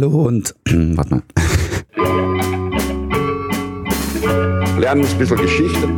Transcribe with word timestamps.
Hallo 0.00 0.28
und 0.28 0.54
warte 0.94 1.10
mal. 1.10 1.22
Lernen 4.78 5.04
ein 5.04 5.18
bisschen 5.18 5.38
Geschichte. 5.38 5.88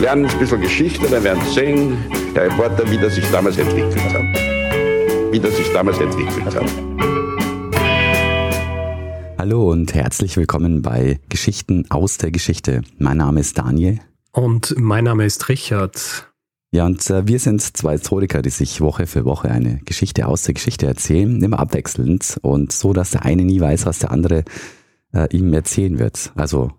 Lernen 0.00 0.26
ein 0.26 0.38
bisschen 0.40 0.60
Geschichte, 0.60 1.06
dann 1.08 1.22
werden 1.22 1.40
Sie 1.46 1.54
sehen, 1.54 1.96
der 2.34 2.46
Reporter, 2.46 2.90
wie 2.90 2.98
das 2.98 3.14
sich 3.14 3.24
damals 3.30 3.56
entwickelt 3.56 4.12
hat. 4.12 4.20
Wie 5.30 5.38
das 5.38 5.56
sich 5.56 5.72
damals 5.72 6.00
entwickelt 6.00 6.56
hat. 6.56 6.66
Hallo 9.38 9.70
und 9.70 9.94
herzlich 9.94 10.36
willkommen 10.36 10.82
bei 10.82 11.20
Geschichten 11.28 11.88
aus 11.88 12.18
der 12.18 12.32
Geschichte. 12.32 12.82
Mein 12.98 13.18
Name 13.18 13.38
ist 13.38 13.56
Daniel. 13.58 14.00
Und 14.32 14.74
mein 14.76 15.04
Name 15.04 15.24
ist 15.24 15.48
Richard. 15.48 16.32
Ja, 16.72 16.84
und 16.84 17.08
äh, 17.10 17.26
wir 17.26 17.38
sind 17.38 17.62
zwei 17.62 17.92
Historiker, 17.92 18.42
die 18.42 18.50
sich 18.50 18.80
Woche 18.80 19.06
für 19.06 19.24
Woche 19.24 19.50
eine 19.50 19.80
Geschichte 19.84 20.26
aus 20.26 20.42
der 20.42 20.54
Geschichte 20.54 20.86
erzählen, 20.86 21.42
immer 21.42 21.58
abwechselnd 21.58 22.38
und 22.42 22.72
so, 22.72 22.92
dass 22.92 23.12
der 23.12 23.24
eine 23.24 23.44
nie 23.44 23.60
weiß, 23.60 23.86
was 23.86 24.00
der 24.00 24.10
andere 24.10 24.44
äh, 25.14 25.28
ihm 25.34 25.52
erzählen 25.52 25.98
wird. 25.98 26.32
Also, 26.34 26.72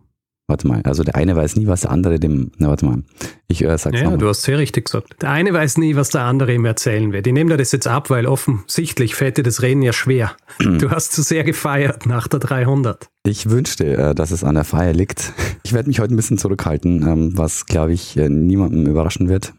warte 0.48 0.68
mal, 0.68 0.82
also 0.84 1.04
der 1.04 1.16
eine 1.16 1.36
weiß 1.36 1.56
nie, 1.56 1.68
was 1.68 1.82
der 1.82 1.92
andere 1.92 2.20
dem, 2.20 2.52
na 2.58 2.68
warte 2.68 2.86
mal, 2.86 3.04
ich 3.48 3.64
äh, 3.64 3.78
sag's 3.78 4.00
Ja, 4.00 4.16
du 4.16 4.28
hast 4.28 4.44
sehr 4.44 4.58
richtig 4.58 4.86
gesagt. 4.86 5.22
Der 5.22 5.32
eine 5.32 5.54
weiß 5.54 5.78
nie, 5.78 5.96
was 5.96 6.10
der 6.10 6.24
andere 6.24 6.54
ihm 6.54 6.66
erzählen 6.66 7.12
wird. 7.14 7.26
Ich 7.26 7.34
nehme 7.34 7.52
dir 7.52 7.58
das 7.58 7.72
jetzt 7.72 7.88
ab, 7.88 8.10
weil 8.10 8.26
offensichtlich 8.26 9.16
fällt 9.16 9.38
dir 9.38 9.44
das 9.44 9.62
Reden 9.62 9.82
ja 9.82 9.94
schwer. 9.94 10.32
Du 10.78 10.92
hast 10.92 11.14
zu 11.14 11.22
sehr 11.22 11.44
gefeiert 11.44 12.06
nach 12.06 12.28
der 12.28 12.40
300. 12.40 13.08
Ich 13.26 13.50
wünschte, 13.50 13.98
äh, 13.98 14.16
dass 14.16 14.32
es 14.32 14.44
an 14.44 14.56
der 14.56 14.64
Feier 14.64 14.94
liegt. 14.94 15.34
Ich 15.64 15.74
werde 15.74 15.88
mich 15.88 16.00
heute 16.00 16.14
ein 16.14 16.18
bisschen 16.18 16.38
zurückhalten, 16.38 17.08
ähm, 17.08 17.38
was, 17.38 17.66
glaube 17.66 17.94
ich, 17.94 18.16
äh, 18.18 18.30
niemandem 18.30 18.86
überraschen 18.86 19.30
wird. 19.30 19.54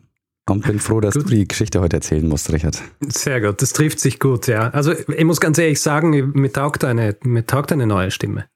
Und 0.48 0.64
bin 0.66 0.78
froh, 0.78 1.00
dass 1.00 1.14
Gut. 1.14 1.24
du 1.24 1.28
die 1.30 1.46
Geschichte 1.46 1.80
heute 1.80 1.96
erzählen 1.96 2.26
musst, 2.26 2.50
Richard. 2.52 2.80
Sehr 3.06 3.40
gut, 3.40 3.60
das 3.60 3.72
trifft 3.72 4.00
sich 4.00 4.18
gut, 4.18 4.46
ja. 4.46 4.70
Also 4.70 4.92
ich 4.92 5.24
muss 5.24 5.40
ganz 5.40 5.58
ehrlich 5.58 5.80
sagen, 5.80 6.32
mir 6.34 6.52
taugt 6.52 6.84
eine, 6.84 7.16
mir 7.22 7.44
taugt 7.44 7.70
eine 7.72 7.86
neue 7.86 8.10
Stimme. 8.10 8.46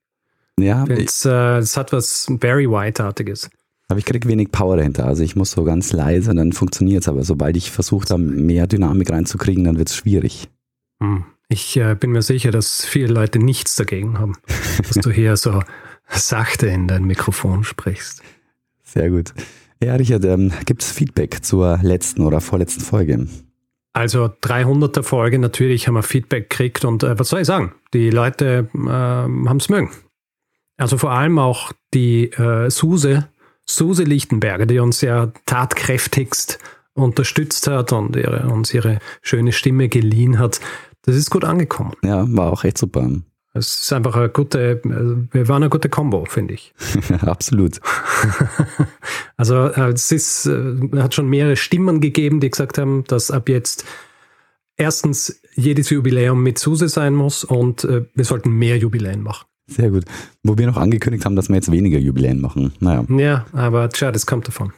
Ja, 0.58 0.84
ich, 0.88 1.06
Es, 1.08 1.24
äh, 1.24 1.58
es 1.58 1.76
hat 1.76 1.92
was 1.92 2.26
Barry 2.30 2.68
White-artiges. 2.70 3.50
aber 3.88 3.98
ich 3.98 4.04
krieg 4.04 4.26
wenig 4.26 4.50
Power 4.52 4.76
dahinter. 4.76 5.06
Also 5.06 5.22
ich 5.22 5.36
muss 5.36 5.50
so 5.50 5.64
ganz 5.64 5.92
leise, 5.92 6.34
dann 6.34 6.52
funktioniert's. 6.52 7.08
Aber 7.08 7.24
sobald 7.24 7.56
ich 7.56 7.70
versucht 7.70 8.10
habe, 8.10 8.22
mehr 8.22 8.66
Dynamik 8.66 9.10
reinzukriegen, 9.10 9.64
dann 9.64 9.78
wird's 9.78 9.94
schwierig. 9.96 10.48
Hm. 11.02 11.24
Ich 11.48 11.76
äh, 11.76 11.94
bin 11.94 12.12
mir 12.12 12.22
sicher, 12.22 12.50
dass 12.50 12.86
viele 12.86 13.12
Leute 13.12 13.38
nichts 13.38 13.76
dagegen 13.76 14.18
haben, 14.18 14.34
dass 14.78 14.96
du 15.02 15.10
hier 15.12 15.36
so 15.36 15.60
sachte 16.08 16.66
in 16.68 16.88
dein 16.88 17.04
Mikrofon 17.04 17.64
sprichst. 17.64 18.22
Sehr 18.82 19.10
gut. 19.10 19.34
Ja, 19.82 19.96
Richard, 19.96 20.24
ähm, 20.24 20.52
gibt's 20.64 20.92
Feedback 20.92 21.44
zur 21.44 21.80
letzten 21.82 22.22
oder 22.22 22.40
vorletzten 22.40 22.82
Folge? 22.82 23.26
Also 23.92 24.26
300er 24.26 25.02
Folge, 25.02 25.40
natürlich 25.40 25.88
haben 25.88 25.94
wir 25.94 26.04
Feedback 26.04 26.48
gekriegt 26.48 26.84
und 26.84 27.02
äh, 27.02 27.18
was 27.18 27.30
soll 27.30 27.40
ich 27.40 27.48
sagen? 27.48 27.74
Die 27.92 28.10
Leute 28.10 28.68
äh, 28.74 28.78
haben 28.88 29.56
es 29.58 29.68
mögen. 29.68 29.90
Also 30.76 30.98
vor 30.98 31.10
allem 31.10 31.38
auch 31.40 31.72
die 31.94 32.30
äh, 32.30 32.70
Suse, 32.70 33.28
Suse 33.66 34.04
Lichtenberger, 34.04 34.66
die 34.66 34.78
uns 34.78 35.00
ja 35.00 35.32
tatkräftigst 35.46 36.60
unterstützt 36.94 37.66
hat 37.66 37.92
und 37.92 38.14
ihre, 38.14 38.48
uns 38.52 38.72
ihre 38.72 39.00
schöne 39.20 39.52
Stimme 39.52 39.88
geliehen 39.88 40.38
hat. 40.38 40.60
Das 41.02 41.16
ist 41.16 41.30
gut 41.30 41.44
angekommen. 41.44 41.92
Ja, 42.04 42.24
war 42.28 42.52
auch 42.52 42.62
echt 42.62 42.78
super. 42.78 43.10
Es 43.54 43.82
ist 43.82 43.92
einfach 43.92 44.16
eine 44.16 44.30
gute, 44.30 44.70
äh, 44.70 44.80
wir 44.84 45.48
waren 45.48 45.62
eine 45.62 45.70
gute 45.70 45.90
Combo, 45.90 46.24
finde 46.24 46.54
ich. 46.54 46.74
Absolut. 47.20 47.80
Also 49.36 49.66
äh, 49.66 49.92
es 49.92 50.12
ist, 50.12 50.46
äh, 50.46 50.76
hat 50.98 51.14
schon 51.14 51.28
mehrere 51.28 51.56
Stimmen 51.56 52.00
gegeben, 52.00 52.38
die 52.38 52.50
gesagt 52.50 52.78
haben, 52.78 53.02
dass 53.08 53.32
ab 53.32 53.48
jetzt 53.48 53.84
erstens 54.76 55.40
jedes 55.54 55.90
Jubiläum 55.90 56.42
mit 56.44 56.60
Suse 56.60 56.88
sein 56.88 57.14
muss 57.14 57.42
und 57.42 57.82
äh, 57.82 58.04
wir 58.14 58.24
sollten 58.24 58.50
mehr 58.50 58.78
Jubiläen 58.78 59.20
machen. 59.20 59.46
Sehr 59.66 59.90
gut. 59.90 60.04
Wo 60.44 60.56
wir 60.58 60.66
noch 60.68 60.76
angekündigt 60.76 61.24
haben, 61.24 61.34
dass 61.34 61.48
wir 61.48 61.56
jetzt 61.56 61.72
weniger 61.72 61.98
Jubiläen 61.98 62.40
machen. 62.40 62.72
Naja. 62.78 63.04
Ja, 63.08 63.46
aber 63.52 63.88
tja, 63.88 64.12
das 64.12 64.26
kommt 64.26 64.46
davon. 64.46 64.72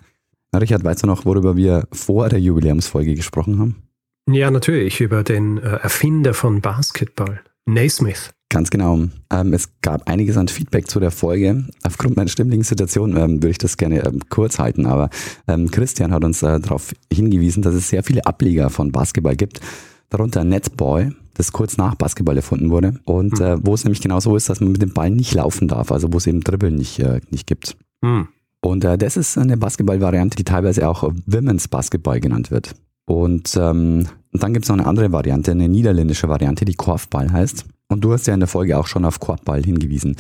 Na, 0.53 0.60
Richard, 0.60 0.82
weißt 0.82 1.03
du 1.03 1.09
noch, 1.09 1.26
worüber 1.26 1.56
wir 1.56 1.87
vor 1.93 2.31
der 2.31 2.41
Jubiläumsfolge 2.41 3.15
gesprochen 3.15 3.59
haben? 3.59 3.82
Ja, 4.31 4.50
natürlich, 4.50 5.03
über 5.03 5.25
den 5.25 5.59
Erfinder 5.59 6.32
von 6.32 6.62
Basketball, 6.62 7.43
Naismith. 7.66 8.32
Ganz 8.54 8.70
genau. 8.70 9.00
Ähm, 9.31 9.53
es 9.53 9.69
gab 9.82 10.09
einiges 10.09 10.37
an 10.37 10.47
Feedback 10.47 10.88
zu 10.88 11.00
der 11.00 11.10
Folge. 11.10 11.65
Aufgrund 11.82 12.16
meiner 12.16 12.28
stimmlichen 12.28 12.62
Situation 12.62 13.16
ähm, 13.16 13.42
würde 13.42 13.50
ich 13.50 13.59
das 13.59 13.76
gerne 13.76 14.06
ähm, 14.06 14.20
kurz 14.28 14.60
halten, 14.60 14.87
aber 14.87 15.10
ähm, 15.48 15.72
Christian 15.72 16.12
hat 16.12 16.22
uns 16.22 16.41
äh, 16.44 16.60
darauf 16.60 16.93
hingewiesen, 17.12 17.64
dass 17.64 17.75
es 17.75 17.88
sehr 17.88 18.04
viele 18.04 18.25
Ableger 18.26 18.70
von 18.70 18.93
Basketball 18.93 19.34
gibt, 19.34 19.60
darunter 20.09 20.44
Netball, 20.44 21.16
das 21.34 21.50
kurz 21.50 21.78
nach 21.78 21.97
Basketball 21.97 22.37
erfunden 22.37 22.70
wurde 22.70 22.94
und 23.04 23.41
äh, 23.41 23.56
wo 23.60 23.75
es 23.75 23.82
nämlich 23.82 24.00
genau 24.00 24.20
so 24.20 24.37
ist, 24.37 24.48
dass 24.48 24.60
man 24.60 24.70
mit 24.70 24.82
dem 24.82 24.93
Ball 24.93 25.10
nicht 25.10 25.34
laufen 25.34 25.66
darf, 25.66 25.91
also 25.91 26.12
wo 26.12 26.19
es 26.19 26.28
eben 26.28 26.41
Dribbeln 26.41 26.76
nicht, 26.76 27.00
äh, 27.00 27.20
nicht 27.32 27.48
gibt. 27.48 27.76
Hm. 28.04 28.28
Und 28.60 28.84
äh, 28.84 28.97
das 28.97 29.16
ist 29.16 29.37
eine 29.37 29.56
Basketball-Variante, 29.56 30.37
die 30.37 30.44
teilweise 30.44 30.88
auch 30.88 31.03
Women's 31.26 31.66
Basketball 31.66 32.20
genannt 32.20 32.53
wird. 32.53 32.76
Und, 33.04 33.59
ähm, 33.60 34.06
und 34.32 34.43
dann 34.44 34.53
gibt 34.53 34.64
es 34.64 34.69
noch 34.69 34.78
eine 34.78 34.87
andere 34.87 35.10
Variante, 35.10 35.50
eine 35.50 35.69
niederländische 35.69 36.28
Variante, 36.28 36.64
die 36.64 36.75
Korfball 36.75 37.32
heißt. 37.32 37.64
Und 37.89 38.03
du 38.03 38.12
hast 38.12 38.27
ja 38.27 38.34
in 38.34 38.41
der 38.41 38.49
Folge 38.49 38.78
auch 38.78 38.87
schon 38.87 39.05
auf 39.05 39.21
Korbball 39.21 39.62
hingewiesen. 39.62 40.17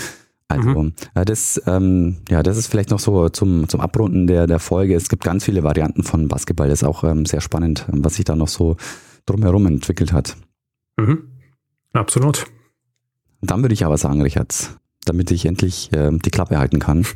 Also 0.48 0.90
äh, 1.14 1.24
das, 1.24 1.60
ähm, 1.66 2.18
ja, 2.28 2.42
das 2.42 2.56
ist 2.56 2.66
vielleicht 2.66 2.90
noch 2.90 2.98
so 2.98 3.28
zum, 3.28 3.68
zum 3.68 3.80
Abrunden 3.80 4.26
der, 4.26 4.46
der 4.46 4.58
Folge. 4.58 4.94
Es 4.94 5.08
gibt 5.08 5.24
ganz 5.24 5.44
viele 5.44 5.62
Varianten 5.62 6.02
von 6.02 6.28
Basketball. 6.28 6.68
Das 6.68 6.82
ist 6.82 6.88
auch 6.88 7.02
ähm, 7.04 7.26
sehr 7.26 7.40
spannend, 7.40 7.86
was 7.88 8.16
sich 8.16 8.24
da 8.24 8.36
noch 8.36 8.48
so 8.48 8.76
drumherum 9.26 9.66
entwickelt 9.66 10.12
hat. 10.12 10.36
Mhm. 10.96 11.28
Absolut. 11.92 12.46
Und 13.40 13.50
dann 13.50 13.62
würde 13.62 13.74
ich 13.74 13.84
aber 13.84 13.98
sagen, 13.98 14.22
Richard, 14.22 14.78
damit 15.04 15.30
ich 15.30 15.46
endlich 15.46 15.90
ähm, 15.92 16.20
die 16.20 16.30
Klappe 16.30 16.58
halten 16.58 16.78
kann, 16.78 17.06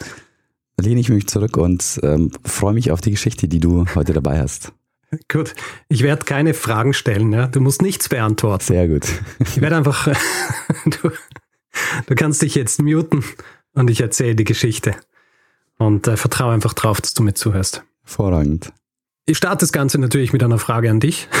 lehne 0.80 1.00
ich 1.00 1.08
mich 1.08 1.26
zurück 1.28 1.56
und 1.56 2.00
ähm, 2.02 2.30
freue 2.44 2.74
mich 2.74 2.90
auf 2.90 3.00
die 3.00 3.10
Geschichte, 3.10 3.48
die 3.48 3.60
du 3.60 3.86
heute 3.94 4.12
dabei 4.12 4.40
hast. 4.40 4.72
Gut. 5.28 5.54
Ich 5.88 6.02
werde 6.02 6.24
keine 6.24 6.54
Fragen 6.54 6.92
stellen, 6.92 7.32
ja. 7.32 7.46
Du 7.48 7.60
musst 7.60 7.82
nichts 7.82 8.08
beantworten. 8.08 8.64
Sehr 8.64 8.88
gut. 8.88 9.06
Ich 9.40 9.60
werde 9.60 9.76
einfach, 9.76 10.06
du, 10.84 11.10
du 12.06 12.14
kannst 12.14 12.42
dich 12.42 12.54
jetzt 12.54 12.80
muten 12.80 13.24
und 13.72 13.90
ich 13.90 14.00
erzähle 14.00 14.36
die 14.36 14.44
Geschichte. 14.44 14.94
Und 15.78 16.06
äh, 16.06 16.16
vertraue 16.16 16.52
einfach 16.52 16.74
drauf, 16.74 17.00
dass 17.00 17.14
du 17.14 17.22
mir 17.22 17.34
zuhörst. 17.34 17.82
Hervorragend. 18.04 18.72
Ich 19.26 19.38
starte 19.38 19.60
das 19.60 19.72
Ganze 19.72 19.98
natürlich 19.98 20.32
mit 20.32 20.42
einer 20.42 20.58
Frage 20.58 20.90
an 20.90 21.00
dich. 21.00 21.28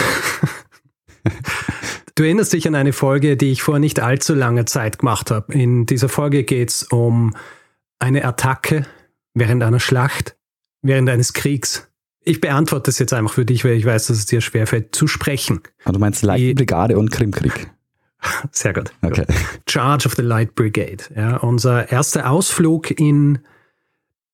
Du 2.20 2.24
erinnerst 2.24 2.52
dich 2.52 2.68
an 2.68 2.74
eine 2.74 2.92
Folge, 2.92 3.38
die 3.38 3.50
ich 3.50 3.62
vor 3.62 3.78
nicht 3.78 3.98
allzu 3.98 4.34
langer 4.34 4.66
Zeit 4.66 4.98
gemacht 4.98 5.30
habe. 5.30 5.54
In 5.54 5.86
dieser 5.86 6.10
Folge 6.10 6.44
geht 6.44 6.68
es 6.68 6.82
um 6.82 7.34
eine 7.98 8.26
Attacke 8.26 8.84
während 9.32 9.62
einer 9.62 9.80
Schlacht, 9.80 10.36
während 10.82 11.08
eines 11.08 11.32
Kriegs. 11.32 11.89
Ich 12.22 12.40
beantworte 12.40 12.84
das 12.90 12.98
jetzt 12.98 13.12
einfach 13.12 13.32
für 13.32 13.44
dich, 13.44 13.64
weil 13.64 13.72
ich 13.72 13.84
weiß, 13.84 14.08
dass 14.08 14.18
es 14.18 14.26
dir 14.26 14.40
schwerfällt 14.40 14.94
zu 14.94 15.06
sprechen. 15.06 15.60
Also 15.84 15.94
du 15.94 16.00
meinst 16.00 16.22
Leitbrigade 16.22 16.98
und 16.98 17.10
Krimkrieg. 17.10 17.70
Sehr 18.52 18.74
gut. 18.74 18.92
Okay. 19.02 19.24
Charge 19.68 20.06
of 20.06 20.14
the 20.14 20.22
Light 20.22 20.54
Brigade. 20.54 21.04
Ja, 21.16 21.38
unser 21.38 21.90
erster 21.90 22.30
Ausflug 22.30 22.90
in 22.90 23.38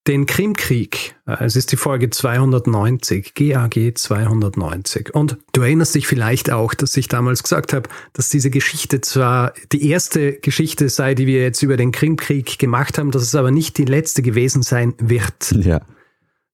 den 0.07 0.27
Krimkrieg. 0.27 1.17
Äh, 1.27 1.45
Es 1.45 1.57
ist 1.57 1.73
die 1.73 1.77
Folge 1.77 2.11
290, 2.11 3.35
GAG 3.35 3.93
290. 3.95 5.15
Und 5.15 5.37
du 5.53 5.63
erinnerst 5.63 5.95
dich 5.95 6.07
vielleicht 6.07 6.51
auch, 6.51 6.75
dass 6.75 6.97
ich 6.97 7.09
damals 7.09 7.43
gesagt 7.43 7.73
habe, 7.73 7.89
dass 8.13 8.29
diese 8.29 8.51
Geschichte 8.51 9.01
zwar 9.01 9.53
die 9.73 9.89
erste 9.89 10.35
Geschichte 10.35 10.89
sei, 10.89 11.15
die 11.15 11.27
wir 11.27 11.43
jetzt 11.43 11.63
über 11.63 11.77
den 11.77 11.93
Krimkrieg 11.93 12.59
gemacht 12.59 12.99
haben, 12.99 13.11
dass 13.11 13.23
es 13.23 13.35
aber 13.35 13.51
nicht 13.51 13.79
die 13.79 13.85
letzte 13.85 14.23
gewesen 14.23 14.63
sein 14.63 14.95
wird. 14.99 15.53
Ja, 15.53 15.81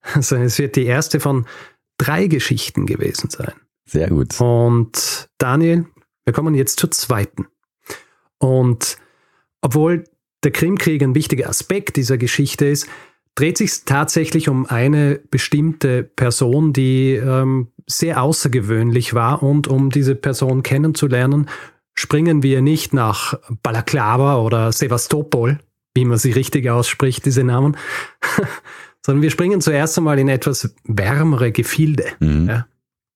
Also 0.14 0.36
es 0.36 0.58
wird 0.58 0.76
die 0.76 0.86
erste 0.86 1.20
von 1.20 1.46
drei 1.96 2.26
Geschichten 2.26 2.86
gewesen 2.86 3.30
sein. 3.30 3.52
sehr 3.86 4.08
gut. 4.08 4.40
Und 4.40 5.28
Daniel, 5.38 5.86
wir 6.24 6.32
kommen 6.32 6.54
jetzt 6.54 6.80
zur 6.80 6.90
zweiten. 6.90 7.46
Und 8.38 8.98
obwohl 9.60 10.04
der 10.42 10.50
Krimkrieg 10.50 11.02
ein 11.02 11.14
wichtiger 11.14 11.48
Aspekt 11.48 11.96
dieser 11.96 12.18
Geschichte 12.18 12.66
ist, 12.66 12.88
dreht 13.34 13.56
sich 13.56 13.84
tatsächlich 13.84 14.48
um 14.48 14.66
eine 14.66 15.20
bestimmte 15.30 16.02
Person, 16.02 16.72
die 16.72 17.14
ähm, 17.14 17.68
sehr 17.86 18.22
außergewöhnlich 18.22 19.14
war. 19.14 19.42
Und 19.42 19.68
um 19.68 19.90
diese 19.90 20.14
Person 20.14 20.62
kennenzulernen, 20.62 21.48
springen 21.94 22.42
wir 22.42 22.62
nicht 22.62 22.92
nach 22.92 23.34
Balaklava 23.62 24.38
oder 24.38 24.72
Sevastopol, 24.72 25.60
wie 25.94 26.04
man 26.04 26.18
sie 26.18 26.32
richtig 26.32 26.68
ausspricht, 26.68 27.24
diese 27.24 27.44
Namen, 27.44 27.76
sondern 29.04 29.22
wir 29.22 29.30
springen 29.30 29.60
zuerst 29.60 29.98
einmal 29.98 30.18
in 30.18 30.28
etwas 30.28 30.74
wärmere 30.84 31.52
Gefilde. 31.52 32.06
Mhm. 32.20 32.48
Ja. 32.48 32.66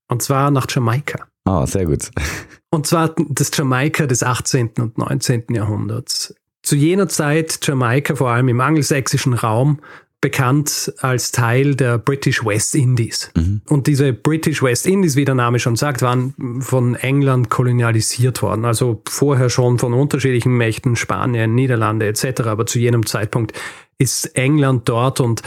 Und 0.09 0.23
zwar 0.23 0.51
nach 0.51 0.67
Jamaika. 0.69 1.27
Ah, 1.45 1.67
sehr 1.67 1.87
gut. 1.87 2.11
Und 2.71 2.87
zwar 2.87 3.15
das 3.29 3.51
Jamaika 3.55 4.07
des 4.07 4.23
18. 4.23 4.73
und 4.79 4.99
19. 4.99 5.45
Jahrhunderts. 5.51 6.35
Zu 6.63 6.75
jener 6.75 7.09
Zeit 7.09 7.61
Jamaika, 7.63 8.17
vor 8.17 8.31
allem 8.31 8.49
im 8.49 8.61
angelsächsischen 8.61 9.35
Raum, 9.35 9.79
bekannt 10.21 10.93
als 11.01 11.31
Teil 11.31 11.77
der 11.77 11.99
British 11.99 12.45
West 12.45 12.75
Indies. 12.75 13.31
Mhm. 13.37 13.61
Und 13.69 13.87
diese 13.87 14.13
British 14.13 14.63
West 14.63 14.87
Indies, 14.87 15.15
wie 15.15 15.25
der 15.25 15.37
Name 15.37 15.61
schon 15.61 15.77
sagt, 15.77 16.03
waren 16.03 16.35
von 16.61 16.97
England 16.97 17.51
kolonialisiert 17.51 18.43
worden. 18.43 18.65
Also 18.65 19.03
vorher 19.09 19.49
schon 19.49 19.79
von 19.79 19.95
unterschiedlichen 19.95 20.57
Mächten, 20.57 20.97
Spanien, 20.97 21.55
Niederlande 21.55 22.09
etc. 22.09 22.43
Aber 22.43 22.67
zu 22.67 22.81
jenem 22.81 23.07
Zeitpunkt 23.07 23.53
ist 23.99 24.37
England 24.37 24.89
dort 24.89 25.21
und 25.21 25.43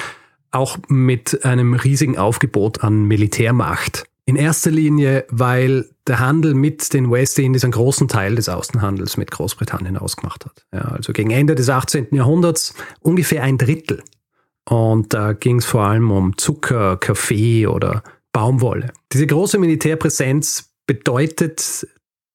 auch 0.52 0.78
mit 0.88 1.46
einem 1.46 1.74
riesigen 1.74 2.18
Aufgebot 2.18 2.84
an 2.84 3.04
Militärmacht. 3.04 4.06
In 4.26 4.36
erster 4.36 4.72
Linie, 4.72 5.26
weil 5.30 5.90
der 6.06 6.20
Handel 6.20 6.54
mit 6.54 6.94
den 6.94 7.10
West 7.10 7.40
Indies 7.40 7.64
einen 7.64 7.72
großen 7.72 8.08
Teil 8.08 8.36
des 8.36 8.48
Außenhandels 8.48 9.18
mit 9.18 9.32
Großbritannien 9.32 9.98
ausgemacht 9.98 10.46
hat. 10.46 10.66
Ja, 10.72 10.82
also 10.82 11.14
gegen 11.14 11.32
Ende 11.32 11.56
des 11.56 11.70
18. 11.70 12.08
Jahrhunderts 12.12 12.76
ungefähr 13.02 13.44
ein 13.44 13.58
Drittel 13.58 14.04
und 14.70 15.16
da 15.16 15.34
ging 15.34 15.58
es 15.58 15.66
vor 15.66 15.82
allem 15.82 16.12
um 16.12 16.38
Zucker, 16.38 16.98
Kaffee 16.98 17.66
oder 17.66 18.04
Baumwolle. 18.32 18.94
Diese 19.12 19.26
große 19.26 19.58
Militärpräsenz 19.58 20.72
bedeutet 20.86 21.88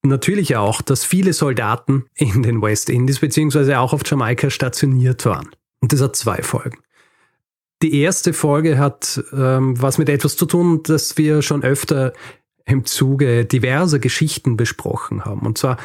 natürlich 0.03 0.57
auch, 0.57 0.83
dass 0.83 1.05
viele 1.05 1.33
Soldaten 1.33 2.07
in 2.17 2.43
den 2.43 2.61
West 2.61 2.91
Indies 2.91 3.21
beziehungsweise 3.21 3.79
auch 3.79 3.93
auf 3.93 4.03
Jamaika 4.05 4.51
stationiert 4.51 5.25
waren. 5.27 5.49
Und 5.81 5.93
das 5.93 6.01
hat 6.01 6.17
zwei 6.17 6.43
Folgen. 6.43 6.79
Die 7.83 8.01
erste 8.01 8.33
Folge 8.33 8.79
hat 8.79 9.23
ähm, 9.33 9.81
was 9.81 9.99
mit 9.99 10.09
etwas 10.09 10.37
zu 10.37 10.47
tun, 10.47 10.83
das 10.85 11.19
wir 11.19 11.43
schon 11.43 11.63
öfter 11.63 12.13
im 12.65 12.85
Zuge 12.85 13.45
diverser 13.45 13.99
Geschichten 13.99 14.57
besprochen 14.57 15.25
haben. 15.25 15.47
Und 15.47 15.59
zwar 15.59 15.77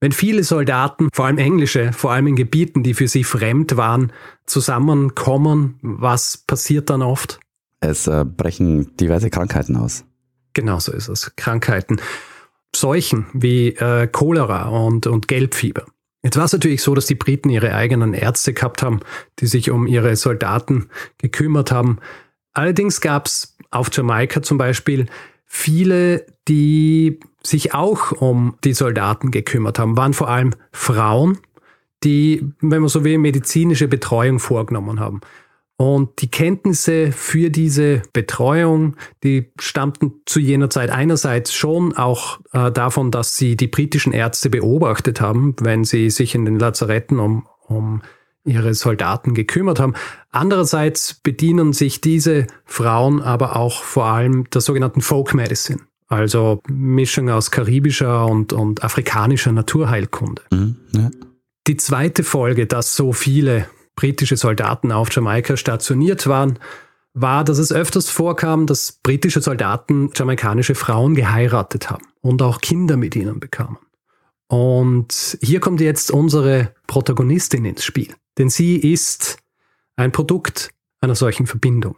wenn 0.00 0.12
viele 0.12 0.44
Soldaten, 0.44 1.08
vor 1.12 1.26
allem 1.26 1.38
englische, 1.38 1.92
vor 1.92 2.12
allem 2.12 2.28
in 2.28 2.36
Gebieten, 2.36 2.84
die 2.84 2.94
für 2.94 3.08
sie 3.08 3.24
fremd 3.24 3.76
waren, 3.76 4.12
zusammenkommen, 4.46 5.78
was 5.82 6.36
passiert 6.36 6.88
dann 6.88 7.02
oft? 7.02 7.40
Es 7.80 8.06
äh, 8.06 8.24
brechen 8.24 8.96
diverse 8.96 9.28
Krankheiten 9.28 9.76
aus. 9.76 10.04
Genau 10.54 10.78
so 10.78 10.92
ist 10.92 11.08
es. 11.08 11.34
Krankheiten. 11.36 12.00
Seuchen 12.74 13.26
wie 13.32 13.70
äh, 13.70 14.06
Cholera 14.06 14.68
und, 14.68 15.06
und 15.06 15.26
Gelbfieber. 15.26 15.84
Jetzt 16.22 16.36
war 16.36 16.44
es 16.44 16.52
natürlich 16.52 16.82
so, 16.82 16.94
dass 16.94 17.06
die 17.06 17.14
Briten 17.14 17.48
ihre 17.48 17.74
eigenen 17.74 18.12
Ärzte 18.12 18.52
gehabt 18.52 18.82
haben, 18.82 19.00
die 19.38 19.46
sich 19.46 19.70
um 19.70 19.86
ihre 19.86 20.16
Soldaten 20.16 20.88
gekümmert 21.18 21.70
haben. 21.70 21.98
Allerdings 22.52 23.00
gab 23.00 23.26
es 23.26 23.56
auf 23.70 23.88
Jamaika 23.92 24.42
zum 24.42 24.58
Beispiel 24.58 25.06
viele, 25.46 26.26
die 26.48 27.20
sich 27.42 27.74
auch 27.74 28.12
um 28.12 28.56
die 28.64 28.72
Soldaten 28.72 29.30
gekümmert 29.30 29.78
haben, 29.78 29.96
waren 29.96 30.12
vor 30.12 30.28
allem 30.28 30.54
Frauen, 30.72 31.38
die, 32.04 32.52
wenn 32.60 32.80
man 32.80 32.88
so 32.88 33.04
will, 33.04 33.18
medizinische 33.18 33.88
Betreuung 33.88 34.40
vorgenommen 34.40 35.00
haben. 35.00 35.20
Und 35.80 36.22
die 36.22 36.28
Kenntnisse 36.30 37.12
für 37.12 37.50
diese 37.50 38.02
Betreuung, 38.12 38.96
die 39.22 39.52
stammten 39.60 40.12
zu 40.26 40.40
jener 40.40 40.70
Zeit 40.70 40.90
einerseits 40.90 41.54
schon 41.54 41.96
auch 41.96 42.40
äh, 42.52 42.72
davon, 42.72 43.12
dass 43.12 43.36
sie 43.36 43.56
die 43.56 43.68
britischen 43.68 44.12
Ärzte 44.12 44.50
beobachtet 44.50 45.20
haben, 45.20 45.54
wenn 45.60 45.84
sie 45.84 46.10
sich 46.10 46.34
in 46.34 46.44
den 46.44 46.58
Lazaretten 46.58 47.20
um, 47.20 47.46
um 47.68 48.02
ihre 48.44 48.74
Soldaten 48.74 49.34
gekümmert 49.34 49.78
haben. 49.78 49.94
Andererseits 50.30 51.14
bedienen 51.14 51.72
sich 51.72 52.00
diese 52.00 52.48
Frauen 52.64 53.22
aber 53.22 53.54
auch 53.54 53.84
vor 53.84 54.06
allem 54.06 54.50
der 54.50 54.62
sogenannten 54.62 55.00
Folk 55.00 55.32
Medicine. 55.32 55.78
Also 56.08 56.60
Mischung 56.66 57.30
aus 57.30 57.52
karibischer 57.52 58.26
und, 58.26 58.52
und 58.52 58.82
afrikanischer 58.82 59.52
Naturheilkunde. 59.52 60.42
Mhm, 60.50 60.76
ja. 60.92 61.10
Die 61.68 61.76
zweite 61.76 62.24
Folge, 62.24 62.66
dass 62.66 62.96
so 62.96 63.12
viele 63.12 63.66
britische 63.98 64.36
Soldaten 64.36 64.92
auf 64.92 65.12
Jamaika 65.12 65.56
stationiert 65.56 66.28
waren, 66.28 66.60
war, 67.14 67.42
dass 67.42 67.58
es 67.58 67.72
öfters 67.72 68.08
vorkam, 68.08 68.64
dass 68.64 68.92
britische 68.92 69.40
Soldaten 69.40 70.10
jamaikanische 70.14 70.76
Frauen 70.76 71.16
geheiratet 71.16 71.90
haben 71.90 72.04
und 72.20 72.40
auch 72.40 72.60
Kinder 72.60 72.96
mit 72.96 73.16
ihnen 73.16 73.40
bekamen. 73.40 73.78
Und 74.46 75.36
hier 75.42 75.58
kommt 75.58 75.80
jetzt 75.80 76.12
unsere 76.12 76.72
Protagonistin 76.86 77.64
ins 77.64 77.84
Spiel, 77.84 78.14
denn 78.38 78.50
sie 78.50 78.76
ist 78.76 79.38
ein 79.96 80.12
Produkt 80.12 80.70
einer 81.00 81.16
solchen 81.16 81.48
Verbindung. 81.48 81.96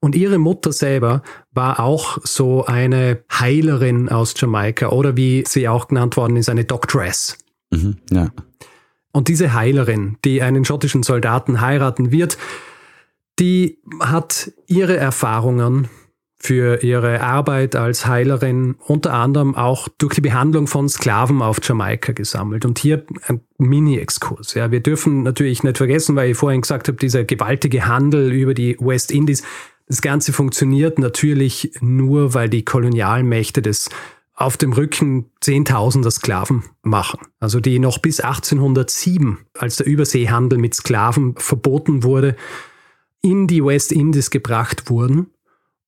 Und 0.00 0.16
ihre 0.16 0.38
Mutter 0.38 0.72
selber 0.72 1.22
war 1.52 1.78
auch 1.78 2.18
so 2.24 2.66
eine 2.66 3.22
Heilerin 3.30 4.08
aus 4.08 4.34
Jamaika 4.36 4.88
oder 4.88 5.16
wie 5.16 5.44
sie 5.46 5.68
auch 5.68 5.86
genannt 5.86 6.16
worden 6.16 6.36
ist, 6.36 6.48
eine 6.48 6.64
Doctress. 6.64 7.38
Mhm, 7.70 7.98
ja. 8.10 8.28
Und 9.18 9.26
diese 9.26 9.52
Heilerin, 9.52 10.16
die 10.24 10.42
einen 10.42 10.64
schottischen 10.64 11.02
Soldaten 11.02 11.60
heiraten 11.60 12.12
wird, 12.12 12.38
die 13.40 13.78
hat 13.98 14.52
ihre 14.68 14.96
Erfahrungen 14.96 15.88
für 16.38 16.84
ihre 16.84 17.20
Arbeit 17.20 17.74
als 17.74 18.06
Heilerin 18.06 18.76
unter 18.78 19.14
anderem 19.14 19.56
auch 19.56 19.88
durch 19.98 20.14
die 20.14 20.20
Behandlung 20.20 20.68
von 20.68 20.88
Sklaven 20.88 21.42
auf 21.42 21.58
Jamaika 21.60 22.12
gesammelt. 22.12 22.64
Und 22.64 22.78
hier 22.78 23.06
ein 23.26 23.40
Mini-Exkurs. 23.58 24.54
Ja, 24.54 24.70
wir 24.70 24.84
dürfen 24.84 25.24
natürlich 25.24 25.64
nicht 25.64 25.78
vergessen, 25.78 26.14
weil 26.14 26.30
ich 26.30 26.36
vorhin 26.36 26.60
gesagt 26.60 26.86
habe, 26.86 26.96
dieser 26.96 27.24
gewaltige 27.24 27.88
Handel 27.88 28.30
über 28.30 28.54
die 28.54 28.76
West 28.78 29.10
Indies 29.10 29.42
das 29.88 30.02
Ganze 30.02 30.34
funktioniert 30.34 30.98
natürlich 30.98 31.72
nur, 31.80 32.34
weil 32.34 32.50
die 32.50 32.62
Kolonialmächte 32.64 33.62
das 33.62 33.88
auf 34.38 34.56
dem 34.56 34.72
Rücken 34.72 35.26
Zehntausender 35.40 36.12
Sklaven 36.12 36.62
machen. 36.82 37.18
Also 37.40 37.58
die 37.58 37.80
noch 37.80 37.98
bis 37.98 38.20
1807, 38.20 39.38
als 39.58 39.76
der 39.76 39.86
Überseehandel 39.86 40.60
mit 40.60 40.74
Sklaven 40.74 41.34
verboten 41.36 42.04
wurde, 42.04 42.36
in 43.20 43.48
die 43.48 43.64
West 43.64 43.90
Indies 43.90 44.30
gebracht 44.30 44.90
wurden. 44.90 45.26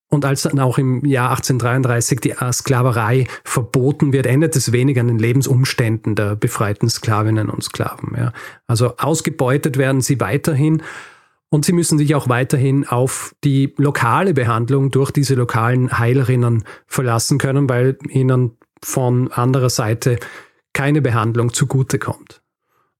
Und 0.08 0.24
als 0.24 0.42
dann 0.42 0.58
auch 0.58 0.78
im 0.78 1.04
Jahr 1.04 1.30
1833 1.30 2.18
die 2.18 2.34
Sklaverei 2.52 3.28
verboten 3.44 4.12
wird, 4.12 4.26
ändert 4.26 4.56
es 4.56 4.72
wenig 4.72 4.98
an 4.98 5.06
den 5.06 5.20
Lebensumständen 5.20 6.16
der 6.16 6.34
befreiten 6.34 6.90
Sklavinnen 6.90 7.50
und 7.50 7.62
Sklaven. 7.62 8.16
Ja. 8.16 8.32
Also 8.66 8.96
ausgebeutet 8.96 9.78
werden 9.78 10.00
sie 10.00 10.18
weiterhin 10.18 10.82
und 11.50 11.64
sie 11.64 11.72
müssen 11.72 11.98
sich 11.98 12.14
auch 12.14 12.28
weiterhin 12.28 12.86
auf 12.86 13.34
die 13.44 13.74
lokale 13.76 14.32
Behandlung 14.34 14.90
durch 14.90 15.10
diese 15.10 15.34
lokalen 15.34 15.98
Heilerinnen 15.98 16.64
verlassen 16.86 17.38
können, 17.38 17.68
weil 17.68 17.98
ihnen 18.08 18.56
von 18.82 19.30
anderer 19.32 19.68
Seite 19.68 20.18
keine 20.72 21.02
Behandlung 21.02 21.52
zugutekommt. 21.52 22.40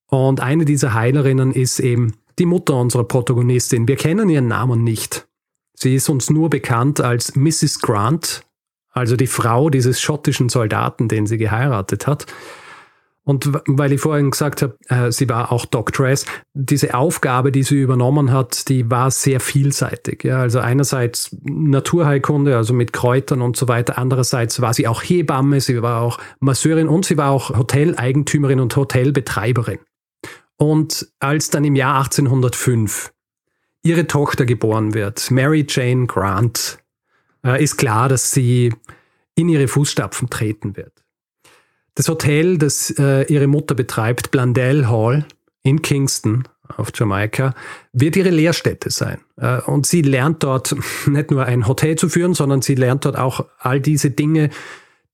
Und 0.06 0.40
eine 0.40 0.64
dieser 0.64 0.92
Heilerinnen 0.92 1.52
ist 1.52 1.78
eben 1.78 2.14
die 2.40 2.46
Mutter 2.46 2.74
unserer 2.74 3.04
Protagonistin. 3.04 3.86
Wir 3.86 3.96
kennen 3.96 4.28
ihren 4.28 4.48
Namen 4.48 4.82
nicht. 4.82 5.28
Sie 5.74 5.94
ist 5.94 6.08
uns 6.08 6.28
nur 6.28 6.50
bekannt 6.50 7.00
als 7.00 7.36
Mrs. 7.36 7.80
Grant, 7.80 8.42
also 8.90 9.14
die 9.14 9.28
Frau 9.28 9.70
dieses 9.70 10.00
schottischen 10.00 10.48
Soldaten, 10.48 11.06
den 11.06 11.26
sie 11.26 11.38
geheiratet 11.38 12.08
hat. 12.08 12.26
Und 13.24 13.52
weil 13.66 13.92
ich 13.92 14.00
vorhin 14.00 14.30
gesagt 14.30 14.62
habe, 14.62 14.76
äh, 14.88 15.12
sie 15.12 15.28
war 15.28 15.52
auch 15.52 15.66
Doctress, 15.66 16.24
diese 16.54 16.94
Aufgabe, 16.94 17.52
die 17.52 17.62
sie 17.62 17.80
übernommen 17.80 18.32
hat, 18.32 18.68
die 18.68 18.90
war 18.90 19.10
sehr 19.10 19.40
vielseitig. 19.40 20.24
Ja, 20.24 20.40
also 20.40 20.58
einerseits 20.58 21.36
Naturheilkunde, 21.42 22.56
also 22.56 22.72
mit 22.72 22.92
Kräutern 22.92 23.42
und 23.42 23.56
so 23.56 23.68
weiter. 23.68 23.98
Andererseits 23.98 24.60
war 24.60 24.72
sie 24.72 24.88
auch 24.88 25.02
Hebamme, 25.02 25.60
sie 25.60 25.82
war 25.82 26.00
auch 26.00 26.18
Masseurin 26.40 26.88
und 26.88 27.04
sie 27.04 27.18
war 27.18 27.30
auch 27.30 27.50
Hoteleigentümerin 27.56 28.58
und 28.58 28.74
Hotelbetreiberin. 28.74 29.80
Und 30.56 31.08
als 31.20 31.50
dann 31.50 31.64
im 31.64 31.76
Jahr 31.76 31.98
1805 31.98 33.12
ihre 33.82 34.06
Tochter 34.06 34.44
geboren 34.44 34.94
wird, 34.94 35.30
Mary 35.30 35.66
Jane 35.68 36.06
Grant, 36.06 36.78
äh, 37.44 37.62
ist 37.62 37.76
klar, 37.76 38.08
dass 38.08 38.32
sie 38.32 38.74
in 39.34 39.48
ihre 39.48 39.68
Fußstapfen 39.68 40.28
treten 40.30 40.76
wird. 40.76 40.99
Das 41.94 42.08
Hotel, 42.08 42.58
das 42.58 42.90
äh, 42.98 43.22
ihre 43.32 43.46
Mutter 43.46 43.74
betreibt, 43.74 44.30
Blandell 44.30 44.86
Hall 44.86 45.26
in 45.62 45.82
Kingston 45.82 46.44
auf 46.76 46.90
Jamaika, 46.94 47.54
wird 47.92 48.16
ihre 48.16 48.30
Lehrstätte 48.30 48.90
sein. 48.90 49.18
Äh, 49.36 49.60
und 49.62 49.86
sie 49.86 50.02
lernt 50.02 50.42
dort 50.42 50.74
nicht 51.06 51.30
nur 51.30 51.44
ein 51.44 51.66
Hotel 51.66 51.96
zu 51.96 52.08
führen, 52.08 52.34
sondern 52.34 52.62
sie 52.62 52.74
lernt 52.74 53.04
dort 53.04 53.18
auch 53.18 53.46
all 53.58 53.80
diese 53.80 54.10
Dinge, 54.10 54.50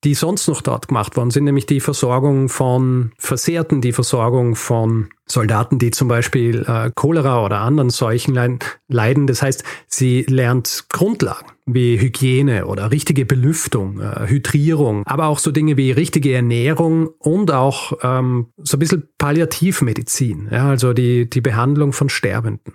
die 0.05 0.15
sonst 0.15 0.47
noch 0.49 0.63
dort 0.63 0.89
gemacht 0.89 1.17
worden 1.17 1.31
sind, 1.31 1.45
nämlich 1.45 1.67
die 1.67 1.81
Versorgung 1.81 2.49
von 2.49 3.13
Versehrten, 3.19 3.81
die 3.81 3.93
Versorgung 3.93 4.55
von 4.55 5.09
Soldaten, 5.27 5.79
die 5.79 5.91
zum 5.91 6.09
Beispiel 6.09 6.65
äh, 6.69 6.91
Cholera 6.95 7.45
oder 7.45 7.59
anderen 7.59 7.91
Seuchen 7.91 8.61
leiden. 8.89 9.27
Das 9.27 9.43
heißt, 9.43 9.65
sie 9.89 10.23
lernt 10.29 10.87
Grundlagen 10.91 11.47
wie 11.67 11.99
Hygiene 12.01 12.67
oder 12.67 12.93
richtige 12.93 13.27
Belüftung, 13.27 14.01
äh, 14.01 14.29
Hydrierung, 14.29 15.05
aber 15.07 15.27
auch 15.27 15.41
so 15.41 15.51
Dinge 15.51 15.77
wie 15.77 15.91
richtige 15.91 16.33
Ernährung 16.33 17.09
und 17.19 17.51
auch 17.51 17.93
ähm, 18.03 18.47
so 18.59 18.77
ein 18.77 18.81
bisschen 18.81 19.09
Palliativmedizin, 19.19 20.49
ja, 20.53 20.69
also 20.69 20.93
die, 20.93 21.29
die 21.29 21.41
Behandlung 21.41 21.93
von 21.93 22.09
Sterbenden. 22.09 22.75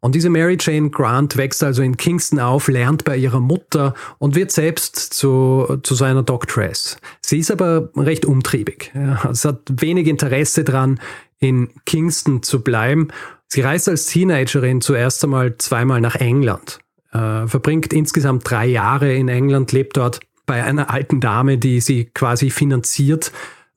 Und 0.00 0.14
diese 0.14 0.30
Mary 0.30 0.56
Jane 0.58 0.90
Grant 0.90 1.36
wächst 1.36 1.62
also 1.62 1.82
in 1.82 1.96
Kingston 1.96 2.40
auf, 2.40 2.68
lernt 2.68 3.04
bei 3.04 3.16
ihrer 3.16 3.40
Mutter 3.40 3.94
und 4.18 4.34
wird 4.34 4.50
selbst 4.50 4.96
zu, 4.96 5.78
zu 5.82 5.94
so 5.94 6.04
einer 6.04 6.22
Doctress. 6.22 6.96
Sie 7.20 7.38
ist 7.38 7.50
aber 7.50 7.90
recht 7.96 8.24
umtriebig. 8.24 8.92
Ja. 8.94 9.32
Sie 9.32 9.46
hat 9.46 9.60
wenig 9.68 10.06
Interesse 10.06 10.64
dran, 10.64 11.00
in 11.38 11.68
Kingston 11.84 12.42
zu 12.42 12.62
bleiben. 12.62 13.08
Sie 13.46 13.60
reist 13.60 13.88
als 13.88 14.06
Teenagerin 14.06 14.80
zuerst 14.80 15.22
einmal 15.24 15.56
zweimal 15.58 16.00
nach 16.00 16.14
England, 16.14 16.78
äh, 17.12 17.46
verbringt 17.46 17.92
insgesamt 17.92 18.48
drei 18.48 18.66
Jahre 18.66 19.12
in 19.12 19.28
England, 19.28 19.72
lebt 19.72 19.96
dort 19.96 20.20
bei 20.46 20.62
einer 20.64 20.90
alten 20.90 21.20
Dame, 21.20 21.58
die 21.58 21.80
sie 21.80 22.06
quasi 22.06 22.50
finanziert, 22.50 23.32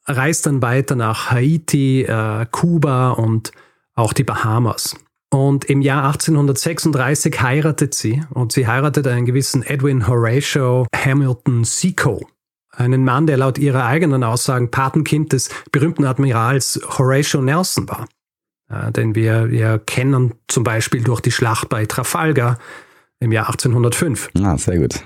reist 0.06 0.46
dann 0.46 0.62
weiter 0.62 0.96
nach 0.96 1.32
Haiti, 1.32 2.04
äh, 2.04 2.46
Kuba 2.52 3.12
und 3.12 3.52
auch 3.96 4.14
die 4.14 4.24
Bahamas. 4.24 4.96
Und 5.34 5.66
im 5.66 5.82
Jahr 5.82 6.06
1836 6.06 7.42
heiratet 7.42 7.96
sie 7.96 8.22
und 8.30 8.52
sie 8.52 8.68
heiratet 8.68 9.08
einen 9.08 9.26
gewissen 9.26 9.64
Edwin 9.64 10.08
Horatio 10.08 10.86
Hamilton 10.96 11.64
Seco. 11.64 12.28
Einen 12.70 13.04
Mann, 13.04 13.26
der 13.26 13.38
laut 13.38 13.58
ihrer 13.58 13.84
eigenen 13.84 14.24
Aussagen 14.24 14.70
Patenkind 14.70 15.34
des 15.34 15.50
berühmten 15.72 16.06
Admirals 16.06 16.80
Horatio 17.00 17.42
Nelson 17.42 17.90
war. 17.90 18.08
Äh, 18.70 18.92
den 18.92 19.16
wir, 19.16 19.50
wir 19.50 19.80
kennen 19.80 20.36
zum 20.48 20.64
Beispiel 20.64 21.04
durch 21.04 21.20
die 21.20 21.32
Schlacht 21.32 21.68
bei 21.68 21.88
Trafalgar 21.88 22.60
im 23.20 23.32
Jahr 23.32 23.48
1805. 23.48 24.30
Ah, 24.40 24.56
sehr 24.60 24.78
gut. 24.78 25.04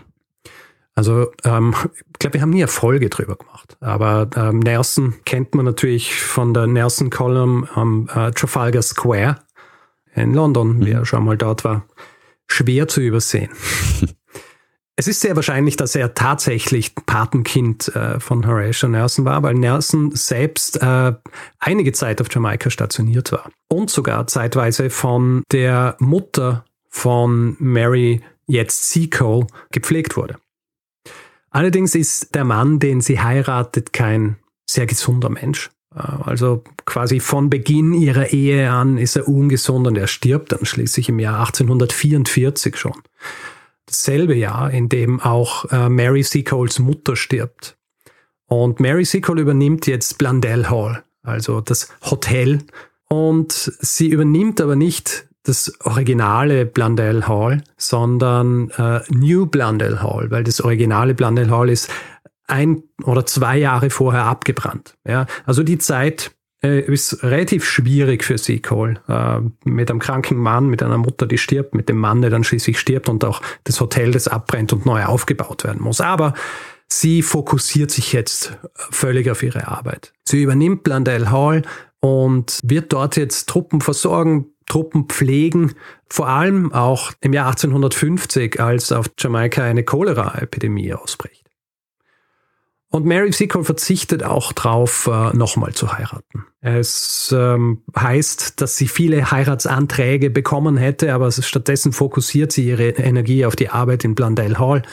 Also 0.94 1.32
ähm, 1.46 1.74
ich 2.08 2.20
glaube, 2.20 2.34
wir 2.34 2.42
haben 2.42 2.50
nie 2.50 2.64
eine 2.64 2.68
Folge 2.68 3.10
drüber 3.10 3.38
gemacht. 3.38 3.78
Aber 3.80 4.30
ähm, 4.36 4.60
Nelson 4.60 5.14
kennt 5.24 5.56
man 5.56 5.64
natürlich 5.64 6.22
von 6.22 6.54
der 6.54 6.68
Nelson 6.68 7.12
Column 7.12 7.66
am 7.76 8.10
äh, 8.14 8.32
Trafalgar 8.32 8.82
Square 8.82 9.38
in 10.18 10.34
London, 10.34 10.78
mhm. 10.78 10.86
wer 10.86 11.06
schon 11.06 11.24
mal 11.24 11.38
dort 11.38 11.64
war, 11.64 11.86
schwer 12.48 12.88
zu 12.88 13.02
übersehen. 13.02 13.50
es 14.96 15.08
ist 15.08 15.22
sehr 15.22 15.36
wahrscheinlich, 15.36 15.78
dass 15.78 15.96
er 15.96 16.14
tatsächlich 16.14 16.96
Patenkind 16.96 17.96
äh, 17.96 18.20
von 18.20 18.46
Horatio 18.48 18.90
Nelson 18.90 19.26
war, 19.26 19.44
weil 19.44 19.54
Nelson 19.54 20.12
selbst 20.12 20.82
äh, 20.82 21.14
einige 21.60 21.94
Zeit 21.94 22.20
auf 22.22 22.28
Jamaika 22.32 22.70
stationiert 22.70 23.32
war 23.32 23.52
und 23.70 23.90
sogar 23.90 24.28
zeitweise 24.28 24.90
von 24.90 25.44
der 25.52 25.96
Mutter 26.00 26.66
von 26.90 27.56
Mary, 27.60 28.22
jetzt 28.48 28.90
Seacole, 28.90 29.46
gepflegt 29.72 30.18
wurde. 30.18 30.38
Allerdings 31.52 31.96
ist 31.96 32.36
der 32.36 32.44
Mann, 32.44 32.80
den 32.80 33.02
sie 33.02 33.20
heiratet, 33.20 33.94
kein 33.94 34.38
sehr 34.70 34.86
gesunder 34.86 35.30
Mensch. 35.30 35.70
Äh, 35.98 36.24
also 36.24 36.64
quasi 36.86 37.20
von 37.20 37.50
Beginn 37.50 37.94
ihrer 37.94 38.32
Ehe 38.34 38.72
an 38.72 38.98
ist 38.98 39.16
er 39.16 39.28
ungesund 39.28 39.88
und 39.88 39.98
er 39.98 40.08
stirbt 40.08 40.52
dann 40.52 40.66
schließlich 40.66 41.10
im 41.10 41.20
Jahr 41.20 41.40
1844 41.40 42.76
schon. 42.78 43.02
Dasselbe 43.86 44.36
Jahr, 44.36 44.72
in 44.72 44.90
dem 44.90 45.20
auch 45.22 45.66
äh, 45.72 45.90
Mary 45.90 46.24
Seacoles 46.24 46.80
Mutter 46.80 47.16
stirbt. 47.16 47.78
Und 48.48 48.80
Mary 48.80 49.06
Seacole 49.06 49.42
übernimmt 49.42 49.88
jetzt 49.88 50.18
Blundell 50.18 50.70
Hall, 50.70 51.04
also 51.24 51.62
das 51.62 51.90
Hotel. 52.10 52.60
Und 53.10 53.52
sie 53.52 54.08
übernimmt 54.08 54.62
aber 54.62 54.76
nicht 54.76 55.28
das 55.44 55.74
originale 55.82 56.66
Blundell 56.66 57.24
Hall, 57.24 57.64
sondern 57.78 58.70
äh, 58.72 59.02
New 59.10 59.46
Blundell 59.46 60.00
Hall, 60.00 60.30
weil 60.30 60.44
das 60.44 60.60
originale 60.62 61.14
Blundell 61.14 61.50
Hall 61.50 61.70
ist 61.70 61.90
ein 62.48 62.84
oder 63.04 63.26
zwei 63.26 63.58
Jahre 63.58 63.90
vorher 63.90 64.26
abgebrannt. 64.26 64.96
Ja, 65.06 65.28
also 65.46 65.64
die 65.64 65.78
Zeit 65.78 66.32
äh, 66.64 66.80
ist 66.82 67.24
relativ 67.24 67.66
schwierig 67.66 68.24
für 68.24 68.38
sie, 68.38 68.62
Cole. 68.62 69.00
Äh, 69.08 69.42
mit 69.70 69.92
einem 69.92 70.00
kranken 70.00 70.38
Mann, 70.38 70.68
mit 70.68 70.82
einer 70.82 70.98
Mutter, 70.98 71.28
die 71.28 71.38
stirbt, 71.38 71.76
mit 71.76 71.90
dem 71.90 71.98
Mann, 71.98 72.22
der 72.22 72.32
dann 72.32 72.44
schließlich 72.44 72.80
stirbt 72.80 73.10
und 73.10 73.24
auch 73.24 73.42
das 73.64 73.80
Hotel, 73.80 74.12
das 74.12 74.28
abbrennt 74.28 74.74
und 74.74 74.86
neu 74.86 75.06
aufgebaut 75.06 75.64
werden 75.64 75.82
muss. 75.82 76.02
Aber 76.02 76.34
sie 76.88 77.22
fokussiert 77.22 77.92
sich 77.92 78.14
jetzt 78.14 78.58
völlig 78.76 79.30
auf 79.30 79.44
ihre 79.44 79.68
Arbeit. 79.68 80.14
Sie 80.28 80.42
übernimmt 80.42 80.84
Blundell 80.84 81.30
Hall 81.30 81.62
und 82.00 82.60
wird 82.64 82.94
dort 82.94 83.18
jetzt 83.18 83.50
Truppen 83.50 83.82
versorgen, 83.82 84.48
Truppen 84.68 85.06
pflegen, 85.06 85.74
vor 86.10 86.28
allem 86.28 86.74
auch 86.74 87.12
im 87.22 87.34
Jahr 87.34 87.48
1850, 87.48 88.60
als 88.60 88.92
auf 88.92 89.08
Jamaika 89.18 89.64
eine 89.64 89.84
Cholera-Epidemie 89.84 90.94
ausbricht. 90.94 91.47
Und 92.90 93.06
Mary 93.06 93.34
Seacole 93.34 93.66
verzichtet 93.66 94.24
auch 94.24 94.54
drauf, 94.54 95.10
äh, 95.12 95.36
nochmal 95.36 95.74
zu 95.74 95.92
heiraten. 95.92 96.46
Es 96.62 97.34
ähm, 97.38 97.84
heißt, 97.98 98.62
dass 98.62 98.78
sie 98.78 98.88
viele 98.88 99.30
Heiratsanträge 99.30 100.30
bekommen 100.30 100.78
hätte, 100.78 101.14
aber 101.14 101.32
stattdessen 101.32 101.92
fokussiert 101.92 102.52
sie 102.54 102.68
ihre 102.68 102.90
Energie 102.90 103.46
auf 103.46 103.56
die 103.56 103.70
Arbeit 103.70 104.06
in 104.06 104.16
Blundell 104.16 104.58
Hall, 104.58 104.84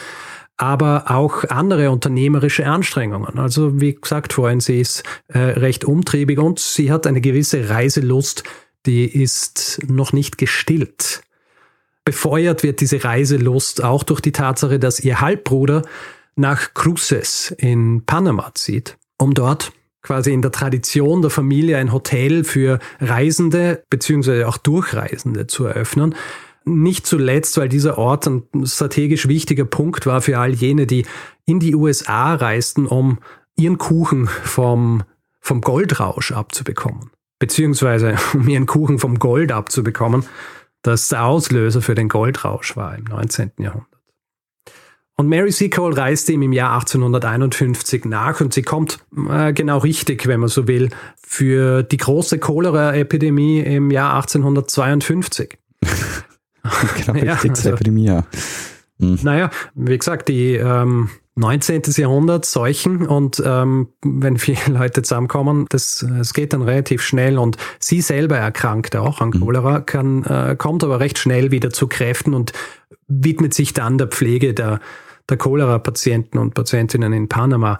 aber 0.56 1.04
auch 1.08 1.44
andere 1.44 1.90
unternehmerische 1.90 2.66
Anstrengungen. 2.66 3.38
Also 3.38 3.80
wie 3.80 3.94
gesagt 3.94 4.32
vorhin, 4.32 4.60
sie 4.60 4.80
ist 4.80 5.04
äh, 5.28 5.38
recht 5.38 5.84
umtriebig 5.84 6.38
und 6.38 6.58
sie 6.58 6.90
hat 6.90 7.06
eine 7.06 7.20
gewisse 7.20 7.68
Reiselust, 7.68 8.42
die 8.86 9.04
ist 9.06 9.80
noch 9.86 10.12
nicht 10.12 10.36
gestillt. 10.36 11.22
Befeuert 12.04 12.62
wird 12.62 12.80
diese 12.80 13.02
Reiselust 13.02 13.82
auch 13.82 14.02
durch 14.02 14.20
die 14.20 14.32
Tatsache, 14.32 14.78
dass 14.78 15.00
ihr 15.00 15.20
Halbbruder 15.20 15.82
nach 16.36 16.74
Cruces 16.74 17.54
in 17.58 18.04
Panama 18.04 18.50
zieht, 18.54 18.96
um 19.18 19.34
dort 19.34 19.72
quasi 20.02 20.32
in 20.32 20.42
der 20.42 20.52
Tradition 20.52 21.22
der 21.22 21.30
Familie 21.30 21.78
ein 21.78 21.92
Hotel 21.92 22.44
für 22.44 22.78
Reisende 23.00 23.82
beziehungsweise 23.90 24.46
auch 24.46 24.58
Durchreisende 24.58 25.46
zu 25.46 25.64
eröffnen. 25.64 26.14
Nicht 26.66 27.06
zuletzt, 27.06 27.56
weil 27.56 27.68
dieser 27.68 27.98
Ort 27.98 28.26
ein 28.26 28.44
strategisch 28.64 29.28
wichtiger 29.28 29.64
Punkt 29.64 30.06
war 30.06 30.20
für 30.20 30.38
all 30.38 30.52
jene, 30.52 30.86
die 30.86 31.04
in 31.46 31.60
die 31.60 31.74
USA 31.74 32.34
reisten, 32.34 32.86
um 32.86 33.18
ihren 33.56 33.78
Kuchen 33.78 34.26
vom, 34.26 35.02
vom 35.40 35.60
Goldrausch 35.60 36.32
abzubekommen. 36.32 37.10
Beziehungsweise 37.38 38.16
um 38.34 38.48
ihren 38.48 38.66
Kuchen 38.66 38.98
vom 38.98 39.18
Gold 39.18 39.52
abzubekommen, 39.52 40.24
das 40.82 41.08
der 41.08 41.24
Auslöser 41.24 41.80
für 41.80 41.94
den 41.94 42.08
Goldrausch 42.08 42.76
war 42.76 42.96
im 42.96 43.04
19. 43.04 43.52
Jahrhundert. 43.58 43.93
Und 45.16 45.28
Mary 45.28 45.52
Seacole 45.52 45.96
reiste 45.96 46.32
ihm 46.32 46.42
im 46.42 46.52
Jahr 46.52 46.74
1851 46.74 48.04
nach 48.04 48.40
und 48.40 48.52
sie 48.52 48.62
kommt 48.62 48.98
äh, 49.28 49.52
genau 49.52 49.78
richtig, 49.78 50.26
wenn 50.26 50.40
man 50.40 50.48
so 50.48 50.66
will, 50.66 50.90
für 51.16 51.84
die 51.84 51.98
große 51.98 52.38
Cholera-Epidemie 52.38 53.60
im 53.60 53.92
Jahr 53.92 54.14
1852. 54.16 55.56
genau, 57.06 57.18
ja, 57.24 57.38
also, 57.40 57.70
Epidemie, 57.70 58.06
ja. 58.06 58.24
Hm. 58.98 59.18
Naja, 59.22 59.50
wie 59.74 59.98
gesagt, 59.98 60.28
die 60.28 60.54
ähm, 60.54 61.10
19. 61.36 61.82
Jahrhundert 61.96 62.44
Seuchen 62.44 63.06
und 63.06 63.42
ähm, 63.44 63.88
wenn 64.02 64.36
viele 64.36 64.58
Leute 64.78 65.02
zusammenkommen, 65.02 65.66
das, 65.68 66.02
es 66.02 66.34
geht 66.34 66.52
dann 66.52 66.62
relativ 66.62 67.02
schnell 67.02 67.38
und 67.38 67.56
sie 67.78 68.00
selber 68.00 68.36
erkrankt 68.36 68.96
auch 68.96 69.20
an 69.20 69.32
hm. 69.32 69.40
Cholera, 69.40 69.80
kann, 69.80 70.24
äh, 70.24 70.56
kommt 70.56 70.82
aber 70.82 70.98
recht 70.98 71.18
schnell 71.18 71.52
wieder 71.52 71.70
zu 71.70 71.86
Kräften 71.86 72.34
und 72.34 72.52
widmet 73.06 73.54
sich 73.54 73.74
dann 73.74 73.98
der 73.98 74.08
Pflege 74.08 74.54
der 74.54 74.80
der 75.28 75.36
Cholera-Patienten 75.36 76.38
und 76.38 76.54
Patientinnen 76.54 77.12
in 77.12 77.28
Panama. 77.28 77.78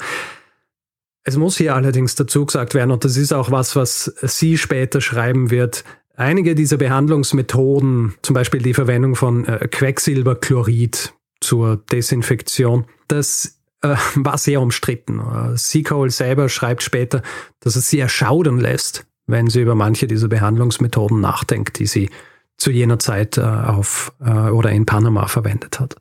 Es 1.24 1.36
muss 1.36 1.56
hier 1.56 1.74
allerdings 1.74 2.14
dazu 2.14 2.44
gesagt 2.46 2.74
werden, 2.74 2.90
und 2.90 3.04
das 3.04 3.16
ist 3.16 3.32
auch 3.32 3.50
was, 3.50 3.76
was 3.76 4.14
sie 4.22 4.58
später 4.58 5.00
schreiben 5.00 5.50
wird, 5.50 5.84
einige 6.16 6.54
dieser 6.54 6.76
Behandlungsmethoden, 6.76 8.14
zum 8.22 8.34
Beispiel 8.34 8.62
die 8.62 8.74
Verwendung 8.74 9.14
von 9.14 9.44
äh, 9.46 9.68
Quecksilberchlorid 9.68 11.12
zur 11.40 11.76
Desinfektion, 11.76 12.84
das 13.08 13.58
äh, 13.82 13.96
war 14.16 14.38
sehr 14.38 14.60
umstritten. 14.60 15.20
Äh, 15.20 15.56
Seacole 15.56 16.10
selber 16.10 16.48
schreibt 16.48 16.82
später, 16.82 17.22
dass 17.60 17.76
es 17.76 17.88
sie 17.88 18.00
erschaudern 18.00 18.58
lässt, 18.58 19.06
wenn 19.26 19.48
sie 19.48 19.62
über 19.62 19.74
manche 19.74 20.06
dieser 20.06 20.28
Behandlungsmethoden 20.28 21.20
nachdenkt, 21.20 21.78
die 21.78 21.86
sie 21.86 22.10
zu 22.56 22.70
jener 22.70 23.00
Zeit 23.00 23.36
auf 23.36 24.12
oder 24.20 24.70
in 24.70 24.86
Panama 24.86 25.26
verwendet 25.26 25.80
hat. 25.80 25.96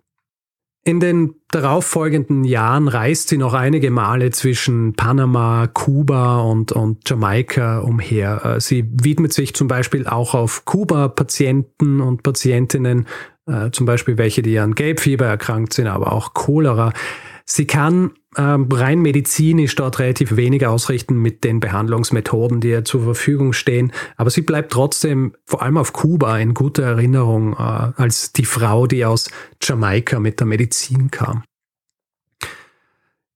In 0.86 1.00
den 1.00 1.36
darauffolgenden 1.50 2.44
Jahren 2.44 2.90
reist 2.90 3.30
sie 3.30 3.38
noch 3.38 3.54
einige 3.54 3.90
Male 3.90 4.32
zwischen 4.32 4.96
Panama, 4.96 5.68
Kuba 5.68 6.42
und, 6.42 6.74
und 6.74 7.10
Jamaika 7.10 7.80
umher. 7.80 8.42
Äh, 8.44 8.60
sie 8.60 8.84
widmet 9.02 9.32
sich 9.32 9.54
zum 9.54 9.70
Beispiel 9.70 10.08
auch 10.08 10.34
auf 10.34 10.66
Kuba-Patienten 10.66 12.02
und 12.02 12.24
Patientinnen, 12.24 13.08
äh, 13.46 13.72
zum 13.72 13.86
Beispiel 13.86 14.18
welche, 14.18 14.42
die 14.42 14.60
an 14.60 14.76
Gelbfieber 14.76 15.26
erkrankt 15.26 15.72
sind, 15.72 15.88
aber 15.88 16.12
auch 16.12 16.34
Cholera. 16.34 16.92
Sie 17.46 17.68
kann 17.68 18.12
ähm, 18.38 18.68
rein 18.72 19.02
medizinisch 19.02 19.76
dort 19.76 20.00
relativ 20.00 20.36
wenig 20.36 20.66
ausrichten 20.66 21.18
mit 21.18 21.44
den 21.44 21.60
Behandlungsmethoden, 21.60 22.62
die 22.62 22.70
ihr 22.70 22.86
zur 22.86 23.04
Verfügung 23.04 23.54
stehen. 23.54 23.92
Aber 24.16 24.30
sie 24.30 24.42
bleibt 24.42 24.72
trotzdem 24.72 25.34
vor 25.46 25.62
allem 25.62 25.78
auf 25.78 25.94
Kuba 25.94 26.38
in 26.40 26.54
guter 26.54 26.84
Erinnerung 26.84 27.54
äh, 27.54 27.58
als 27.58 28.32
die 28.32 28.46
Frau, 28.46 28.88
die 28.88 29.06
aus 29.06 29.30
Jamaika 29.62 30.20
mit 30.20 30.40
der 30.40 30.48
Medizin 30.48 31.12
kam. 31.12 31.44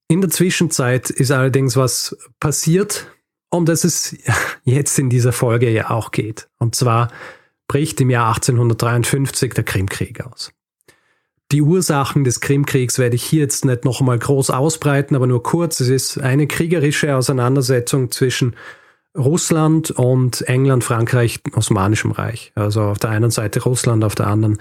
In 0.08 0.22
der 0.22 0.30
Zwischenzeit 0.30 1.10
ist 1.10 1.32
allerdings 1.32 1.76
was 1.76 2.16
passiert, 2.40 3.12
um 3.50 3.66
das 3.66 3.84
es 3.84 4.16
jetzt 4.64 4.98
in 5.00 5.10
dieser 5.10 5.34
Folge 5.34 5.70
ja 5.70 5.90
auch 5.90 6.12
geht. 6.12 6.48
Und 6.60 6.76
zwar 6.76 7.12
bricht 7.68 8.00
im 8.00 8.10
Jahr 8.10 8.30
1853 8.30 9.54
der 9.54 9.66
Krimkrieg 9.66 10.26
aus. 10.26 10.52
Die 11.52 11.62
Ursachen 11.62 12.26
des 12.26 12.42
Krimkriegs 12.42 13.00
werde 13.00 13.16
ich 13.16 13.24
hier 13.24 13.42
jetzt 13.42 13.64
nicht 13.64 13.86
noch 13.86 14.02
einmal 14.02 14.20
groß 14.20 14.50
ausbreiten, 14.50 15.16
aber 15.16 15.28
nur 15.28 15.44
kurz. 15.44 15.80
Es 15.80 15.88
ist 15.88 16.18
eine 16.18 16.46
kriegerische 16.46 17.16
Auseinandersetzung 17.16 18.12
zwischen 18.12 18.56
Russland 19.18 19.92
und 19.92 20.42
England, 20.42 20.84
Frankreich, 20.84 21.40
Osmanischem 21.54 22.12
Reich. 22.12 22.52
Also 22.56 22.82
auf 22.82 23.00
der 23.00 23.12
einen 23.12 23.32
Seite 23.32 23.64
Russland, 23.64 24.04
auf 24.04 24.16
der 24.16 24.28
anderen 24.28 24.58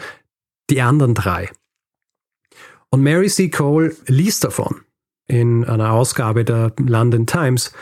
die 0.71 0.81
anderen 0.81 1.15
drei. 1.15 1.51
Und 2.91 3.03
Mary 3.03 3.29
C. 3.29 3.51
Cole 3.51 3.97
liest 4.07 4.45
davon 4.45 4.81
in 5.27 5.65
einer 5.65 5.93
Ausgabe 5.93 6.45
der 6.45 6.73
London 6.79 7.27
Times 7.27 7.73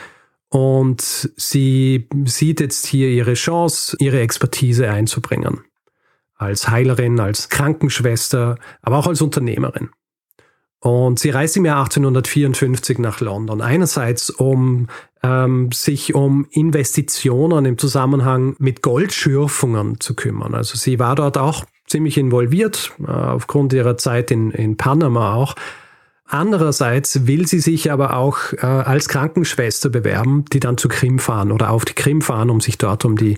und 0.49 1.29
sie 1.35 2.07
sieht 2.25 2.59
jetzt 2.59 2.87
hier 2.87 3.09
ihre 3.09 3.35
Chance, 3.35 3.95
ihre 3.99 4.19
Expertise 4.19 4.89
einzubringen. 4.89 5.63
Als 6.35 6.69
Heilerin, 6.69 7.19
als 7.19 7.49
Krankenschwester, 7.49 8.57
aber 8.81 8.97
auch 8.97 9.07
als 9.07 9.21
Unternehmerin. 9.21 9.89
Und 10.79 11.17
sie 11.17 11.31
reist 11.31 11.57
im 11.57 11.65
Jahr 11.65 11.79
1854 11.79 12.99
nach 12.99 13.19
London. 13.19 13.61
Einerseits, 13.61 14.29
um 14.29 14.87
ähm, 15.23 15.71
sich 15.71 16.13
um 16.13 16.45
Investitionen 16.51 17.65
im 17.65 17.77
Zusammenhang 17.77 18.55
mit 18.59 18.83
Goldschürfungen 18.83 19.99
zu 19.99 20.13
kümmern. 20.13 20.53
Also 20.53 20.77
sie 20.77 20.99
war 20.99 21.15
dort 21.15 21.37
auch 21.37 21.65
ziemlich 21.87 22.17
involviert, 22.17 22.93
äh, 22.99 23.09
aufgrund 23.09 23.73
ihrer 23.73 23.97
Zeit 23.97 24.29
in, 24.29 24.51
in 24.51 24.77
Panama 24.77 25.33
auch. 25.33 25.55
Andererseits 26.27 27.27
will 27.27 27.47
sie 27.47 27.59
sich 27.59 27.91
aber 27.91 28.15
auch 28.15 28.53
äh, 28.53 28.65
als 28.65 29.09
Krankenschwester 29.09 29.89
bewerben, 29.89 30.45
die 30.53 30.59
dann 30.59 30.77
zu 30.77 30.87
Krim 30.87 31.19
fahren 31.19 31.51
oder 31.51 31.69
auf 31.69 31.85
die 31.85 31.93
Krim 31.93 32.21
fahren, 32.21 32.49
um 32.49 32.61
sich 32.61 32.77
dort 32.77 33.05
um 33.05 33.15
die, 33.15 33.37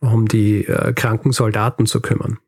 um 0.00 0.26
die 0.26 0.66
äh, 0.66 0.92
kranken 0.92 1.32
Soldaten 1.32 1.86
zu 1.86 2.00
kümmern. 2.00 2.38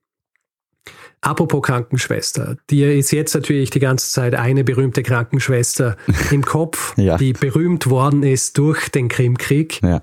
Apropos 1.21 1.63
Krankenschwester, 1.63 2.57
dir 2.69 2.93
ist 2.93 3.13
jetzt 3.13 3.33
natürlich 3.35 3.71
die 3.71 3.79
ganze 3.79 4.11
Zeit 4.11 4.35
eine 4.35 4.65
berühmte 4.65 5.05
Krankenschwester 5.05 5.97
im 6.33 6.45
Kopf, 6.45 6.97
ja. 6.97 7.17
die 7.17 7.33
berühmt 7.33 7.89
worden 7.89 8.25
ist 8.25 8.59
durch 8.59 8.89
den 8.89 9.09
Krimkrieg. 9.09 9.81
Ja. 9.83 10.03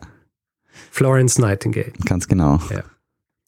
Florence 0.91 1.38
Nightingale. 1.38 1.91
Ganz 2.06 2.29
genau. 2.29 2.62
Ja. 2.70 2.84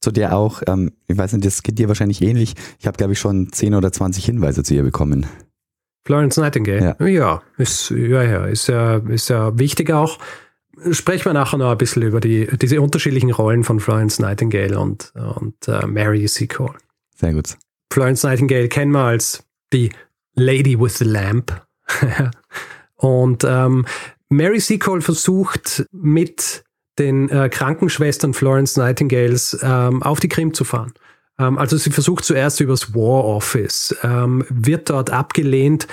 Zu 0.02 0.10
der 0.10 0.36
auch, 0.36 0.62
ähm, 0.66 0.92
ich 1.06 1.16
weiß 1.16 1.32
nicht, 1.32 1.46
das 1.46 1.62
geht 1.62 1.78
dir 1.78 1.88
wahrscheinlich 1.88 2.20
ähnlich. 2.20 2.54
Ich 2.78 2.86
habe, 2.86 2.98
glaube 2.98 3.14
ich, 3.14 3.18
schon 3.18 3.50
10 3.52 3.74
oder 3.74 3.90
20 3.90 4.24
Hinweise 4.24 4.62
zu 4.62 4.74
ihr 4.74 4.82
bekommen. 4.82 5.26
Florence 6.04 6.36
Nightingale? 6.36 6.96
Ja, 6.98 7.06
ja 7.06 7.42
ist, 7.56 7.90
ja, 7.90 8.22
ja, 8.22 8.44
ist 8.46 8.66
ja, 8.66 8.96
ist 8.96 9.30
ja 9.30 9.56
wichtig 9.58 9.90
auch. 9.92 10.18
Sprechen 10.90 11.26
wir 11.26 11.32
nachher 11.34 11.58
noch 11.58 11.70
ein 11.70 11.78
bisschen 11.78 12.02
über 12.02 12.20
die, 12.20 12.46
diese 12.56 12.80
unterschiedlichen 12.80 13.30
Rollen 13.30 13.62
von 13.62 13.78
Florence 13.78 14.18
Nightingale 14.18 14.78
und, 14.78 15.12
und 15.14 15.54
uh, 15.68 15.86
Mary 15.86 16.24
C. 16.26 16.46
Cole. 16.46 16.74
Sehr 17.14 17.34
gut. 17.34 17.56
Florence 17.92 18.22
Nightingale 18.22 18.68
kennen 18.68 18.92
wir 18.92 19.04
als 19.04 19.44
die 19.72 19.90
Lady 20.34 20.80
with 20.80 20.98
the 20.98 21.04
Lamp. 21.04 21.52
und 22.96 23.44
ähm, 23.44 23.84
Mary 24.32 24.60
Seacole 24.60 25.02
versucht 25.02 25.86
mit 25.92 26.64
den 26.98 27.28
äh, 27.28 27.48
Krankenschwestern 27.48 28.34
Florence 28.34 28.76
Nightingales 28.76 29.58
ähm, 29.62 30.02
auf 30.02 30.20
die 30.20 30.28
Krim 30.28 30.54
zu 30.54 30.64
fahren. 30.64 30.92
Ähm, 31.38 31.58
also 31.58 31.76
sie 31.76 31.90
versucht 31.90 32.24
zuerst 32.24 32.60
übers 32.60 32.94
War 32.94 33.24
Office, 33.24 33.94
ähm, 34.02 34.44
wird 34.48 34.90
dort 34.90 35.10
abgelehnt. 35.10 35.86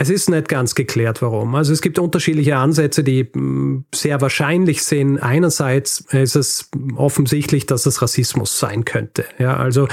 Es 0.00 0.08
ist 0.08 0.30
nicht 0.30 0.48
ganz 0.48 0.74
geklärt, 0.74 1.20
warum. 1.20 1.54
Also 1.54 1.74
es 1.74 1.82
gibt 1.82 1.98
unterschiedliche 1.98 2.56
Ansätze, 2.56 3.04
die 3.04 3.24
mm, 3.24 3.84
sehr 3.94 4.22
wahrscheinlich 4.22 4.82
sind. 4.82 5.18
Einerseits 5.18 6.00
ist 6.10 6.36
es 6.36 6.70
offensichtlich, 6.96 7.66
dass 7.66 7.84
es 7.84 8.00
Rassismus 8.00 8.58
sein 8.58 8.86
könnte. 8.86 9.26
Ja, 9.38 9.58
also 9.58 9.88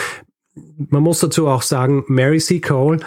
man 0.78 1.04
muss 1.04 1.20
dazu 1.20 1.50
auch 1.50 1.62
sagen, 1.62 2.06
Mary 2.08 2.40
C. 2.40 2.62
Cole 2.62 3.02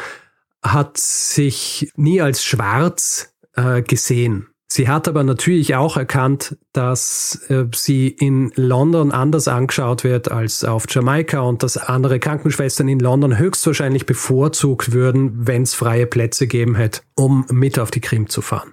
hat 0.63 0.99
sich 0.99 1.91
nie 1.97 2.21
als 2.21 2.45
schwarz 2.45 3.35
äh, 3.57 3.81
gesehen. 3.81 4.50
Sie 4.73 4.89
hat 4.89 5.09
aber 5.09 5.25
natürlich 5.25 5.75
auch 5.75 5.97
erkannt, 5.97 6.57
dass 6.73 7.45
äh, 7.49 7.65
sie 7.75 8.07
in 8.07 8.53
London 8.55 9.11
anders 9.11 9.49
angeschaut 9.49 10.05
wird 10.05 10.31
als 10.31 10.63
auf 10.63 10.85
Jamaika 10.89 11.41
und 11.41 11.65
dass 11.65 11.77
andere 11.77 12.21
Krankenschwestern 12.21 12.87
in 12.87 13.01
London 13.01 13.37
höchstwahrscheinlich 13.37 14.07
bevorzugt 14.07 14.93
würden, 14.93 15.49
wenn 15.49 15.63
es 15.63 15.75
freie 15.75 16.07
Plätze 16.07 16.47
geben 16.47 16.77
hätte, 16.77 17.01
um 17.17 17.47
mit 17.51 17.81
auf 17.81 17.91
die 17.91 18.01
Krim 18.01 18.29
zu 18.29 18.43
fahren. 18.43 18.71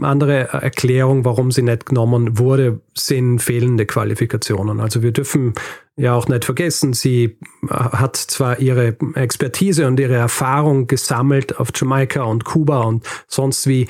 Andere 0.00 0.48
Erklärung, 0.48 1.24
warum 1.24 1.52
sie 1.52 1.62
nicht 1.62 1.86
genommen 1.86 2.38
wurde, 2.38 2.80
sind 2.94 3.38
fehlende 3.38 3.86
Qualifikationen. 3.86 4.80
Also 4.80 5.02
wir 5.02 5.12
dürfen 5.12 5.54
ja 5.96 6.14
auch 6.14 6.26
nicht 6.26 6.44
vergessen, 6.44 6.92
sie 6.92 7.38
hat 7.68 8.16
zwar 8.16 8.58
ihre 8.58 8.96
Expertise 9.14 9.86
und 9.86 10.00
ihre 10.00 10.14
Erfahrung 10.14 10.88
gesammelt 10.88 11.60
auf 11.60 11.68
Jamaika 11.74 12.22
und 12.22 12.44
Kuba 12.44 12.82
und 12.82 13.06
sonst 13.28 13.68
wie 13.68 13.86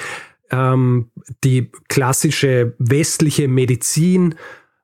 ähm, 0.50 1.10
die 1.44 1.70
klassische 1.88 2.74
westliche 2.78 3.48
Medizin. 3.48 4.34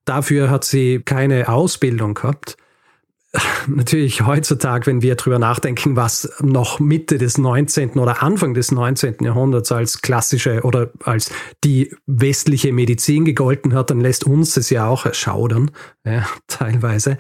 Dafür 0.05 0.51
hat 0.51 0.65
sie 0.65 1.01
keine 1.01 1.49
Ausbildung 1.49 2.15
gehabt 2.15 2.57
natürlich 3.67 4.25
heutzutage, 4.25 4.87
wenn 4.87 5.03
wir 5.03 5.15
drüber 5.17 5.39
nachdenken, 5.39 5.97
was 5.97 6.31
noch 6.41 6.81
Mitte 6.81 7.19
des 7.19 7.39
19. 7.39 7.93
oder 7.93 8.23
Anfang 8.23 8.55
des 8.55 8.73
19. 8.73 9.17
Jahrhunderts 9.21 9.73
als 9.73 10.03
klassische 10.03 10.63
oder 10.63 10.91
als 11.05 11.31
die 11.65 11.95
westliche 12.07 12.73
Medizin 12.73 13.25
gegolten 13.25 13.75
hat, 13.75 13.91
dann 13.91 14.01
lässt 14.01 14.25
uns 14.25 14.55
das 14.55 14.71
ja 14.71 14.87
auch 14.87 15.07
erschaudern, 15.07 15.71
ja, 16.05 16.27
teilweise. 16.47 17.19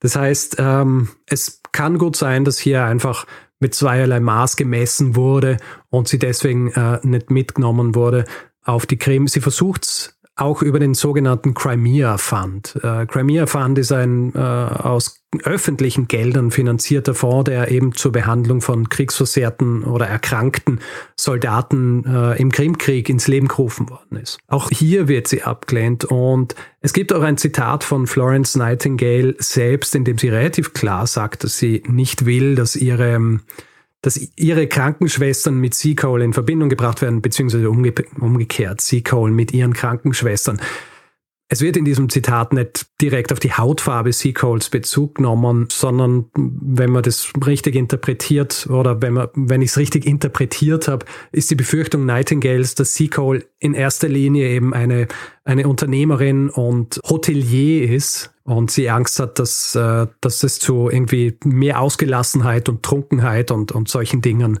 Das 0.00 0.16
heißt, 0.16 0.56
ähm, 0.58 1.08
es 1.26 1.60
kann 1.72 1.98
gut 1.98 2.16
sein, 2.16 2.44
dass 2.44 2.58
hier 2.58 2.84
einfach 2.84 3.26
mit 3.60 3.74
zweierlei 3.74 4.20
Maß 4.20 4.56
gemessen 4.56 5.16
wurde 5.16 5.56
und 5.90 6.08
sie 6.08 6.18
deswegen 6.18 6.70
äh, 6.72 6.98
nicht 7.02 7.30
mitgenommen 7.30 7.94
wurde 7.94 8.24
auf 8.64 8.86
die 8.86 8.98
Krim. 8.98 9.28
Sie 9.28 9.40
versucht 9.40 9.84
es 9.84 10.15
auch 10.36 10.60
über 10.60 10.78
den 10.78 10.92
sogenannten 10.92 11.54
Crimea 11.54 12.18
Fund. 12.18 12.78
Äh, 12.82 13.06
Crimea 13.06 13.46
Fund 13.46 13.78
ist 13.78 13.90
ein 13.90 14.34
äh, 14.34 14.38
aus 14.38 15.22
öffentlichen 15.42 16.08
Geldern 16.08 16.50
finanzierter 16.50 17.14
Fonds, 17.14 17.50
der 17.50 17.70
eben 17.70 17.94
zur 17.94 18.12
Behandlung 18.12 18.60
von 18.60 18.88
kriegsversehrten 18.88 19.84
oder 19.84 20.06
erkrankten 20.06 20.80
Soldaten 21.16 22.04
äh, 22.04 22.40
im 22.40 22.52
Krimkrieg 22.52 23.08
ins 23.08 23.28
Leben 23.28 23.48
gerufen 23.48 23.88
worden 23.88 24.18
ist. 24.18 24.38
Auch 24.46 24.70
hier 24.70 25.08
wird 25.08 25.26
sie 25.26 25.42
abgelehnt 25.42 26.04
und 26.04 26.54
es 26.82 26.92
gibt 26.92 27.14
auch 27.14 27.22
ein 27.22 27.38
Zitat 27.38 27.82
von 27.82 28.06
Florence 28.06 28.56
Nightingale 28.56 29.34
selbst, 29.38 29.94
in 29.94 30.04
dem 30.04 30.18
sie 30.18 30.28
relativ 30.28 30.74
klar 30.74 31.06
sagt, 31.06 31.44
dass 31.44 31.56
sie 31.56 31.82
nicht 31.86 32.26
will, 32.26 32.54
dass 32.54 32.76
ihre 32.76 33.40
dass 34.06 34.20
ihre 34.36 34.68
Krankenschwestern 34.68 35.58
mit 35.58 35.74
Seacole 35.74 36.24
in 36.24 36.32
Verbindung 36.32 36.68
gebracht 36.68 37.02
werden, 37.02 37.22
beziehungsweise 37.22 37.68
umge 37.68 37.92
umgekehrt, 38.20 38.80
Seacole 38.80 39.32
mit 39.32 39.52
ihren 39.52 39.72
Krankenschwestern. 39.72 40.60
Es 41.48 41.60
wird 41.60 41.76
in 41.76 41.84
diesem 41.84 42.08
Zitat 42.08 42.52
nicht 42.52 42.86
direkt 43.00 43.32
auf 43.32 43.38
die 43.38 43.52
Hautfarbe 43.52 44.12
Seacoles 44.12 44.68
Bezug 44.68 45.14
genommen, 45.14 45.68
sondern 45.70 46.24
wenn 46.34 46.90
man 46.90 47.04
das 47.04 47.32
richtig 47.46 47.76
interpretiert 47.76 48.66
oder 48.68 49.00
wenn, 49.00 49.12
man, 49.12 49.28
wenn 49.34 49.62
ich 49.62 49.70
es 49.70 49.78
richtig 49.78 50.06
interpretiert 50.06 50.88
habe, 50.88 51.06
ist 51.30 51.48
die 51.50 51.54
Befürchtung 51.54 52.04
Nightingales, 52.04 52.74
dass 52.74 52.94
Seacole 52.94 53.44
in 53.60 53.74
erster 53.74 54.08
Linie 54.08 54.48
eben 54.48 54.74
eine, 54.74 55.06
eine 55.44 55.68
Unternehmerin 55.68 56.50
und 56.50 56.98
Hotelier 57.08 57.92
ist 57.92 58.34
und 58.42 58.72
sie 58.72 58.90
Angst 58.90 59.20
hat, 59.20 59.38
dass, 59.38 59.76
äh, 59.76 60.08
dass 60.20 60.42
es 60.42 60.58
zu 60.58 60.90
irgendwie 60.90 61.38
mehr 61.44 61.80
Ausgelassenheit 61.80 62.68
und 62.68 62.82
Trunkenheit 62.82 63.52
und, 63.52 63.70
und 63.70 63.88
solchen 63.88 64.20
Dingen 64.20 64.58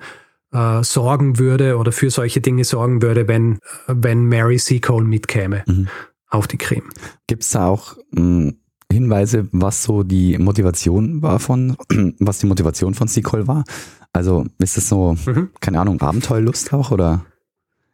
äh, 0.52 0.84
sorgen 0.84 1.40
würde 1.40 1.78
oder 1.78 1.90
für 1.90 2.10
solche 2.10 2.40
Dinge 2.40 2.62
sorgen 2.62 3.02
würde, 3.02 3.26
wenn, 3.26 3.58
wenn 3.88 4.26
Mary 4.26 4.58
Seacole 4.58 5.04
mitkäme. 5.04 5.64
Mhm 5.66 5.88
auf 6.28 6.46
die 6.46 6.58
Creme. 6.58 6.88
Gibt 7.26 7.42
es 7.42 7.50
da 7.50 7.68
auch 7.68 7.96
mh, 8.10 8.20
hm, 8.20 8.56
Hinweise, 8.92 9.48
was 9.52 9.82
so 9.82 10.02
die 10.02 10.38
Motivation 10.38 11.20
war 11.20 11.38
von, 11.38 11.76
was 12.18 12.38
die 12.38 12.46
Motivation 12.46 12.94
von 12.94 13.08
Seacole 13.08 13.46
war? 13.46 13.64
Also 14.12 14.46
ist 14.58 14.78
es 14.78 14.88
so, 14.88 15.16
mhm. 15.26 15.50
keine 15.60 15.80
Ahnung, 15.80 16.00
Abenteuerlust 16.00 16.72
auch 16.72 16.90
oder? 16.90 17.26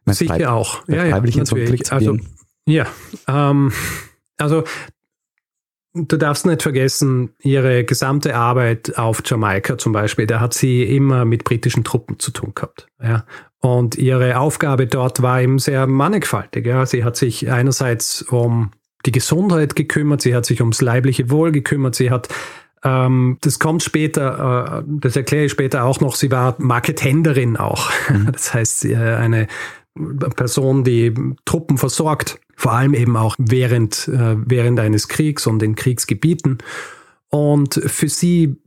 Sicher 0.05 0.53
auch. 0.53 0.87
Ja, 0.87 1.05
ja, 1.05 1.19
natürlich. 1.19 1.91
Also, 1.91 2.17
ja, 2.65 2.87
ähm, 3.27 3.71
also 4.37 4.63
du 5.93 6.17
darfst 6.17 6.45
nicht 6.45 6.61
vergessen, 6.61 7.33
ihre 7.39 7.83
gesamte 7.83 8.35
Arbeit 8.35 8.97
auf 8.97 9.21
Jamaika 9.25 9.77
zum 9.77 9.93
Beispiel, 9.93 10.27
da 10.27 10.39
hat 10.39 10.53
sie 10.53 10.83
immer 10.83 11.25
mit 11.25 11.43
britischen 11.43 11.83
Truppen 11.83 12.19
zu 12.19 12.31
tun 12.31 12.53
gehabt. 12.53 12.87
Ja. 13.01 13.25
Und 13.65 13.95
ihre 13.95 14.39
Aufgabe 14.39 14.87
dort 14.87 15.21
war 15.21 15.41
eben 15.41 15.57
sehr 15.57 15.87
mannigfaltig. 15.87 16.65
Ja. 16.65 16.85
Sie 16.85 17.05
hat 17.05 17.15
sich 17.15 17.49
einerseits 17.49 18.21
um 18.21 18.71
die 19.05 19.13
Gesundheit 19.13 19.77
gekümmert, 19.77 20.21
sie 20.21 20.35
hat 20.35 20.45
sich 20.45 20.59
ums 20.59 20.81
leibliche 20.81 21.29
Wohl 21.29 21.53
gekümmert, 21.53 21.95
sie 21.95 22.11
hat 22.11 22.27
ähm, 22.83 23.37
das 23.39 23.59
kommt 23.59 23.81
später, 23.81 24.81
äh, 24.81 24.91
das 24.99 25.15
erkläre 25.15 25.45
ich 25.45 25.51
später 25.53 25.85
auch 25.85 26.01
noch, 26.01 26.15
sie 26.15 26.29
war 26.29 26.55
Marketenderin 26.57 27.55
auch. 27.55 27.89
Mhm. 28.09 28.31
Das 28.33 28.53
heißt, 28.53 28.85
eine 28.85 29.47
Person, 30.35 30.83
die 30.83 31.13
Truppen 31.45 31.77
versorgt, 31.77 32.41
vor 32.57 32.73
allem 32.73 32.93
eben 32.93 33.15
auch 33.15 33.35
während, 33.37 34.09
äh, 34.09 34.35
während 34.37 34.81
eines 34.81 35.07
Kriegs 35.07 35.47
und 35.47 35.63
in 35.63 35.75
Kriegsgebieten. 35.75 36.57
Und 37.29 37.75
für 37.85 38.09
sie, 38.09 38.57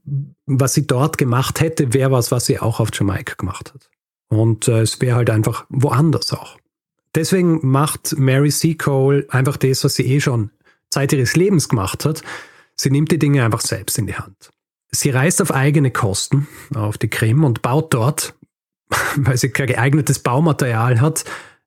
was 0.46 0.72
sie 0.72 0.86
dort 0.86 1.18
gemacht 1.18 1.60
hätte, 1.60 1.92
wäre 1.92 2.10
was, 2.10 2.32
was 2.32 2.46
sie 2.46 2.58
auch 2.58 2.80
auf 2.80 2.88
Jamaika 2.94 3.34
gemacht 3.36 3.74
hat. 3.74 3.90
Und 4.28 4.68
äh, 4.68 4.80
es 4.80 5.00
wäre 5.00 5.16
halt 5.16 5.30
einfach 5.30 5.66
woanders 5.68 6.32
auch. 6.32 6.58
deswegen 7.14 7.66
macht 7.66 8.18
Mary 8.18 8.50
Seacole 8.50 9.26
einfach 9.30 9.56
das, 9.56 9.84
was 9.84 9.94
sie 9.94 10.06
eh 10.06 10.20
schon 10.20 10.50
Zeit 10.90 11.12
ihres 11.12 11.36
Lebens 11.36 11.68
gemacht 11.68 12.04
hat. 12.04 12.22
Sie 12.74 12.90
nimmt 12.90 13.10
die 13.10 13.18
Dinge 13.18 13.44
einfach 13.44 13.60
selbst 13.60 13.98
in 13.98 14.06
die 14.06 14.16
Hand. 14.16 14.50
Sie 14.90 15.10
reist 15.10 15.42
auf 15.42 15.52
eigene 15.52 15.90
Kosten 15.90 16.46
auf 16.74 16.98
die 16.98 17.08
Krim 17.08 17.44
und 17.44 17.62
baut 17.62 17.92
dort, 17.94 18.34
weil 19.16 19.36
sie 19.36 19.50
kein 19.50 19.66
geeignetes 19.66 20.18
Baumaterial 20.20 21.00
hat, 21.00 21.24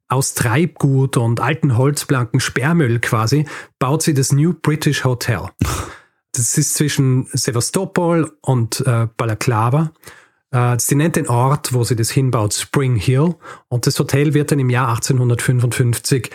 aus 0.08 0.34
Treibgut 0.34 1.18
und 1.18 1.40
alten 1.40 1.78
Holzplanken 1.78 2.40
Sperrmüll 2.40 3.00
quasi, 3.00 3.46
baut 3.78 4.02
sie 4.02 4.16
das 4.16 4.32
New 4.32 4.54
British 4.54 5.04
Hotel. 5.04 5.42
Das 6.34 6.58
ist 6.58 6.74
zwischen 6.76 7.28
Sevastopol 7.34 8.32
und 8.42 8.82
äh, 8.88 9.08
Balaklava. 9.18 9.92
Äh, 10.52 10.78
sie 10.80 10.96
nennt 10.96 11.16
den 11.16 11.28
Ort, 11.28 11.74
wo 11.74 11.84
sie 11.84 11.96
das 11.96 12.10
hinbaut, 12.10 12.54
Spring 12.54 12.96
Hill. 12.96 13.36
Und 13.68 13.88
das 13.88 14.00
Hotel 14.00 14.34
wird 14.34 14.52
dann 14.52 14.60
im 14.60 14.70
Jahr 14.70 14.90
1855 14.90 16.30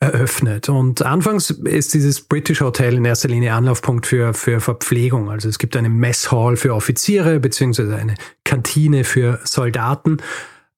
eröffnet. 0.00 0.68
Und 0.68 1.02
anfangs 1.02 1.50
ist 1.50 1.92
dieses 1.92 2.20
British 2.20 2.60
Hotel 2.60 2.94
in 2.94 3.04
erster 3.04 3.28
Linie 3.28 3.54
Anlaufpunkt 3.54 4.06
für, 4.06 4.32
für 4.32 4.60
Verpflegung. 4.60 5.28
Also 5.30 5.48
es 5.48 5.58
gibt 5.58 5.76
eine 5.76 5.88
Messhall 5.88 6.56
für 6.56 6.74
Offiziere 6.74 7.40
beziehungsweise 7.40 7.96
eine 7.96 8.14
Kantine 8.44 9.02
für 9.04 9.40
Soldaten. 9.44 10.18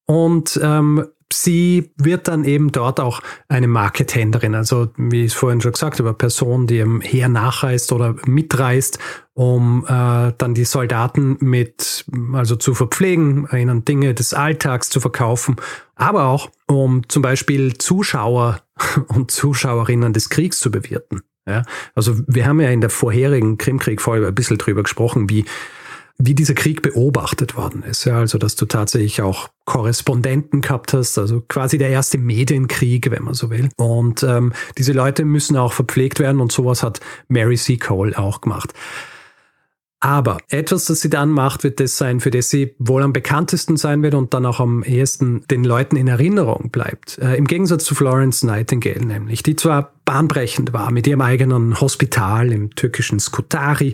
Und 0.05 0.59
ähm, 0.61 1.05
sie 1.33 1.91
wird 1.97 2.27
dann 2.27 2.43
eben 2.43 2.71
dort 2.71 2.99
auch 2.99 3.21
eine 3.47 3.67
Markethändlerin, 3.67 4.55
also 4.55 4.89
wie 4.97 5.21
ich 5.21 5.31
es 5.31 5.33
vorhin 5.33 5.61
schon 5.61 5.71
gesagt 5.71 5.99
habe, 5.99 6.13
Person, 6.13 6.67
die 6.67 6.79
im 6.79 7.01
Heer 7.01 7.29
nachreist 7.29 7.91
oder 7.91 8.15
mitreist, 8.25 8.99
um 9.33 9.85
äh, 9.85 10.33
dann 10.37 10.53
die 10.53 10.65
Soldaten 10.65 11.37
mit, 11.39 12.05
also 12.33 12.55
zu 12.55 12.73
verpflegen, 12.73 13.47
ihnen 13.51 13.85
Dinge 13.85 14.13
des 14.13 14.33
Alltags 14.33 14.89
zu 14.89 14.99
verkaufen, 14.99 15.55
aber 15.95 16.25
auch 16.25 16.49
um 16.67 17.07
zum 17.09 17.21
Beispiel 17.21 17.77
Zuschauer 17.77 18.61
und 19.07 19.31
Zuschauerinnen 19.31 20.13
des 20.13 20.29
Kriegs 20.29 20.59
zu 20.59 20.71
bewirten. 20.71 21.21
Ja, 21.47 21.63
also 21.95 22.19
wir 22.27 22.45
haben 22.45 22.61
ja 22.61 22.69
in 22.69 22.81
der 22.81 22.91
vorherigen 22.91 23.57
Krimkrieg-Folge 23.57 24.27
ein 24.27 24.35
bisschen 24.35 24.59
drüber 24.59 24.83
gesprochen, 24.83 25.29
wie 25.29 25.45
wie 26.25 26.35
dieser 26.35 26.53
Krieg 26.53 26.81
beobachtet 26.81 27.55
worden 27.55 27.83
ist. 27.83 28.05
Ja, 28.05 28.19
also, 28.19 28.37
dass 28.37 28.55
du 28.55 28.65
tatsächlich 28.65 29.21
auch 29.21 29.49
Korrespondenten 29.65 30.61
gehabt 30.61 30.93
hast, 30.93 31.17
also 31.17 31.41
quasi 31.41 31.77
der 31.77 31.89
erste 31.89 32.17
Medienkrieg, 32.17 33.09
wenn 33.11 33.23
man 33.23 33.33
so 33.33 33.49
will. 33.49 33.69
Und 33.77 34.23
ähm, 34.23 34.53
diese 34.77 34.93
Leute 34.93 35.25
müssen 35.25 35.57
auch 35.57 35.73
verpflegt 35.73 36.19
werden 36.19 36.41
und 36.41 36.51
sowas 36.51 36.83
hat 36.83 36.99
Mary 37.27 37.57
C. 37.57 37.77
Cole 37.77 38.17
auch 38.17 38.41
gemacht. 38.41 38.73
Aber 40.03 40.39
etwas, 40.49 40.85
das 40.85 41.01
sie 41.01 41.11
dann 41.11 41.29
macht, 41.29 41.63
wird 41.63 41.79
das 41.79 41.95
sein, 41.95 42.21
für 42.21 42.31
das 42.31 42.49
sie 42.49 42.75
wohl 42.79 43.03
am 43.03 43.13
bekanntesten 43.13 43.77
sein 43.77 44.01
wird 44.01 44.15
und 44.15 44.33
dann 44.33 44.47
auch 44.47 44.59
am 44.59 44.81
ehesten 44.81 45.45
den 45.51 45.63
Leuten 45.63 45.95
in 45.95 46.07
Erinnerung 46.07 46.71
bleibt. 46.71 47.19
Äh, 47.19 47.35
Im 47.35 47.45
Gegensatz 47.45 47.83
zu 47.83 47.93
Florence 47.93 48.41
Nightingale 48.41 49.05
nämlich, 49.05 49.43
die 49.43 49.55
zwar 49.55 49.93
bahnbrechend 50.05 50.73
war 50.73 50.91
mit 50.91 51.05
ihrem 51.05 51.21
eigenen 51.21 51.79
Hospital 51.79 52.51
im 52.51 52.73
türkischen 52.73 53.19
Skutari, 53.19 53.93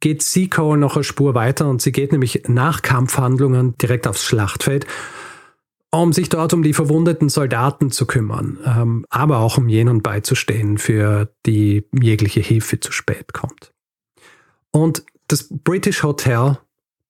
geht 0.00 0.22
Seacoe 0.22 0.76
noch 0.76 0.96
eine 0.96 1.04
Spur 1.04 1.34
weiter 1.34 1.68
und 1.68 1.80
sie 1.82 1.92
geht 1.92 2.12
nämlich 2.12 2.44
nach 2.48 2.82
Kampfhandlungen 2.82 3.76
direkt 3.78 4.06
aufs 4.06 4.24
Schlachtfeld, 4.24 4.86
um 5.90 6.12
sich 6.12 6.28
dort 6.28 6.52
um 6.54 6.62
die 6.62 6.72
verwundeten 6.72 7.28
Soldaten 7.28 7.90
zu 7.90 8.06
kümmern, 8.06 8.58
ähm, 8.64 9.06
aber 9.10 9.38
auch 9.38 9.58
um 9.58 9.68
jenen 9.68 10.02
beizustehen, 10.02 10.78
für 10.78 11.30
die 11.46 11.84
jegliche 12.00 12.40
Hilfe 12.40 12.80
zu 12.80 12.92
spät 12.92 13.32
kommt. 13.32 13.72
Und 14.70 15.04
das 15.28 15.48
British 15.50 16.02
Hotel, 16.02 16.58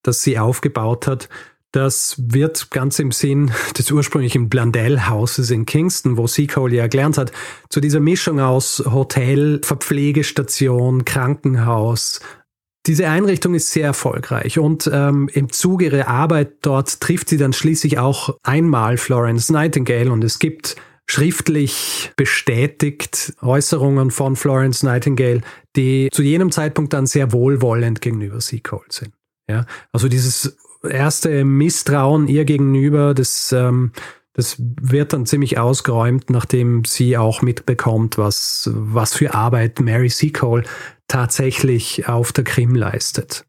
das 0.03 0.23
sie 0.23 0.39
aufgebaut 0.39 1.07
hat, 1.07 1.29
das 1.73 2.17
wird 2.19 2.71
ganz 2.73 2.99
im 2.99 3.13
Sinn 3.13 3.53
des 3.79 3.91
ursprünglichen 3.93 4.49
Blundell 4.49 5.09
Houses 5.09 5.51
in 5.51 5.67
Kingston, 5.67 6.17
wo 6.17 6.27
Seacole 6.27 6.75
ja 6.75 6.89
gelernt 6.89 7.17
hat, 7.17 7.31
zu 7.69 7.81
dieser 7.81 8.01
Mischung 8.01 8.41
aus 8.41 8.83
Hotel, 8.85 9.61
Verpflegestation, 9.63 11.05
Krankenhaus, 11.05 12.21
diese 12.87 13.09
Einrichtung 13.09 13.55
ist 13.55 13.71
sehr 13.71 13.87
erfolgreich 13.87 14.59
und 14.59 14.91
ähm, 14.93 15.29
im 15.33 15.53
Zuge 15.53 15.87
ihrer 15.87 16.09
Arbeit 16.09 16.53
dort 16.63 17.01
trifft 17.01 17.29
sie 17.29 17.37
dann 17.37 17.53
schließlich 17.53 17.99
auch 17.99 18.37
einmal 18.43 18.97
Florence 18.97 19.51
Nightingale 19.51 20.11
und 20.11 20.25
es 20.25 20.39
gibt 20.39 20.77
schriftlich 21.07 22.13
bestätigt 22.17 23.35
Äußerungen 23.43 24.11
von 24.11 24.37
Florence 24.37 24.83
Nightingale, 24.83 25.41
die 25.77 26.09
zu 26.13 26.23
jenem 26.23 26.53
Zeitpunkt 26.53 26.93
dann 26.93 27.07
sehr 27.07 27.33
wohlwollend 27.33 28.01
gegenüber 28.01 28.41
Seacole 28.41 28.87
sind. 28.91 29.13
Ja, 29.49 29.67
also 29.93 30.09
dieses 30.09 30.57
erste 30.89 31.45
Misstrauen 31.45 32.29
ihr 32.29 32.45
gegenüber, 32.45 33.13
das, 33.13 33.51
ähm, 33.53 33.91
das 34.35 34.57
wird 34.59 35.13
dann 35.13 35.27
ziemlich 35.27 35.59
ausgeräumt, 35.59 36.31
nachdem 36.31 36.85
sie 36.85 37.17
auch 37.17 37.43
mitbekommt, 37.43 38.17
was, 38.17 38.71
was 38.73 39.13
für 39.13 39.35
Arbeit 39.35 39.81
Mary 39.81 40.09
Seacole 40.09 40.63
tatsächlich 41.11 42.09
auf 42.09 42.33
der 42.33 42.45
Krim 42.45 42.75
leistet. 42.75 43.45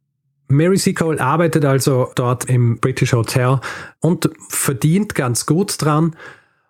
Mary 0.47 0.77
Seacole 0.77 1.21
arbeitet 1.21 1.63
also 1.63 2.11
dort 2.15 2.45
im 2.45 2.79
British 2.79 3.13
Hotel 3.13 3.59
und 4.01 4.29
verdient 4.49 5.15
ganz 5.15 5.45
gut 5.45 5.81
dran. 5.81 6.15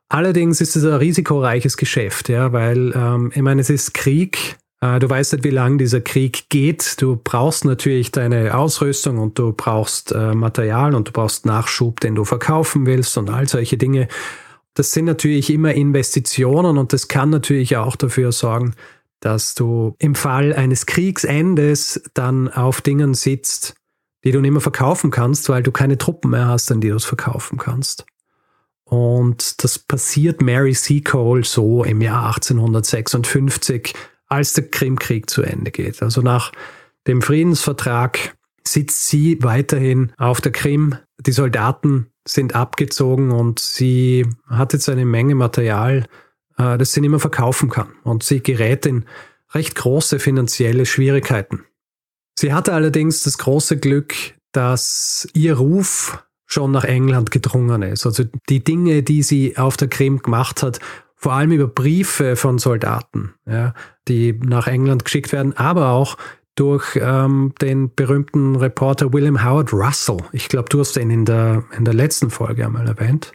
Allerdings 0.09 0.59
ist 0.59 0.75
es 0.75 0.83
ein 0.83 0.93
risikoreiches 0.93 1.77
Geschäft, 1.77 2.27
ja, 2.29 2.51
weil 2.51 2.93
ähm, 2.93 3.31
ich 3.33 3.41
meine, 3.41 3.61
es 3.61 3.69
ist 3.69 3.93
Krieg. 3.93 4.57
Äh, 4.81 4.99
du 4.99 5.09
weißt 5.09 5.33
nicht, 5.33 5.45
wie 5.45 5.51
lange 5.51 5.77
dieser 5.77 6.01
Krieg 6.01 6.49
geht. 6.49 7.01
Du 7.01 7.15
brauchst 7.15 7.63
natürlich 7.63 8.11
deine 8.11 8.55
Ausrüstung 8.55 9.17
und 9.17 9.39
du 9.39 9.53
brauchst 9.53 10.11
äh, 10.11 10.33
Material 10.35 10.93
und 10.93 11.07
du 11.07 11.11
brauchst 11.13 11.45
Nachschub, 11.45 12.01
den 12.01 12.15
du 12.15 12.25
verkaufen 12.25 12.85
willst 12.85 13.17
und 13.17 13.29
all 13.29 13.47
solche 13.47 13.77
Dinge. 13.77 14.09
Das 14.73 14.91
sind 14.91 15.05
natürlich 15.05 15.49
immer 15.49 15.73
Investitionen 15.73 16.77
und 16.77 16.91
das 16.91 17.07
kann 17.07 17.29
natürlich 17.29 17.77
auch 17.77 17.95
dafür 17.95 18.33
sorgen, 18.33 18.75
dass 19.21 19.55
du 19.55 19.95
im 19.99 20.15
Fall 20.15 20.53
eines 20.53 20.85
Kriegsendes 20.85 22.01
dann 22.13 22.49
auf 22.49 22.81
Dingen 22.81 23.13
sitzt, 23.13 23.75
die 24.23 24.31
du 24.31 24.41
nicht 24.41 24.51
mehr 24.51 24.61
verkaufen 24.61 25.11
kannst, 25.11 25.47
weil 25.47 25.63
du 25.63 25.71
keine 25.71 25.97
Truppen 25.97 26.31
mehr 26.31 26.47
hast, 26.47 26.71
an 26.71 26.81
die 26.81 26.89
du 26.89 26.95
es 26.95 27.05
verkaufen 27.05 27.57
kannst. 27.57 28.05
Und 28.83 29.63
das 29.63 29.79
passiert 29.79 30.41
Mary 30.41 30.73
Seacole 30.73 31.45
so 31.45 31.83
im 31.83 32.01
Jahr 32.01 32.27
1856, 32.35 33.93
als 34.27 34.53
der 34.53 34.69
Krimkrieg 34.69 35.29
zu 35.29 35.43
Ende 35.43 35.71
geht. 35.71 36.01
Also 36.03 36.21
nach 36.21 36.51
dem 37.07 37.21
Friedensvertrag 37.21 38.35
sitzt 38.67 39.07
sie 39.07 39.41
weiterhin 39.41 40.11
auf 40.17 40.41
der 40.41 40.51
Krim. 40.51 40.95
Die 41.19 41.31
Soldaten 41.31 42.07
sind 42.27 42.55
abgezogen 42.55 43.31
und 43.31 43.59
sie 43.59 44.27
hat 44.47 44.73
jetzt 44.73 44.89
eine 44.89 45.05
Menge 45.05 45.35
Material 45.35 46.05
äh, 46.61 46.77
das 46.77 46.93
sie 46.93 47.01
nicht 47.01 47.09
mehr 47.09 47.19
verkaufen 47.19 47.69
kann. 47.69 47.93
Und 48.03 48.23
sie 48.23 48.41
gerät 48.41 48.85
in 48.85 49.05
recht 49.53 49.75
große 49.75 50.19
finanzielle 50.19 50.85
Schwierigkeiten. 50.85 51.65
Sie 52.37 52.53
hatte 52.53 52.73
allerdings 52.73 53.23
das 53.23 53.37
große 53.37 53.77
Glück, 53.77 54.13
dass 54.51 55.27
ihr 55.33 55.55
Ruf 55.55 56.23
schon 56.45 56.71
nach 56.71 56.83
England 56.83 57.31
gedrungen 57.31 57.81
ist. 57.81 58.05
Also 58.05 58.25
die 58.49 58.63
Dinge, 58.63 59.03
die 59.03 59.23
sie 59.23 59.57
auf 59.57 59.77
der 59.77 59.87
Krim 59.87 60.21
gemacht 60.21 60.63
hat, 60.63 60.79
vor 61.15 61.33
allem 61.33 61.51
über 61.51 61.67
Briefe 61.67 62.35
von 62.35 62.57
Soldaten, 62.57 63.35
ja, 63.45 63.73
die 64.07 64.33
nach 64.33 64.67
England 64.67 65.05
geschickt 65.05 65.31
werden, 65.31 65.55
aber 65.55 65.91
auch 65.91 66.17
durch 66.55 66.99
ähm, 67.01 67.53
den 67.61 67.93
berühmten 67.93 68.55
Reporter 68.55 69.13
William 69.13 69.43
Howard 69.43 69.71
Russell. 69.71 70.17
Ich 70.31 70.49
glaube, 70.49 70.69
du 70.69 70.79
hast 70.79 70.97
ihn 70.97 71.09
in 71.09 71.25
der, 71.25 71.63
in 71.77 71.85
der 71.85 71.93
letzten 71.93 72.29
Folge 72.29 72.65
einmal 72.65 72.87
erwähnt. 72.87 73.31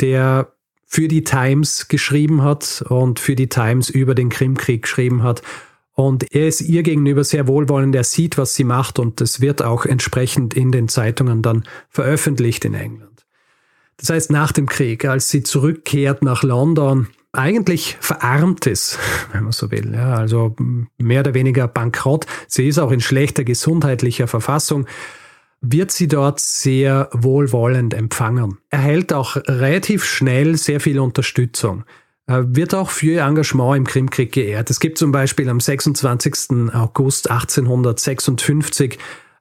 Der 0.00 0.52
für 0.92 1.06
die 1.06 1.22
Times 1.22 1.86
geschrieben 1.86 2.42
hat 2.42 2.84
und 2.88 3.20
für 3.20 3.36
die 3.36 3.48
Times 3.48 3.90
über 3.90 4.16
den 4.16 4.28
Krimkrieg 4.28 4.82
geschrieben 4.82 5.22
hat. 5.22 5.40
Und 5.92 6.34
er 6.34 6.48
ist 6.48 6.62
ihr 6.62 6.82
gegenüber 6.82 7.22
sehr 7.22 7.46
wohlwollend, 7.46 7.94
er 7.94 8.02
sieht, 8.02 8.36
was 8.38 8.54
sie 8.54 8.64
macht 8.64 8.98
und 8.98 9.20
es 9.20 9.40
wird 9.40 9.62
auch 9.62 9.86
entsprechend 9.86 10.52
in 10.52 10.72
den 10.72 10.88
Zeitungen 10.88 11.42
dann 11.42 11.62
veröffentlicht 11.90 12.64
in 12.64 12.74
England. 12.74 13.24
Das 13.98 14.10
heißt, 14.10 14.32
nach 14.32 14.50
dem 14.50 14.66
Krieg, 14.66 15.04
als 15.04 15.28
sie 15.28 15.44
zurückkehrt 15.44 16.24
nach 16.24 16.42
London, 16.42 17.06
eigentlich 17.30 17.96
verarmt 18.00 18.66
ist, 18.66 18.98
wenn 19.32 19.44
man 19.44 19.52
so 19.52 19.70
will. 19.70 19.92
Ja, 19.94 20.14
also 20.14 20.56
mehr 20.98 21.20
oder 21.20 21.34
weniger 21.34 21.68
bankrott. 21.68 22.26
Sie 22.48 22.66
ist 22.66 22.80
auch 22.80 22.90
in 22.90 23.00
schlechter 23.00 23.44
gesundheitlicher 23.44 24.26
Verfassung 24.26 24.86
wird 25.60 25.90
sie 25.90 26.08
dort 26.08 26.40
sehr 26.40 27.08
wohlwollend 27.12 27.94
empfangen. 27.94 28.58
Erhält 28.70 29.12
auch 29.12 29.36
relativ 29.36 30.04
schnell 30.04 30.56
sehr 30.56 30.80
viel 30.80 30.98
Unterstützung. 30.98 31.84
Wird 32.26 32.74
auch 32.74 32.90
für 32.90 33.06
ihr 33.06 33.22
Engagement 33.22 33.76
im 33.76 33.86
Krimkrieg 33.86 34.32
geehrt. 34.32 34.70
Es 34.70 34.78
gibt 34.78 34.98
zum 34.98 35.10
Beispiel 35.10 35.48
am 35.48 35.58
26. 35.58 36.72
August 36.72 37.30
1856 37.30 38.98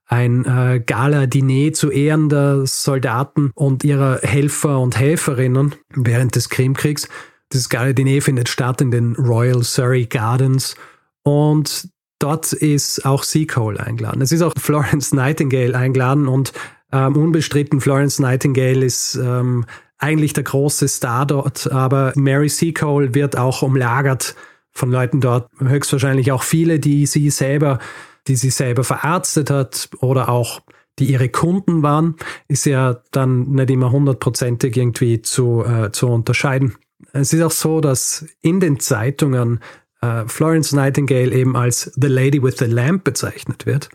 ein 0.08 0.43
äh, 0.45 0.82
Gala-Diner 0.84 1.71
zu 1.73 1.91
Ehren 1.91 2.29
der 2.29 2.65
Soldaten 2.65 3.51
und 3.53 3.84
ihrer 3.84 4.19
Helfer 4.23 4.79
und 4.79 4.97
Helferinnen 4.97 5.75
während 5.93 6.36
des 6.36 6.49
Krimkriegs. 6.49 7.08
Das 7.49 7.69
Gala-Diner 7.69 8.21
findet 8.21 8.49
statt 8.49 8.82
in 8.82 8.89
den 8.89 9.15
Royal 9.15 9.62
Surrey 9.62 10.08
Gardens 10.08 10.75
und 11.21 11.89
Dort 12.19 12.51
ist 12.53 13.05
auch 13.05 13.23
Seacole 13.23 13.79
eingeladen. 13.79 14.21
Es 14.21 14.32
ist 14.32 14.41
auch 14.41 14.53
Florence 14.58 15.13
Nightingale 15.13 15.75
eingeladen 15.75 16.27
und 16.27 16.51
ähm, 16.91 17.15
unbestritten 17.15 17.82
Florence 17.82 18.19
Nightingale 18.19 18.86
ist 18.86 19.15
ähm, 19.15 19.65
eigentlich 19.97 20.34
der 20.34 20.43
große 20.43 20.88
Star 20.88 21.25
dort, 21.25 21.71
aber 21.71 22.13
Mary 22.15 22.49
Seacole 22.49 23.13
wird 23.13 23.38
auch 23.38 23.62
umlagert 23.62 24.36
von 24.71 24.91
Leuten 24.91 25.19
dort, 25.21 25.49
höchstwahrscheinlich 25.60 26.32
auch 26.32 26.43
viele, 26.43 26.79
die 26.79 27.05
sie 27.05 27.29
selber, 27.29 27.79
die 28.27 28.36
sie 28.36 28.49
selber 28.49 28.84
verarztet 28.84 29.49
hat 29.49 29.89
oder 29.99 30.29
auch 30.29 30.62
die 30.99 31.12
ihre 31.12 31.29
Kunden 31.29 31.82
waren, 31.84 32.15
ist 32.47 32.65
ja 32.65 33.01
dann 33.12 33.51
nicht 33.51 33.69
immer 33.69 33.91
hundertprozentig 33.91 34.75
irgendwie 34.75 35.21
zu, 35.21 35.63
äh, 35.63 35.91
zu 35.91 36.08
unterscheiden. 36.08 36.75
Es 37.13 37.32
ist 37.34 37.41
auch 37.41 37.51
so, 37.51 37.79
dass 37.82 38.25
in 38.41 38.60
den 38.60 38.79
Zeitungen 38.79 39.62
äh, 40.02 40.26
Florence 40.28 40.74
Nightingale 40.74 41.32
eben 41.32 41.56
als 41.56 41.92
The 41.96 42.08
Lady 42.08 42.42
with 42.42 42.58
the 42.60 42.66
Lamp 42.66 43.04
bezeichnet 43.04 43.66
wird. 43.66 43.90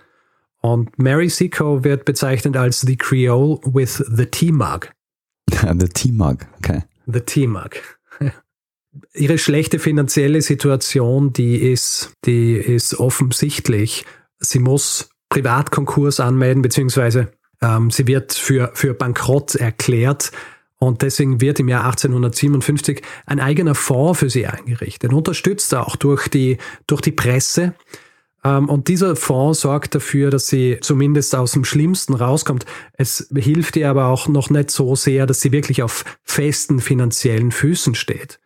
Und 0.61 0.99
Mary 0.99 1.29
Seco 1.29 1.85
wird 1.85 2.05
bezeichnet 2.05 2.57
als 2.57 2.81
The 2.81 2.97
Creole 2.97 3.59
with 3.65 4.03
the 4.15 4.27
Tea 4.27 4.53
Mug. 4.53 4.89
the 5.51 5.89
Tea 5.89 6.13
Mug, 6.13 6.39
okay. 6.59 6.83
The 7.07 7.21
Tea 7.21 7.47
Mug. 7.47 7.71
Ihre 9.15 9.39
schlechte 9.39 9.79
finanzielle 9.79 10.41
Situation, 10.41 11.33
die 11.33 11.57
ist, 11.57 12.15
die 12.25 12.55
ist 12.55 12.99
offensichtlich. 12.99 14.07
Sie 14.39 14.59
muss 14.59 15.11
Privatkonkurs 15.29 16.21
anmelden, 16.21 16.63
beziehungsweise 16.63 17.33
ähm, 17.61 17.91
sie 17.91 18.07
wird 18.07 18.33
für, 18.33 18.71
für 18.75 18.95
bankrott 18.95 19.57
erklärt. 19.57 20.33
Und 20.85 21.03
deswegen 21.03 21.41
wird 21.41 21.61
im 21.61 21.69
Jahr 21.69 21.85
1857 21.85 23.03
ein 23.27 23.41
eigener 23.41 23.75
Fonds 23.75 24.21
für 24.21 24.31
sie 24.31 24.47
eingerichtet, 24.47 25.13
unterstützt 25.13 25.75
auch 25.75 25.97
durch 25.97 26.29
die, 26.29 26.59
durch 26.87 27.01
die 27.01 27.13
Presse. 27.13 27.75
Ähm, 28.45 28.69
und 28.69 28.89
dieser 28.89 29.17
Fonds 29.17 29.63
sorgt 29.63 29.95
dafür, 29.95 30.31
dass 30.31 30.47
sie 30.47 30.79
zumindest 30.81 31.35
aus 31.35 31.53
dem 31.53 31.65
Schlimmsten 31.65 32.15
rauskommt. 32.15 32.67
Es 32.93 33.29
hilft 33.35 33.77
ihr 33.77 33.89
aber 33.89 34.07
auch 34.07 34.29
noch 34.29 34.51
nicht 34.51 34.71
so 34.71 34.95
sehr, 34.95 35.27
dass 35.27 35.41
sie 35.41 35.53
wirklich 35.53 35.83
auf 35.83 36.05
festen 36.23 36.81
finanziellen 36.81 37.51
Füßen 37.51 37.95
steht. 37.95 38.39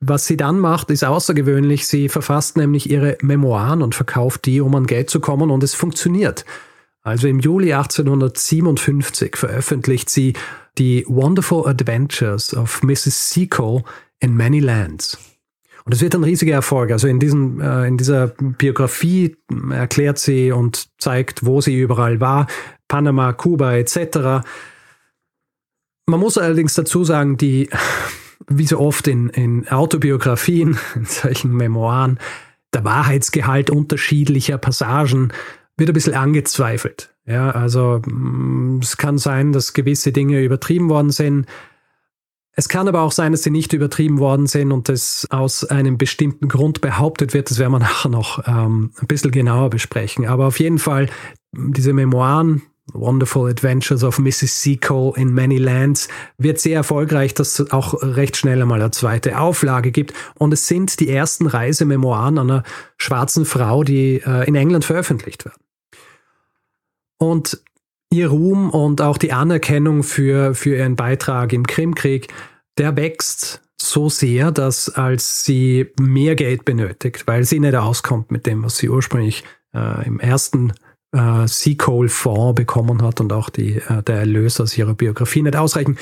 Was 0.00 0.26
sie 0.26 0.36
dann 0.36 0.60
macht, 0.60 0.90
ist 0.90 1.04
außergewöhnlich. 1.04 1.88
Sie 1.88 2.08
verfasst 2.08 2.56
nämlich 2.56 2.88
ihre 2.88 3.18
Memoiren 3.20 3.82
und 3.82 3.96
verkauft 3.96 4.46
die, 4.46 4.60
um 4.60 4.74
an 4.76 4.86
Geld 4.86 5.10
zu 5.10 5.18
kommen, 5.18 5.50
und 5.50 5.64
es 5.64 5.74
funktioniert. 5.74 6.44
Also 7.02 7.26
im 7.26 7.40
Juli 7.40 7.72
1857 7.72 9.36
veröffentlicht 9.36 10.10
sie 10.10 10.34
die 10.78 11.04
Wonderful 11.08 11.66
Adventures 11.66 12.54
of 12.54 12.82
Mrs. 12.82 13.30
Seacole 13.30 13.82
in 14.20 14.36
Many 14.36 14.60
Lands. 14.60 15.18
Und 15.84 15.94
es 15.94 16.02
wird 16.02 16.14
ein 16.14 16.24
riesiger 16.24 16.54
Erfolg. 16.54 16.90
Also 16.90 17.08
in, 17.08 17.18
diesem, 17.18 17.60
äh, 17.60 17.86
in 17.86 17.96
dieser 17.96 18.28
Biografie 18.28 19.36
erklärt 19.70 20.18
sie 20.18 20.52
und 20.52 20.88
zeigt, 20.98 21.46
wo 21.46 21.60
sie 21.60 21.80
überall 21.80 22.20
war. 22.20 22.46
Panama, 22.88 23.32
Kuba 23.32 23.74
etc. 23.74 24.46
Man 26.06 26.20
muss 26.20 26.38
allerdings 26.38 26.74
dazu 26.74 27.04
sagen, 27.04 27.36
die 27.36 27.70
wie 28.48 28.66
so 28.66 28.78
oft 28.78 29.08
in, 29.08 29.28
in 29.30 29.68
Autobiografien, 29.68 30.78
in 30.94 31.04
solchen 31.04 31.56
Memoiren, 31.56 32.18
der 32.74 32.84
Wahrheitsgehalt 32.84 33.70
unterschiedlicher 33.70 34.58
Passagen 34.58 35.32
wird 35.76 35.90
ein 35.90 35.94
bisschen 35.94 36.14
angezweifelt. 36.14 37.14
Ja, 37.28 37.50
also 37.50 38.00
mm, 38.06 38.78
es 38.82 38.96
kann 38.96 39.18
sein, 39.18 39.52
dass 39.52 39.74
gewisse 39.74 40.12
Dinge 40.12 40.42
übertrieben 40.42 40.88
worden 40.88 41.10
sind. 41.10 41.46
Es 42.52 42.68
kann 42.68 42.88
aber 42.88 43.02
auch 43.02 43.12
sein, 43.12 43.32
dass 43.32 43.42
sie 43.42 43.50
nicht 43.50 43.72
übertrieben 43.72 44.18
worden 44.18 44.46
sind 44.46 44.72
und 44.72 44.88
das 44.88 45.26
aus 45.30 45.64
einem 45.64 45.98
bestimmten 45.98 46.48
Grund 46.48 46.80
behauptet 46.80 47.34
wird. 47.34 47.50
Das 47.50 47.58
werden 47.58 47.72
wir 47.72 47.78
nachher 47.80 48.08
noch 48.08 48.42
ähm, 48.46 48.92
ein 49.00 49.06
bisschen 49.06 49.30
genauer 49.30 49.68
besprechen. 49.70 50.26
Aber 50.26 50.46
auf 50.46 50.58
jeden 50.58 50.78
Fall, 50.78 51.10
diese 51.52 51.92
Memoiren, 51.92 52.62
Wonderful 52.94 53.50
Adventures 53.50 54.02
of 54.02 54.18
Mrs. 54.18 54.62
Seacole 54.62 55.12
in 55.16 55.34
Many 55.34 55.58
Lands 55.58 56.08
wird 56.38 56.58
sehr 56.58 56.76
erfolgreich, 56.76 57.34
dass 57.34 57.58
es 57.58 57.70
auch 57.70 58.02
recht 58.02 58.38
schnell 58.38 58.62
einmal 58.62 58.80
eine 58.80 58.90
zweite 58.92 59.38
Auflage 59.38 59.92
gibt. 59.92 60.14
Und 60.36 60.54
es 60.54 60.66
sind 60.66 60.98
die 60.98 61.10
ersten 61.10 61.46
Reisememoiren 61.46 62.38
einer 62.38 62.62
schwarzen 62.96 63.44
Frau, 63.44 63.84
die 63.84 64.22
äh, 64.24 64.48
in 64.48 64.54
England 64.54 64.86
veröffentlicht 64.86 65.44
werden. 65.44 65.60
Und 67.18 67.62
ihr 68.10 68.28
Ruhm 68.28 68.70
und 68.70 69.00
auch 69.00 69.18
die 69.18 69.32
Anerkennung 69.32 70.02
für, 70.02 70.54
für 70.54 70.76
ihren 70.76 70.96
Beitrag 70.96 71.52
im 71.52 71.66
Krimkrieg, 71.66 72.28
der 72.78 72.96
wächst 72.96 73.60
so 73.80 74.08
sehr, 74.08 74.50
dass 74.50 74.88
als 74.88 75.44
sie 75.44 75.90
mehr 76.00 76.34
Geld 76.34 76.64
benötigt, 76.64 77.26
weil 77.26 77.44
sie 77.44 77.60
nicht 77.60 77.74
auskommt 77.74 78.30
mit 78.30 78.46
dem, 78.46 78.64
was 78.64 78.78
sie 78.78 78.88
ursprünglich 78.88 79.44
äh, 79.74 80.06
im 80.06 80.20
ersten 80.20 80.72
äh, 81.12 81.46
Seacole-Fonds 81.46 82.56
bekommen 82.56 83.02
hat 83.02 83.20
und 83.20 83.32
auch 83.32 83.50
die, 83.50 83.76
äh, 83.76 84.02
der 84.02 84.16
Erlös 84.16 84.60
aus 84.60 84.76
ihrer 84.76 84.94
Biografie 84.94 85.42
nicht 85.42 85.56
ausreichen, 85.56 85.96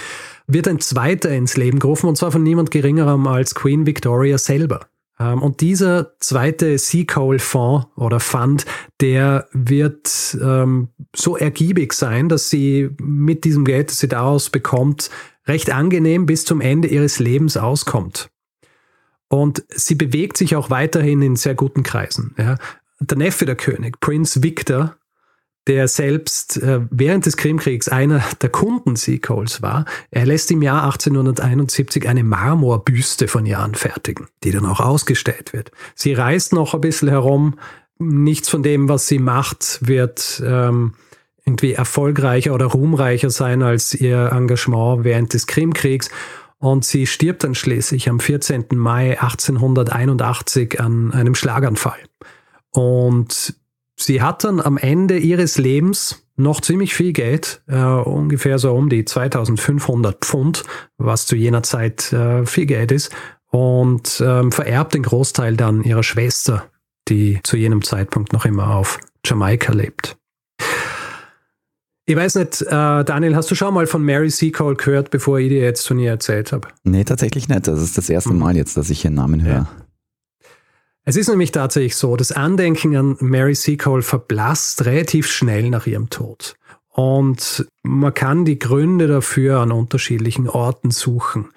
wird 0.47 0.69
ein 0.69 0.81
zweiter 0.81 1.31
ins 1.31 1.57
Leben 1.57 1.79
gerufen 1.79 2.09
und 2.09 2.17
zwar 2.17 2.33
von 2.33 2.43
niemand 2.43 2.71
geringerem 2.71 3.27
als 3.27 3.55
Queen 3.55 3.87
Victoria 3.87 4.39
selber. 4.39 4.87
Ähm, 5.19 5.43
und 5.43 5.61
dieser 5.61 6.19
zweite 6.21 6.79
Seacole-Fonds 6.79 7.87
oder 7.97 8.21
Fund, 8.21 8.67
der 9.01 9.49
wird 9.53 10.37
ähm, 10.41 10.89
so 11.15 11.37
ergiebig 11.37 11.93
sein, 11.93 12.29
dass 12.29 12.51
sie 12.51 12.91
mit 13.01 13.45
diesem 13.45 13.65
Geld, 13.65 13.91
das 13.91 13.99
sie 13.99 14.09
daraus 14.09 14.51
bekommt, 14.51 15.11
recht 15.47 15.71
angenehm 15.71 16.27
bis 16.27 16.45
zum 16.45 16.61
Ende 16.61 16.89
ihres 16.89 17.19
Lebens 17.19 17.57
auskommt. 17.57 18.31
Und 19.29 19.65
sie 19.69 19.97
bewegt 19.97 20.37
sich 20.37 20.55
auch 20.55 20.71
weiterhin 20.71 21.23
in 21.23 21.37
sehr 21.37 21.55
guten 21.55 21.83
Kreisen. 21.83 22.35
Ja 22.39 22.57
der 23.01 23.19
Neffe 23.19 23.45
der 23.45 23.57
König, 23.57 24.01
Prinz 24.01 24.43
Victor, 24.43 24.97
der 25.67 25.89
selbst 25.89 26.63
äh, 26.63 26.81
während 26.91 27.27
des 27.27 27.37
Krimkriegs 27.37 27.89
einer 27.89 28.23
der 28.41 28.51
Kunden 28.51 28.97
Seacoles 28.97 29.63
war, 29.63 29.85
er 30.11 30.27
lässt 30.27 30.51
im 30.51 30.63
Jahr 30.63 30.85
1871 30.85 32.09
eine 32.09 32.23
Marmorbüste 32.23 33.29
von 33.29 33.47
ihr 33.47 33.59
anfertigen, 33.59 34.29
die 34.45 34.53
dann 34.53 34.67
auch 34.67 34.81
ausgestellt 34.81 35.53
wird. 35.53 35.73
Sie 35.95 36.13
reist 36.13 36.53
noch 36.53 36.75
ein 36.75 36.81
bisschen 36.81 37.09
herum, 37.09 37.59
nichts 37.99 38.49
von 38.49 38.63
dem, 38.63 38.89
was 38.89 39.09
sie 39.09 39.19
macht, 39.19 39.79
wird 39.87 40.43
ähm, 40.45 40.95
irgendwie 41.45 41.73
erfolgreicher 41.73 42.55
oder 42.55 42.67
ruhmreicher 42.67 43.31
sein 43.31 43.63
als 43.63 43.95
ihr 43.95 44.31
Engagement 44.33 45.05
während 45.05 45.33
des 45.33 45.47
Krimkriegs. 45.47 46.11
Und 46.59 46.85
sie 46.85 47.07
stirbt 47.07 47.45
dann 47.45 47.55
schließlich 47.55 48.09
am 48.09 48.19
14. 48.19 48.67
Mai 48.75 49.21
1881 49.21 50.81
an 50.81 51.13
einem 51.13 51.35
Schlaganfall. 51.35 51.99
Und 52.71 53.55
sie 53.97 54.23
hat 54.23 54.45
dann 54.45 54.61
am 54.61 54.77
Ende 54.77 55.19
ihres 55.19 55.59
Lebens 55.59 56.23
noch 56.37 56.61
ziemlich 56.61 56.95
viel 56.95 57.13
Geld, 57.13 57.63
äh, 57.67 57.77
ungefähr 57.77 58.59
so 58.59 58.75
um 58.75 58.89
die 58.89 59.05
2500 59.05 60.25
Pfund, 60.25 60.65
was 60.99 61.27
zu 61.27 61.35
jener 61.35 61.63
Zeit 61.63 62.13
äh, 62.13 62.45
viel 62.45 62.67
Geld 62.67 62.93
ist, 62.93 63.11
und 63.51 64.23
ähm, 64.25 64.53
vererbt 64.53 64.95
den 64.95 65.03
Großteil 65.03 65.57
dann 65.57 65.83
ihrer 65.83 66.03
Schwester, 66.03 66.67
die 67.09 67.41
zu 67.43 67.57
jenem 67.57 67.83
Zeitpunkt 67.83 68.33
noch 68.33 68.45
immer 68.45 68.75
auf 68.75 69.01
Jamaika 69.25 69.73
lebt. 69.73 70.17
Ich 72.09 72.15
weiß 72.15 72.37
nicht, 72.37 72.63
äh, 72.63 73.05
Daniel, 73.05 73.35
hast 73.35 73.51
du 73.51 73.57
schon 73.57 73.75
mal 73.75 73.87
von 73.89 74.03
Mary 74.05 74.31
Seacole 74.31 74.77
gehört, 74.77 75.11
bevor 75.11 75.41
ich 75.41 75.49
dir 75.49 75.61
jetzt 75.61 75.89
von 75.89 75.99
ihr 75.99 76.11
erzählt 76.11 76.53
habe? 76.53 76.69
Nee, 76.85 77.03
tatsächlich 77.03 77.49
nicht. 77.49 77.67
Das 77.67 77.83
ist 77.83 77.99
das 77.99 78.09
erste 78.09 78.31
hm. 78.31 78.39
Mal 78.39 78.57
jetzt, 78.57 78.77
dass 78.77 78.91
ich 78.91 79.05
ihren 79.05 79.15
Namen 79.15 79.43
höre. 79.43 79.55
Ja. 79.55 79.69
Es 81.09 81.15
ist 81.15 81.29
nämlich 81.29 81.53
tatsächlich 81.53 81.95
so, 81.95 82.17
das 82.17 82.33
Andenken 82.33 82.97
an 82.97 83.17
Mary 83.21 83.55
Seacole 83.55 84.03
verblasst 84.03 84.87
relativ 84.87 85.29
schnell 85.29 85.71
nach 85.71 85.87
ihrem 85.87 86.11
Tod. 86.11 86.57
Und 86.89 87.65
man 87.85 88.13
kann 88.13 88.45
die 88.45 88.59
Gründe 88.59 89.07
dafür 89.07 89.61
an 89.61 89.71
unterschiedlichen 89.71 90.49
Orten 90.49 90.91
suchen. 90.91 91.51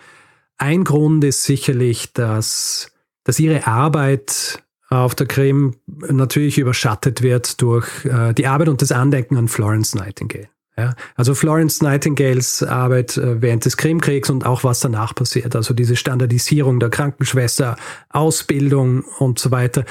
Ein 0.59 0.83
Grund 0.83 1.23
ist 1.23 1.45
sicherlich, 1.45 2.13
dass, 2.13 2.91
dass 3.23 3.39
ihre 3.39 3.65
Arbeit 3.65 4.61
auf 4.87 5.15
der 5.15 5.25
Krim 5.25 5.77
natürlich 5.87 6.59
überschattet 6.59 7.23
wird 7.23 7.59
durch 7.61 8.05
äh, 8.05 8.33
die 8.33 8.45
Arbeit 8.45 8.69
und 8.69 8.83
das 8.83 8.91
Andenken 8.91 9.35
an 9.35 9.47
Florence 9.47 9.95
Nightingale. 9.95 10.49
Ja, 10.79 10.93
also 11.15 11.35
Florence 11.35 11.81
Nightingales 11.81 12.63
Arbeit 12.63 13.17
äh, 13.17 13.41
während 13.41 13.65
des 13.65 13.75
Krimkriegs 13.75 14.29
und 14.29 14.45
auch 14.45 14.63
was 14.63 14.79
danach 14.79 15.13
passiert, 15.13 15.55
also 15.55 15.73
diese 15.73 15.97
Standardisierung 15.97 16.79
der 16.79 16.89
Krankenschwester, 16.89 17.75
Ausbildung 18.09 19.03
und 19.19 19.39
so 19.39 19.51
weiter. 19.51 19.83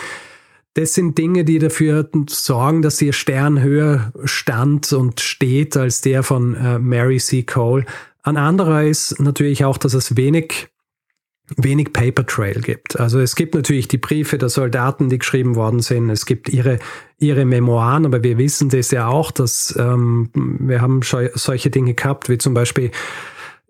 Das 0.73 0.95
sind 0.95 1.19
Dinge, 1.19 1.45
die 1.45 1.59
dafür 1.59 2.09
sorgen, 2.31 2.81
dass 2.81 3.03
ihr 3.03 3.13
Stern 3.13 3.61
höher 3.61 4.13
stand 4.25 4.93
und 4.95 5.21
steht 5.21 5.77
als 5.77 6.01
der 6.01 6.23
von 6.23 6.55
äh, 6.55 6.79
Mary 6.79 7.19
C. 7.19 7.43
Cole. 7.43 7.85
Ein 8.23 8.37
anderer 8.37 8.85
ist 8.85 9.21
natürlich 9.21 9.65
auch, 9.65 9.77
dass 9.77 9.93
es 9.93 10.17
wenig 10.17 10.69
wenig 11.57 11.93
Paper 11.93 12.27
Trail 12.27 12.61
gibt. 12.61 13.01
Also 13.01 13.21
es 13.21 13.37
gibt 13.37 13.55
natürlich 13.55 13.89
die 13.89 13.99
Briefe 13.99 14.39
der 14.39 14.49
Soldaten, 14.49 15.09
die 15.09 15.19
geschrieben 15.19 15.57
worden 15.57 15.81
sind. 15.81 16.11
Es 16.11 16.27
gibt 16.27 16.49
ihre, 16.49 16.79
ihre 17.19 17.45
Memoiren, 17.45 18.07
aber 18.07 18.23
wir 18.23 18.39
wissen 18.39 18.69
das 18.69 18.91
ja 18.91 19.09
auch, 19.09 19.31
dass 19.31 19.75
ähm, 19.79 20.31
wir 20.35 20.81
haben 20.81 21.01
solche 21.03 21.71
Dinge 21.71 21.95
gehabt, 21.95 22.29
wie 22.29 22.39
zum 22.39 22.55
Beispiel 22.55 22.91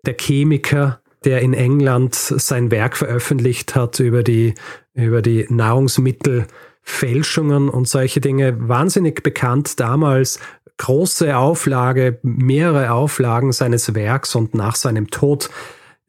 der 0.05 0.15
Chemiker, 0.19 1.01
der 1.25 1.41
in 1.41 1.53
England 1.53 2.15
sein 2.15 2.71
Werk 2.71 2.97
veröffentlicht 2.97 3.75
hat 3.75 3.99
über 3.99 4.23
die, 4.23 4.55
über 4.93 5.21
die 5.21 5.45
Nahrungsmittelfälschungen 5.49 7.69
und 7.69 7.87
solche 7.87 8.21
Dinge. 8.21 8.55
Wahnsinnig 8.67 9.21
bekannt 9.23 9.79
damals. 9.79 10.39
Große 10.77 11.37
Auflage, 11.37 12.19
mehrere 12.23 12.93
Auflagen 12.93 13.51
seines 13.51 13.93
Werks 13.95 14.35
und 14.35 14.53
nach 14.53 14.75
seinem 14.75 15.09
Tod 15.09 15.49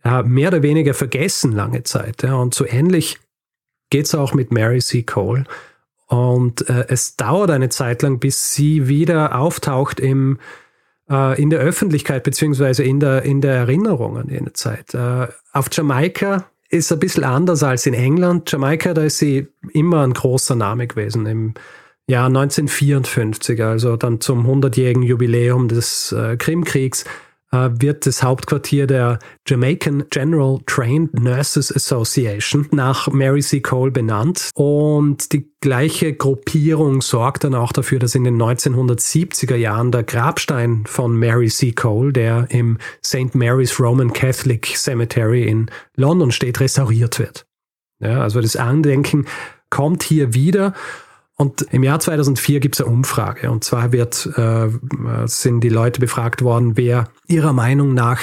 mehr 0.05 0.49
oder 0.49 0.63
weniger 0.63 0.95
vergessen 0.95 1.53
lange 1.53 1.83
Zeit. 1.83 2.23
Ja. 2.23 2.37
Und 2.37 2.55
so 2.55 2.67
ähnlich 2.67 3.19
geht 3.91 4.07
es 4.07 4.15
auch 4.15 4.35
mit 4.35 4.53
Mary 4.53 4.81
C. 4.81 5.03
Cole. 5.03 5.45
Und 6.07 6.69
äh, 6.69 6.87
es 6.89 7.17
dauert 7.17 7.51
eine 7.51 7.69
Zeit 7.69 8.03
lang, 8.03 8.19
bis 8.19 8.55
sie 8.55 8.89
wieder 8.89 9.39
auftaucht 9.39 10.01
im, 10.01 10.39
äh, 11.09 11.41
in 11.41 11.51
der 11.51 11.61
Öffentlichkeit 11.61 12.25
beziehungsweise 12.25 12.83
in 12.83 12.99
der, 12.99 13.23
in 13.23 13.41
der 13.41 13.55
Erinnerung 13.55 14.17
an 14.17 14.29
jene 14.29 14.53
Zeit. 14.53 14.93
Äh, 14.95 15.29
auf 15.53 15.69
Jamaika 15.71 16.47
ist 16.69 16.91
ein 16.93 16.99
bisschen 16.99 17.25
anders 17.25 17.63
als 17.63 17.87
in 17.87 17.95
England. 17.95 18.51
Jamaika, 18.51 18.95
da 18.95 19.03
ist 19.03 19.19
sie 19.19 19.49
immer 19.73 20.03
ein 20.03 20.15
großer 20.15 20.57
Name 20.57 20.87
gewesen. 20.87 21.27
Im 21.27 21.55
Jahr 22.09 22.27
1954, 22.27 23.63
also 23.63 23.97
dann 23.97 24.21
zum 24.21 24.47
100-jährigen 24.47 25.05
Jubiläum 25.05 25.69
des 25.69 26.11
äh, 26.11 26.37
Krimkriegs, 26.37 27.05
äh, 27.05 27.07
wird 27.53 28.07
das 28.07 28.23
Hauptquartier 28.23 28.87
der 28.87 29.19
Jamaican 29.47 30.05
General 30.11 30.59
Trained 30.67 31.19
Nurses 31.19 31.75
Association 31.75 32.69
nach 32.71 33.09
Mary 33.09 33.41
C. 33.41 33.61
Cole 33.61 33.91
benannt. 33.91 34.51
Und 34.55 35.33
die 35.33 35.51
gleiche 35.61 36.13
Gruppierung 36.13 37.03
sorgt 37.03 37.45
dann 37.45 37.55
auch 37.55 37.73
dafür, 37.73 37.99
dass 37.99 38.15
in 38.15 38.25
den 38.25 38.41
1970er 38.41 39.57
Jahren 39.57 39.91
der 39.91 40.05
Grabstein 40.05 40.85
von 40.87 41.17
Mary 41.17 41.49
C. 41.49 41.73
Cole, 41.73 42.13
der 42.13 42.47
im 42.51 42.79
St. 43.05 43.35
Mary's 43.35 43.81
Roman 43.81 44.13
Catholic 44.13 44.67
Cemetery 44.77 45.45
in 45.45 45.71
London 45.97 46.31
steht, 46.31 46.61
restauriert 46.61 47.19
wird. 47.19 47.47
Ja, 48.01 48.23
also 48.23 48.41
das 48.41 48.57
Andenken 48.57 49.27
kommt 49.71 50.03
hier 50.03 50.35
wieder. 50.35 50.73
Und 51.41 51.63
im 51.71 51.83
Jahr 51.83 51.99
2004 51.99 52.61
gibt 52.61 52.75
es 52.75 52.83
eine 52.83 52.93
Umfrage. 52.93 53.51
Und 53.51 53.65
zwar 53.65 53.93
wird, 53.93 54.29
äh, 54.37 54.69
sind 55.25 55.63
die 55.63 55.71
Leute 55.71 55.99
befragt 55.99 56.43
worden, 56.43 56.77
wer 56.77 57.09
ihrer 57.29 57.55
Meinung 57.55 57.95
nach 57.95 58.21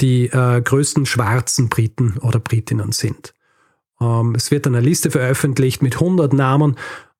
die 0.00 0.26
äh, 0.26 0.62
größten 0.62 1.06
schwarzen 1.06 1.68
Briten 1.68 2.18
oder 2.18 2.40
Britinnen 2.40 2.90
sind. 2.90 3.34
Ähm, 4.00 4.34
es 4.34 4.50
wird 4.50 4.66
eine 4.66 4.80
Liste 4.80 5.12
veröffentlicht 5.12 5.80
mit 5.80 5.94
100 5.94 6.32
Namen 6.32 6.76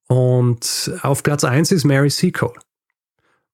und 0.09 0.91
auf 1.01 1.23
Platz 1.23 1.45
1 1.45 1.71
ist 1.71 1.85
Mary 1.85 2.09
Seacole. 2.09 2.59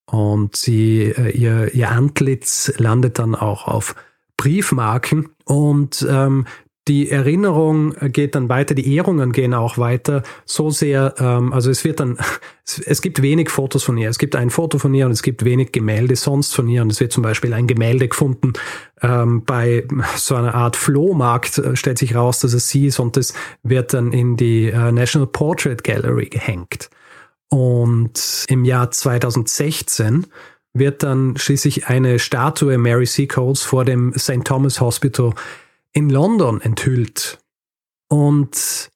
Und 0.08 0.56
sie, 0.56 1.14
äh, 1.16 1.30
ihr, 1.30 1.76
ihr 1.76 1.92
Antlitz 1.92 2.74
landet 2.78 3.20
dann 3.20 3.36
auch 3.36 3.68
auf 3.68 3.94
Briefmarken 4.38 5.30
und 5.46 6.04
ähm, 6.10 6.48
die 6.88 7.10
Erinnerung 7.10 7.96
geht 8.12 8.36
dann 8.36 8.50
weiter, 8.50 8.76
die 8.76 8.96
Ehrungen 8.96 9.32
gehen 9.32 9.54
auch 9.54 9.78
weiter, 9.78 10.22
so 10.46 10.70
sehr, 10.70 11.16
ähm, 11.18 11.54
also 11.54 11.70
es 11.70 11.86
wird 11.86 12.02
dann, 12.02 12.18
es, 12.66 12.80
es, 12.80 13.02
gibt 13.02 13.22
wenig 13.22 13.50
Fotos 13.50 13.84
von 13.84 13.98
ihr. 13.98 14.10
Es 14.10 14.20
gibt 14.20 14.36
ein 14.36 14.50
Foto 14.50 14.80
von 14.80 14.94
ihr 14.94 15.06
und 15.06 15.14
es 15.14 15.24
gibt 15.24 15.46
wenig 15.46 15.72
Gemälde 15.72 16.16
sonst 16.16 16.54
von 16.54 16.68
ihr. 16.68 16.82
Und 16.82 16.92
es 16.92 17.00
wird 17.00 17.14
zum 17.14 17.24
Beispiel 17.24 17.54
ein 17.54 17.68
Gemälde 17.68 18.10
gefunden 18.10 18.54
ähm, 19.02 19.44
bei 19.46 19.88
so 20.18 20.36
einer 20.36 20.56
Art 20.56 20.76
Flohmarkt, 20.76 21.58
äh, 21.58 21.76
stellt 21.78 22.00
sich 22.00 22.16
raus, 22.16 22.40
dass 22.40 22.54
es 22.54 22.68
sie 22.68 22.88
ist 22.88 23.00
und 23.00 23.16
das 23.16 23.34
wird 23.64 23.94
dann 23.94 24.12
in 24.12 24.36
die 24.36 24.70
äh, 24.70 24.92
National 24.92 25.28
Portrait 25.28 25.84
Gallery 25.84 26.26
gehängt. 26.26 26.90
Und 27.50 28.46
im 28.50 28.66
Jahr 28.66 28.92
2016 28.92 30.26
wird 30.74 31.04
dann 31.04 31.38
schließlich 31.38 31.88
eine 31.88 32.18
Statue 32.20 32.78
Mary 32.78 33.06
Seacoles 33.06 33.62
vor 33.62 33.86
dem 33.86 34.12
St. 34.18 34.44
Thomas 34.44 34.82
Hospital 34.82 35.34
in 35.94 36.10
London 36.10 36.60
enthüllt. 36.62 37.40
Und 38.10 38.92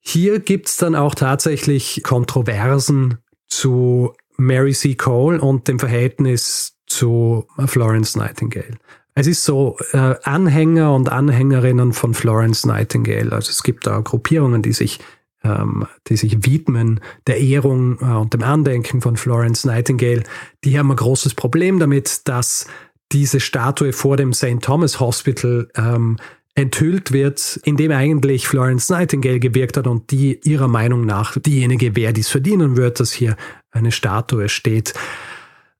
hier 0.00 0.40
gibt's 0.40 0.76
dann 0.76 0.94
auch 0.94 1.14
tatsächlich 1.14 2.02
Kontroversen 2.04 3.18
zu 3.48 4.12
Mary 4.36 4.72
C. 4.72 4.94
Cole 4.94 5.40
und 5.40 5.68
dem 5.68 5.78
Verhältnis 5.78 6.76
zu 6.86 7.46
Florence 7.66 8.16
Nightingale. 8.16 8.78
Es 9.14 9.26
ist 9.26 9.44
so, 9.44 9.78
äh, 9.92 10.14
Anhänger 10.24 10.94
und 10.94 11.08
Anhängerinnen 11.08 11.92
von 11.92 12.12
Florence 12.12 12.66
Nightingale, 12.66 13.32
also 13.32 13.50
es 13.50 13.62
gibt 13.62 13.86
da 13.86 14.00
Gruppierungen, 14.00 14.60
die 14.60 14.74
sich, 14.74 15.00
ähm, 15.42 15.86
die 16.08 16.18
sich 16.18 16.44
widmen 16.44 17.00
der 17.26 17.40
Ehrung 17.40 17.98
äh, 18.00 18.04
und 18.04 18.34
dem 18.34 18.42
Andenken 18.42 19.00
von 19.00 19.16
Florence 19.16 19.64
Nightingale, 19.64 20.22
die 20.64 20.78
haben 20.78 20.90
ein 20.90 20.96
großes 20.96 21.34
Problem 21.34 21.78
damit, 21.78 22.28
dass 22.28 22.66
diese 23.12 23.40
Statue 23.40 23.92
vor 23.92 24.16
dem 24.16 24.32
St. 24.32 24.60
Thomas 24.60 25.00
Hospital 25.00 25.68
ähm, 25.76 26.16
enthüllt 26.54 27.12
wird, 27.12 27.60
in 27.64 27.76
dem 27.76 27.92
eigentlich 27.92 28.48
Florence 28.48 28.88
Nightingale 28.88 29.40
gewirkt 29.40 29.76
hat 29.76 29.86
und 29.86 30.10
die 30.10 30.40
ihrer 30.42 30.68
Meinung 30.68 31.04
nach 31.04 31.36
diejenige 31.38 31.94
wäre, 31.94 32.14
die 32.14 32.22
es 32.22 32.28
verdienen 32.28 32.76
wird, 32.76 32.98
dass 32.98 33.12
hier 33.12 33.36
eine 33.70 33.92
Statue 33.92 34.48
steht. 34.48 34.94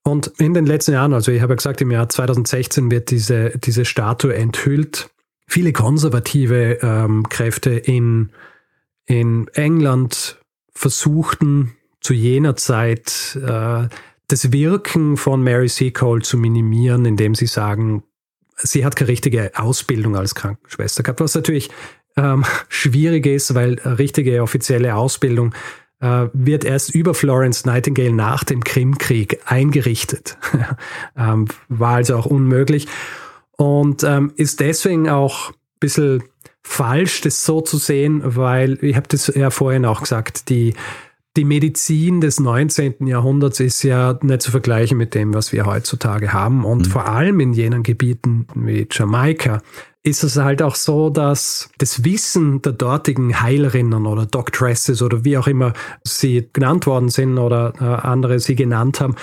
Und 0.03 0.29
in 0.39 0.55
den 0.55 0.67
letzten 0.67 0.93
Jahren, 0.93 1.15
also 1.15 1.33
ich 1.33 1.41
habe 1.41 1.55
ja 1.55 1.57
gesagt, 1.57 1.81
im 1.81 1.91
Jahr 1.91 2.09
2016 2.09 2.91
wird 2.91 3.11
diese, 3.11 3.59
diese 3.59 3.85
Statue 3.85 4.35
enthüllt. 4.35 5.11
Viele 5.49 5.73
konservative 5.73 6.79
ähm, 6.83 7.29
Kräfte 7.29 7.71
in, 7.71 8.31
in 9.07 9.49
England 9.55 10.39
versuchten 10.73 11.73
zu 12.01 12.12
jener 12.12 12.55
Zeit 12.55 13.37
äh, 13.43 13.89
das 14.29 14.53
Wirken 14.53 15.17
von 15.17 15.43
Mary 15.43 15.69
Seacole 15.69 16.23
zu 16.23 16.37
minimieren, 16.37 17.05
indem 17.05 17.35
sie 17.35 17.47
sagen, 17.47 18.03
sie 18.57 18.85
hat 18.85 18.97
keine 18.97 19.09
richtige 19.09 19.53
Ausbildung 19.55 20.17
als 20.17 20.35
Krankenschwester 20.35 21.03
gehabt, 21.03 21.21
was 21.21 21.35
natürlich 21.35 21.71
ähm, 22.17 22.45
schwierig 22.69 23.27
ist, 23.27 23.55
weil 23.55 23.75
richtige 23.75 24.43
offizielle 24.43 24.97
Ausbildung 24.97 25.55
äh, 26.01 26.27
wird 26.33 26.65
erst 26.65 26.95
über 26.95 27.15
Florence 27.15 27.65
Nightingale 27.65 28.12
nach 28.12 28.45
dem 28.45 28.65
Krimkrieg 28.65 29.41
eingerichtet. 29.47 30.37
ähm, 31.17 31.47
war 31.69 31.97
also 31.97 32.17
auch 32.17 32.27
unmöglich 32.27 32.89
und 33.57 34.03
ähm, 34.03 34.33
ist 34.37 34.61
deswegen 34.61 35.09
auch 35.09 35.51
ein 35.51 35.55
bisschen 35.81 36.25
falsch, 36.62 37.21
das 37.21 37.45
so 37.45 37.61
zu 37.61 37.79
sehen, 37.79 38.23
weil 38.25 38.79
ich 38.83 38.97
habe 38.97 39.07
das 39.09 39.29
ja 39.29 39.51
vorhin 39.51 39.85
auch 39.85 40.01
gesagt, 40.01 40.49
die 40.49 40.75
die 41.37 41.44
Medizin 41.44 42.20
des 42.20 42.40
19. 42.40 43.07
Jahrhunderts 43.07 43.61
ist 43.61 43.83
ja 43.83 44.18
nicht 44.22 44.42
zu 44.42 44.51
vergleichen 44.51 44.96
mit 44.96 45.14
dem, 45.14 45.35
was 45.35 45.53
wir 45.53 45.66
heutzutage 45.66 46.33
haben. 46.33 46.64
Und 46.64 46.87
mhm. 46.87 46.90
vor 46.90 47.07
allem 47.07 47.40
in 47.40 47.53
jenen 47.53 47.83
Gebieten 47.83 48.46
wie 48.55 48.87
Jamaika 48.90 49.62
ist 50.03 50.22
es 50.22 50.37
halt 50.37 50.62
auch 50.62 50.77
so, 50.77 51.11
dass 51.11 51.68
das 51.79 52.05
Wissen 52.05 52.62
der 52.62 52.72
dortigen 52.72 53.40
Heilerinnen 53.40 54.07
oder 54.07 54.25
Doctresses 54.25 55.03
oder 55.03 55.25
wie 55.25 55.37
auch 55.37 55.49
immer 55.49 55.72
sie 56.05 56.49
genannt 56.53 56.87
worden 56.87 57.09
sind 57.09 57.38
oder 57.38 57.72
äh, 57.81 58.07
andere 58.07 58.38
sie 58.38 58.55
genannt 58.55 59.01
haben, 59.01 59.16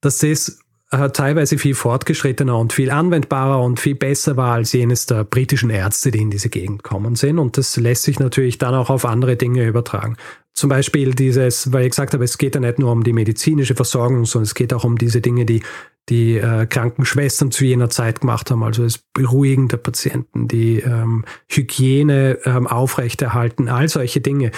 dass 0.00 0.18
das 0.18 0.58
äh, 0.90 1.10
teilweise 1.10 1.58
viel 1.58 1.74
fortgeschrittener 1.74 2.58
und 2.58 2.72
viel 2.72 2.90
anwendbarer 2.90 3.62
und 3.62 3.78
viel 3.78 3.94
besser 3.94 4.36
war 4.36 4.54
als 4.54 4.72
jenes 4.72 5.06
der 5.06 5.22
britischen 5.22 5.70
Ärzte, 5.70 6.10
die 6.10 6.22
in 6.22 6.30
diese 6.30 6.48
Gegend 6.48 6.82
kommen 6.82 7.14
sind. 7.14 7.38
Und 7.38 7.56
das 7.56 7.76
lässt 7.76 8.02
sich 8.02 8.18
natürlich 8.18 8.58
dann 8.58 8.74
auch 8.74 8.90
auf 8.90 9.04
andere 9.04 9.36
Dinge 9.36 9.66
übertragen. 9.66 10.16
Zum 10.58 10.70
Beispiel 10.70 11.14
dieses, 11.14 11.72
weil 11.72 11.84
ich 11.84 11.90
gesagt 11.90 12.14
habe, 12.14 12.24
es 12.24 12.36
geht 12.36 12.56
ja 12.56 12.60
nicht 12.60 12.80
nur 12.80 12.90
um 12.90 13.04
die 13.04 13.12
medizinische 13.12 13.76
Versorgung, 13.76 14.24
sondern 14.24 14.42
es 14.44 14.56
geht 14.56 14.74
auch 14.74 14.82
um 14.82 14.98
diese 14.98 15.20
Dinge, 15.20 15.46
die 15.46 15.62
die 16.08 16.36
äh, 16.38 16.66
Krankenschwestern 16.66 17.52
zu 17.52 17.64
jener 17.64 17.90
Zeit 17.90 18.22
gemacht 18.22 18.50
haben, 18.50 18.64
also 18.64 18.82
das 18.82 18.98
Beruhigen 18.98 19.68
der 19.68 19.76
Patienten, 19.76 20.48
die 20.48 20.80
ähm, 20.80 21.24
Hygiene 21.48 22.38
ähm, 22.44 22.66
aufrechterhalten, 22.66 23.68
all 23.68 23.88
solche 23.88 24.20
Dinge. 24.20 24.50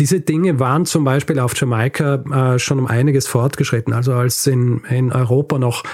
Diese 0.00 0.20
Dinge 0.20 0.58
waren 0.58 0.86
zum 0.86 1.04
Beispiel 1.04 1.38
auf 1.38 1.54
Jamaika 1.56 2.54
äh, 2.54 2.58
schon 2.58 2.80
um 2.80 2.86
einiges 2.86 3.28
fortgeschritten. 3.28 3.92
Also 3.92 4.14
als 4.14 4.44
in, 4.48 4.82
in 4.88 5.12
Europa 5.12 5.58
noch 5.58 5.84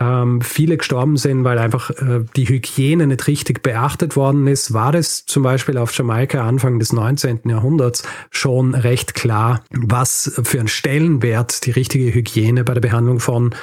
ähm, 0.00 0.40
viele 0.40 0.78
gestorben 0.78 1.16
sind, 1.16 1.44
weil 1.44 1.58
einfach 1.58 1.90
äh, 1.90 2.24
die 2.34 2.48
Hygiene 2.48 3.06
nicht 3.06 3.26
richtig 3.26 3.62
beachtet 3.62 4.16
worden 4.16 4.46
ist, 4.46 4.72
war 4.72 4.94
es 4.94 5.26
zum 5.26 5.42
Beispiel 5.42 5.76
auf 5.76 5.92
Jamaika 5.92 6.46
Anfang 6.46 6.78
des 6.78 6.92
19. 6.92 7.40
Jahrhunderts 7.44 8.02
schon 8.30 8.74
recht 8.74 9.14
klar, 9.14 9.62
was 9.70 10.40
für 10.42 10.58
einen 10.58 10.68
Stellenwert 10.68 11.66
die 11.66 11.70
richtige 11.70 12.14
Hygiene 12.14 12.64
bei 12.64 12.72
der 12.74 12.80
Behandlung 12.80 13.20
von 13.20 13.54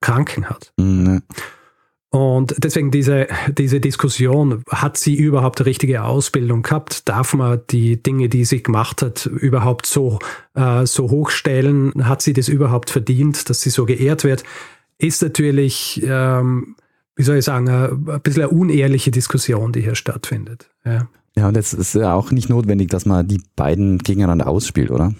Kranken 0.00 0.48
hat. 0.48 0.72
Mhm. 0.76 1.22
Und 2.10 2.54
deswegen 2.58 2.90
diese, 2.90 3.26
diese 3.48 3.80
Diskussion, 3.80 4.62
hat 4.68 4.98
sie 4.98 5.14
überhaupt 5.14 5.60
eine 5.60 5.66
richtige 5.66 6.04
Ausbildung 6.04 6.62
gehabt? 6.62 7.08
Darf 7.08 7.32
man 7.32 7.62
die 7.70 8.02
Dinge, 8.02 8.28
die 8.28 8.44
sie 8.44 8.62
gemacht 8.62 9.00
hat, 9.00 9.24
überhaupt 9.24 9.86
so, 9.86 10.18
äh, 10.54 10.84
so 10.84 11.08
hochstellen? 11.08 11.92
Hat 12.04 12.20
sie 12.20 12.34
das 12.34 12.48
überhaupt 12.48 12.90
verdient, 12.90 13.48
dass 13.48 13.62
sie 13.62 13.70
so 13.70 13.86
geehrt 13.86 14.24
wird? 14.24 14.44
Ist 15.02 15.22
natürlich, 15.22 16.00
ähm, 16.04 16.76
wie 17.16 17.22
soll 17.22 17.36
ich 17.36 17.44
sagen, 17.44 17.68
ein 17.68 18.20
bisschen 18.22 18.44
eine 18.44 18.50
unehrliche 18.50 19.10
Diskussion, 19.10 19.72
die 19.72 19.82
hier 19.82 19.94
stattfindet. 19.94 20.70
Ja. 20.84 21.08
ja, 21.36 21.48
und 21.48 21.56
es 21.56 21.74
ist 21.74 21.94
ja 21.94 22.14
auch 22.14 22.30
nicht 22.30 22.48
notwendig, 22.48 22.88
dass 22.88 23.04
man 23.04 23.26
die 23.26 23.42
beiden 23.56 23.98
gegeneinander 23.98 24.46
ausspielt, 24.46 24.90
oder? 24.90 25.14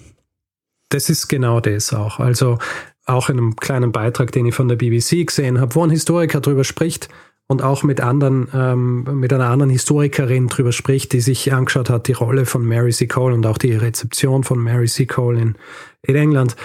Das 0.88 1.08
ist 1.08 1.28
genau 1.28 1.60
das 1.60 1.92
auch. 1.92 2.20
Also 2.20 2.58
auch 3.06 3.28
in 3.28 3.38
einem 3.38 3.56
kleinen 3.56 3.92
Beitrag, 3.92 4.30
den 4.32 4.46
ich 4.46 4.54
von 4.54 4.68
der 4.68 4.76
BBC 4.76 5.26
gesehen 5.26 5.60
habe, 5.60 5.74
wo 5.74 5.82
ein 5.82 5.90
Historiker 5.90 6.40
darüber 6.40 6.64
spricht 6.64 7.08
und 7.48 7.62
auch 7.62 7.82
mit 7.82 8.00
anderen, 8.00 8.48
ähm, 8.54 9.18
mit 9.18 9.32
einer 9.32 9.48
anderen 9.48 9.70
Historikerin 9.70 10.48
darüber 10.48 10.72
spricht, 10.72 11.12
die 11.12 11.20
sich 11.20 11.52
angeschaut 11.52 11.90
hat, 11.90 12.06
die 12.06 12.12
Rolle 12.12 12.46
von 12.46 12.64
Mary 12.64 12.92
C. 12.92 13.06
Cole 13.08 13.34
und 13.34 13.44
auch 13.46 13.58
die 13.58 13.74
Rezeption 13.74 14.44
von 14.44 14.62
Mary 14.62 14.86
C. 14.86 15.06
Cole 15.06 15.40
in, 15.40 15.54
in 16.02 16.14
England 16.14 16.56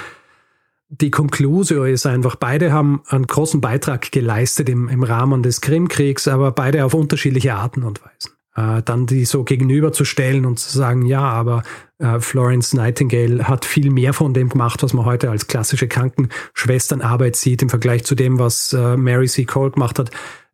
die 0.90 1.12
Conclusio 1.12 1.84
ist 1.84 2.06
einfach, 2.06 2.36
beide 2.36 2.72
haben 2.72 3.02
einen 3.08 3.28
großen 3.28 3.62
Beitrag 3.62 4.12
geleistet 4.12 4.70
im, 4.70 4.88
im 4.88 5.04
Rahmen 5.04 5.44
des 5.44 5.62
Krimkriegs, 5.62 6.28
aber 6.28 6.52
beide 6.52 6.86
auf 6.86 6.94
unterschiedliche 6.94 7.56
Arten 7.56 7.84
und 7.84 8.02
Weisen. 8.04 8.38
Äh, 8.56 8.82
dann 8.84 9.06
die 9.06 9.26
so 9.26 9.44
gegenüberzustellen 9.44 10.46
und 10.46 10.60
zu 10.60 10.76
sagen, 10.76 11.06
ja, 11.06 11.22
aber 11.22 11.64
äh, 12.00 12.20
Florence 12.20 12.74
Nightingale 12.74 13.48
hat 13.48 13.66
viel 13.66 13.92
mehr 13.92 14.14
von 14.14 14.34
dem 14.34 14.50
gemacht, 14.50 14.82
was 14.82 14.94
man 14.94 15.06
heute 15.06 15.30
als 15.30 15.48
klassische 15.48 15.88
Krankenschwesternarbeit 15.88 17.36
sieht 17.36 17.62
im 17.62 17.70
Vergleich 17.70 18.06
zu 18.06 18.16
dem, 18.16 18.40
was 18.40 18.74
äh, 18.74 18.96
Mary 18.98 19.28
C. 19.28 19.46
Cole 19.46 19.72
gemacht 19.72 20.00
hat, 20.00 20.10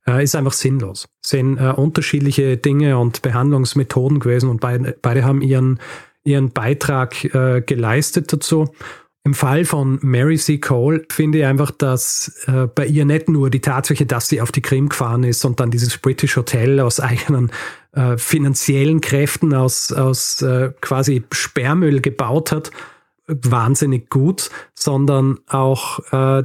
äh, 0.08 0.24
ist 0.24 0.36
einfach 0.36 0.54
sinnlos. 0.54 1.08
Es 1.24 1.30
sind 1.30 1.58
äh, 1.58 1.70
unterschiedliche 1.70 2.58
Dinge 2.58 2.98
und 2.98 3.22
Behandlungsmethoden 3.22 4.20
gewesen 4.20 4.50
und 4.50 4.62
beide, 4.62 4.98
beide 5.02 5.24
haben 5.24 5.42
ihren, 5.42 5.80
ihren 6.24 6.50
Beitrag 6.52 7.24
äh, 7.36 7.62
geleistet 7.62 8.34
dazu. 8.34 8.74
Im 9.26 9.34
Fall 9.34 9.64
von 9.64 10.00
Mary 10.02 10.38
C. 10.38 10.58
Cole 10.58 11.06
finde 11.10 11.40
ich 11.40 11.46
einfach, 11.46 11.72
dass 11.72 12.44
äh, 12.46 12.68
bei 12.68 12.86
ihr 12.86 13.06
nicht 13.06 13.30
nur 13.30 13.50
die 13.50 13.62
Tatsache, 13.62 14.06
dass 14.06 14.28
sie 14.28 14.42
auf 14.42 14.52
die 14.52 14.62
Krim 14.62 14.90
gefahren 14.90 15.24
ist 15.24 15.46
und 15.46 15.62
dann 15.62 15.72
dieses 15.72 15.98
British 15.98 16.36
Hotel 16.36 16.82
aus 16.82 17.00
eigenen 17.00 17.50
äh, 17.94 18.18
finanziellen 18.18 19.00
Kräften, 19.00 19.54
aus, 19.54 19.94
aus 19.94 20.42
äh, 20.42 20.72
quasi 20.82 21.24
Sperrmüll 21.32 22.02
gebaut 22.02 22.52
hat, 22.52 22.72
wahnsinnig 23.28 24.10
gut, 24.10 24.50
sondern 24.74 25.40
auch 25.48 26.00
äh, 26.12 26.44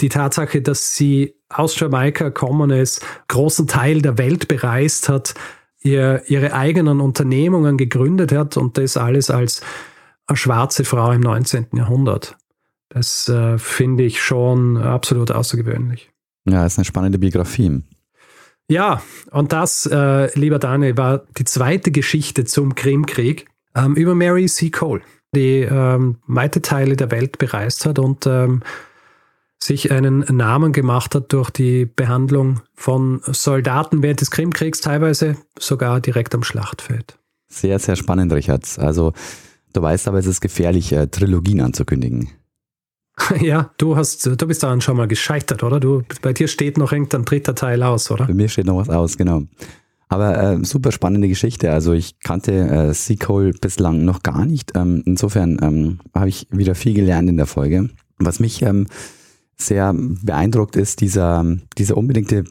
die 0.00 0.08
Tatsache, 0.08 0.62
dass 0.62 0.94
sie 0.94 1.34
aus 1.48 1.78
Jamaika 1.78 2.26
gekommen 2.26 2.70
ist, 2.70 3.04
großen 3.26 3.66
Teil 3.66 4.00
der 4.00 4.16
Welt 4.16 4.46
bereist 4.46 5.08
hat, 5.08 5.34
ihr, 5.80 6.22
ihre 6.28 6.52
eigenen 6.52 7.00
Unternehmungen 7.00 7.76
gegründet 7.76 8.30
hat 8.30 8.56
und 8.56 8.78
das 8.78 8.96
alles 8.96 9.28
als 9.30 9.60
eine 10.26 10.36
schwarze 10.36 10.84
Frau 10.84 11.12
im 11.12 11.20
19. 11.20 11.68
Jahrhundert. 11.74 12.36
Das 12.88 13.28
äh, 13.28 13.58
finde 13.58 14.04
ich 14.04 14.20
schon 14.20 14.76
absolut 14.76 15.30
außergewöhnlich. 15.30 16.10
Ja, 16.48 16.64
ist 16.64 16.78
eine 16.78 16.84
spannende 16.84 17.18
Biografie. 17.18 17.82
Ja, 18.68 19.02
und 19.30 19.52
das, 19.52 19.86
äh, 19.86 20.32
lieber 20.38 20.58
Daniel, 20.58 20.96
war 20.96 21.24
die 21.38 21.44
zweite 21.44 21.90
Geschichte 21.90 22.44
zum 22.44 22.74
Krimkrieg 22.74 23.46
ähm, 23.74 23.94
über 23.94 24.14
Mary 24.14 24.46
C. 24.46 24.70
Cole, 24.70 25.02
die 25.34 25.60
ähm, 25.60 26.18
weite 26.26 26.62
Teile 26.62 26.96
der 26.96 27.10
Welt 27.10 27.38
bereist 27.38 27.86
hat 27.86 27.98
und 27.98 28.26
ähm, 28.26 28.62
sich 29.62 29.90
einen 29.90 30.24
Namen 30.36 30.72
gemacht 30.72 31.14
hat 31.14 31.32
durch 31.32 31.50
die 31.50 31.86
Behandlung 31.86 32.60
von 32.74 33.20
Soldaten 33.24 34.02
während 34.02 34.20
des 34.20 34.30
Krimkriegs, 34.30 34.80
teilweise 34.80 35.36
sogar 35.58 36.00
direkt 36.00 36.34
am 36.34 36.42
Schlachtfeld. 36.42 37.18
Sehr, 37.48 37.78
sehr 37.78 37.96
spannend, 37.96 38.32
Richard. 38.32 38.78
Also 38.78 39.12
Du 39.76 39.82
weißt 39.82 40.08
aber, 40.08 40.18
es 40.18 40.26
ist 40.26 40.40
gefährlich, 40.40 40.90
äh, 40.92 41.06
Trilogien 41.06 41.60
anzukündigen. 41.60 42.30
Ja, 43.40 43.70
du 43.78 43.96
hast, 43.96 44.26
du 44.26 44.46
bist 44.46 44.62
daran 44.62 44.82
schon 44.82 44.96
mal 44.96 45.08
gescheitert, 45.08 45.62
oder? 45.62 45.80
Du, 45.80 46.02
bei 46.20 46.34
dir 46.34 46.48
steht 46.48 46.76
noch 46.76 46.92
irgendein 46.92 47.24
dritter 47.24 47.54
Teil 47.54 47.82
aus, 47.82 48.10
oder? 48.10 48.26
Bei 48.26 48.34
mir 48.34 48.48
steht 48.48 48.66
noch 48.66 48.76
was 48.76 48.90
aus, 48.90 49.16
genau. 49.16 49.42
Aber 50.08 50.38
äh, 50.38 50.64
super 50.64 50.92
spannende 50.92 51.26
Geschichte. 51.26 51.72
Also 51.72 51.92
ich 51.92 52.20
kannte 52.20 52.52
äh, 52.52 52.94
Seacole 52.94 53.52
bislang 53.52 54.04
noch 54.04 54.22
gar 54.22 54.44
nicht. 54.44 54.72
Ähm, 54.76 55.02
insofern 55.06 55.58
ähm, 55.62 55.98
habe 56.14 56.28
ich 56.28 56.46
wieder 56.50 56.74
viel 56.74 56.92
gelernt 56.92 57.28
in 57.28 57.38
der 57.38 57.46
Folge. 57.46 57.88
Was 58.18 58.38
mich 58.38 58.62
ähm, 58.62 58.86
sehr 59.56 59.94
beeindruckt 59.94 60.76
ist, 60.76 61.00
dieser, 61.00 61.44
dieser 61.78 61.96
unbedingte 61.96 62.44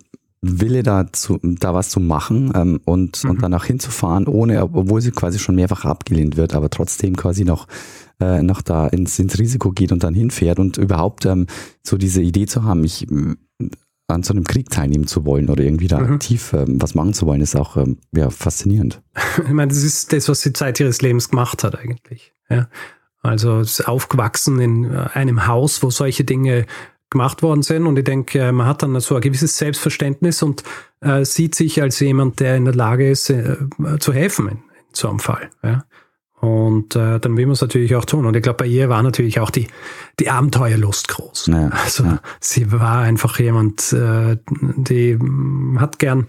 Wille 0.45 0.83
da, 0.83 1.11
zu, 1.11 1.39
da 1.41 1.73
was 1.73 1.89
zu 1.89 1.99
machen 1.99 2.51
ähm, 2.55 2.79
und, 2.85 3.23
mhm. 3.23 3.29
und 3.29 3.41
danach 3.41 3.65
hinzufahren, 3.65 4.27
ohne, 4.27 4.61
obwohl 4.63 5.01
sie 5.01 5.11
quasi 5.11 5.39
schon 5.39 5.55
mehrfach 5.55 5.85
abgelehnt 5.85 6.37
wird, 6.37 6.53
aber 6.53 6.69
trotzdem 6.69 7.15
quasi 7.15 7.43
noch, 7.43 7.67
äh, 8.19 8.41
noch 8.41 8.61
da 8.61 8.87
ins, 8.87 9.17
ins 9.19 9.37
Risiko 9.39 9.71
geht 9.71 9.91
und 9.91 10.03
dann 10.03 10.13
hinfährt 10.13 10.59
und 10.59 10.77
überhaupt 10.77 11.25
ähm, 11.25 11.47
so 11.83 11.97
diese 11.97 12.21
Idee 12.21 12.45
zu 12.45 12.63
haben, 12.63 12.83
ich 12.83 13.09
äh, 13.11 13.35
an 14.07 14.23
so 14.23 14.33
einem 14.33 14.43
Krieg 14.43 14.69
teilnehmen 14.69 15.07
zu 15.07 15.25
wollen 15.25 15.49
oder 15.49 15.63
irgendwie 15.63 15.87
da 15.87 15.99
mhm. 15.99 16.13
aktiv 16.13 16.53
ähm, 16.53 16.79
was 16.79 16.93
machen 16.93 17.13
zu 17.13 17.25
wollen, 17.25 17.41
ist 17.41 17.55
auch 17.55 17.77
ähm, 17.77 17.97
ja, 18.11 18.29
faszinierend. 18.29 19.01
Ich 19.37 19.51
meine, 19.51 19.69
das 19.69 19.83
ist 19.83 20.13
das, 20.13 20.29
was 20.29 20.41
sie 20.41 20.53
Zeit 20.53 20.79
ihres 20.79 21.01
Lebens 21.01 21.29
gemacht 21.29 21.63
hat 21.63 21.77
eigentlich. 21.77 22.33
Ja. 22.49 22.69
Also 23.21 23.63
aufgewachsen 23.85 24.59
in 24.59 24.83
äh, 24.85 25.07
einem 25.13 25.47
Haus, 25.47 25.81
wo 25.81 25.89
solche 25.89 26.23
Dinge 26.23 26.67
gemacht 27.09 27.43
worden 27.43 27.61
sind. 27.61 27.85
Und 27.87 27.97
ich 27.97 28.03
denke, 28.03 28.39
äh, 28.39 28.51
man 28.51 28.67
hat 28.67 28.83
dann 28.83 28.99
so 28.99 29.15
ein 29.15 29.21
gewisses 29.21 29.57
Selbstverständnis 29.57 30.43
und 30.43 30.63
äh, 31.01 31.23
sieht 31.25 31.55
sich 31.55 31.81
als 31.81 31.99
jemand, 31.99 32.39
der 32.39 32.55
in 32.55 32.65
der 32.65 32.75
Lage 32.75 33.09
ist, 33.09 33.29
äh, 33.29 33.57
zu 33.99 34.13
helfen 34.13 34.47
in, 34.47 34.57
in, 34.57 34.93
so 34.93 35.09
einem 35.09 35.19
Fall. 35.19 35.49
Ja. 35.63 35.85
Und 36.41 36.95
äh, 36.95 37.19
dann 37.19 37.37
will 37.37 37.45
man 37.45 37.53
es 37.53 37.61
natürlich 37.61 37.95
auch 37.95 38.05
tun. 38.05 38.25
Und 38.25 38.35
ich 38.35 38.43
glaube, 38.43 38.57
bei 38.57 38.67
ihr 38.67 38.89
war 38.89 39.01
natürlich 39.01 39.39
auch 39.39 39.49
die, 39.49 39.67
die 40.19 40.29
Abenteuerlust 40.29 41.07
groß. 41.07 41.47
Ja, 41.47 41.69
also 41.69 42.03
ja. 42.03 42.19
sie 42.39 42.71
war 42.71 42.99
einfach 42.99 43.39
jemand, 43.39 43.93
äh, 43.93 44.37
die 44.49 45.17
hat 45.77 45.99
gern 45.99 46.27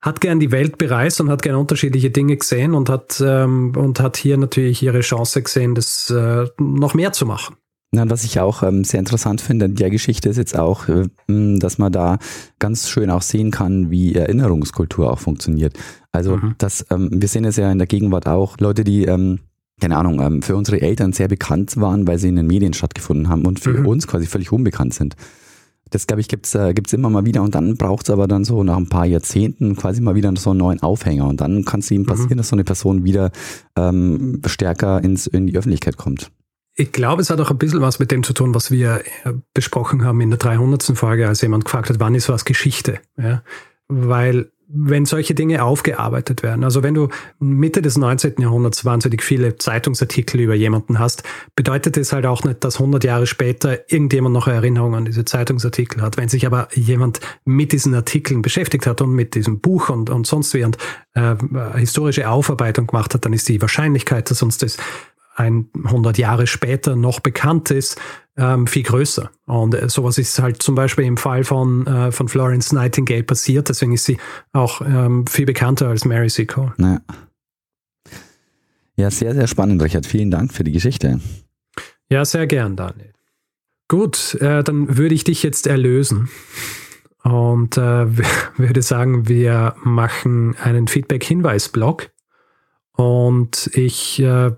hat 0.00 0.20
gern 0.20 0.40
die 0.40 0.50
Welt 0.50 0.78
bereist 0.78 1.20
und 1.20 1.30
hat 1.30 1.42
gern 1.42 1.54
unterschiedliche 1.54 2.10
Dinge 2.10 2.36
gesehen 2.36 2.74
und 2.74 2.90
hat 2.90 3.22
ähm, 3.24 3.72
und 3.76 4.00
hat 4.00 4.16
hier 4.16 4.36
natürlich 4.36 4.82
ihre 4.82 5.00
Chance 5.00 5.42
gesehen, 5.42 5.76
das 5.76 6.10
äh, 6.10 6.46
noch 6.58 6.94
mehr 6.94 7.12
zu 7.12 7.24
machen. 7.24 7.54
Na, 7.94 8.08
was 8.08 8.24
ich 8.24 8.40
auch 8.40 8.62
ähm, 8.62 8.84
sehr 8.84 9.00
interessant 9.00 9.42
finde 9.42 9.66
in 9.66 9.74
der 9.74 9.90
Geschichte 9.90 10.30
ist 10.30 10.38
jetzt 10.38 10.58
auch, 10.58 10.88
äh, 10.88 11.08
dass 11.28 11.76
man 11.76 11.92
da 11.92 12.18
ganz 12.58 12.88
schön 12.88 13.10
auch 13.10 13.20
sehen 13.20 13.50
kann, 13.50 13.90
wie 13.90 14.14
Erinnerungskultur 14.14 15.12
auch 15.12 15.18
funktioniert. 15.18 15.78
Also 16.10 16.38
mhm. 16.38 16.54
das, 16.56 16.86
ähm, 16.90 17.10
wir 17.12 17.28
sehen 17.28 17.44
es 17.44 17.56
ja 17.56 17.70
in 17.70 17.76
der 17.76 17.86
Gegenwart 17.86 18.26
auch, 18.26 18.56
Leute, 18.58 18.82
die 18.82 19.04
ähm, 19.04 19.40
keine 19.82 19.96
Ahnung, 19.96 20.20
ähm, 20.20 20.42
für 20.42 20.56
unsere 20.56 20.80
Eltern 20.80 21.12
sehr 21.12 21.28
bekannt 21.28 21.76
waren, 21.76 22.06
weil 22.06 22.18
sie 22.18 22.28
in 22.28 22.36
den 22.36 22.46
Medien 22.46 22.72
stattgefunden 22.72 23.28
haben 23.28 23.44
und 23.44 23.60
für 23.60 23.80
mhm. 23.80 23.86
uns 23.86 24.06
quasi 24.06 24.26
völlig 24.26 24.52
unbekannt 24.52 24.94
sind. 24.94 25.16
Das, 25.90 26.06
glaube 26.06 26.20
ich, 26.20 26.28
gibt's 26.28 26.54
äh, 26.54 26.72
gibt's 26.72 26.94
immer 26.94 27.10
mal 27.10 27.26
wieder 27.26 27.42
und 27.42 27.54
dann 27.54 27.76
braucht's 27.76 28.08
aber 28.08 28.26
dann 28.26 28.44
so 28.44 28.62
nach 28.62 28.76
ein 28.76 28.88
paar 28.88 29.04
Jahrzehnten 29.04 29.76
quasi 29.76 30.00
mal 30.00 30.14
wieder 30.14 30.32
so 30.36 30.50
einen 30.50 30.60
neuen 30.60 30.82
Aufhänger 30.82 31.26
und 31.26 31.40
dann 31.40 31.66
kann 31.66 31.80
es 31.80 31.90
eben 31.90 32.04
mhm. 32.04 32.06
passieren, 32.06 32.34
mhm. 32.34 32.36
dass 32.38 32.48
so 32.48 32.56
eine 32.56 32.64
Person 32.64 33.04
wieder 33.04 33.32
ähm, 33.76 34.40
stärker 34.46 35.02
ins, 35.04 35.26
in 35.26 35.48
die 35.48 35.58
Öffentlichkeit 35.58 35.98
kommt. 35.98 36.30
Ich 36.74 36.92
glaube, 36.92 37.20
es 37.20 37.30
hat 37.30 37.40
auch 37.40 37.50
ein 37.50 37.58
bisschen 37.58 37.82
was 37.82 37.98
mit 37.98 38.10
dem 38.10 38.22
zu 38.22 38.32
tun, 38.32 38.54
was 38.54 38.70
wir 38.70 39.02
besprochen 39.52 40.04
haben 40.04 40.20
in 40.20 40.30
der 40.30 40.38
300. 40.38 40.82
Folge, 40.94 41.28
als 41.28 41.42
jemand 41.42 41.66
gefragt 41.66 41.90
hat, 41.90 42.00
wann 42.00 42.14
ist 42.14 42.28
was 42.28 42.44
Geschichte? 42.44 42.98
Ja? 43.18 43.42
Weil 43.88 44.50
wenn 44.74 45.04
solche 45.04 45.34
Dinge 45.34 45.62
aufgearbeitet 45.62 46.42
werden, 46.42 46.64
also 46.64 46.82
wenn 46.82 46.94
du 46.94 47.08
Mitte 47.38 47.82
des 47.82 47.98
19. 47.98 48.36
Jahrhunderts 48.38 48.86
wahnsinnig 48.86 49.22
viele 49.22 49.58
Zeitungsartikel 49.58 50.40
über 50.40 50.54
jemanden 50.54 50.98
hast, 50.98 51.24
bedeutet 51.54 51.98
es 51.98 52.12
halt 52.12 52.24
auch 52.24 52.42
nicht, 52.44 52.64
dass 52.64 52.76
100 52.76 53.04
Jahre 53.04 53.26
später 53.26 53.80
irgendjemand 53.92 54.32
noch 54.32 54.48
Erinnerung 54.48 54.94
an 54.94 55.04
diese 55.04 55.26
Zeitungsartikel 55.26 56.00
hat. 56.00 56.16
Wenn 56.16 56.30
sich 56.30 56.46
aber 56.46 56.68
jemand 56.72 57.20
mit 57.44 57.72
diesen 57.72 57.94
Artikeln 57.94 58.40
beschäftigt 58.40 58.86
hat 58.86 59.02
und 59.02 59.12
mit 59.12 59.34
diesem 59.34 59.60
Buch 59.60 59.90
und, 59.90 60.08
und 60.08 60.26
sonst 60.26 60.54
wie 60.54 60.64
und 60.64 60.78
äh, 61.12 61.34
historische 61.76 62.30
Aufarbeitung 62.30 62.86
gemacht 62.86 63.12
hat, 63.12 63.26
dann 63.26 63.34
ist 63.34 63.50
die 63.50 63.60
Wahrscheinlichkeit, 63.60 64.30
dass 64.30 64.42
uns 64.42 64.56
das 64.56 64.78
100 65.46 66.18
Jahre 66.18 66.46
später 66.46 66.96
noch 66.96 67.20
bekannt 67.20 67.70
ist, 67.70 68.00
ähm, 68.36 68.66
viel 68.66 68.82
größer. 68.82 69.30
Und 69.46 69.74
äh, 69.74 69.88
sowas 69.88 70.18
ist 70.18 70.38
halt 70.38 70.62
zum 70.62 70.74
Beispiel 70.74 71.04
im 71.04 71.16
Fall 71.16 71.44
von, 71.44 71.86
äh, 71.86 72.12
von 72.12 72.28
Florence 72.28 72.72
Nightingale 72.72 73.22
passiert. 73.22 73.68
Deswegen 73.68 73.92
ist 73.92 74.04
sie 74.04 74.18
auch 74.52 74.80
ähm, 74.80 75.26
viel 75.26 75.46
bekannter 75.46 75.88
als 75.88 76.04
Mary 76.04 76.28
C. 76.28 76.46
Cole. 76.46 76.72
Ja. 76.78 77.00
ja, 78.96 79.10
sehr, 79.10 79.34
sehr 79.34 79.46
spannend, 79.46 79.82
Richard. 79.82 80.06
Vielen 80.06 80.30
Dank 80.30 80.52
für 80.52 80.64
die 80.64 80.72
Geschichte. 80.72 81.20
Ja, 82.08 82.24
sehr 82.24 82.46
gern, 82.46 82.76
Daniel. 82.76 83.12
Gut, 83.88 84.34
äh, 84.40 84.64
dann 84.64 84.96
würde 84.96 85.14
ich 85.14 85.24
dich 85.24 85.42
jetzt 85.42 85.66
erlösen 85.66 86.30
und 87.22 87.76
äh, 87.76 88.06
würde 88.56 88.82
sagen, 88.82 89.28
wir 89.28 89.74
machen 89.82 90.56
einen 90.56 90.88
Feedback-Hinweis-Blog. 90.88 92.10
Und 92.94 93.70
ich 93.74 94.20
äh, 94.20 94.52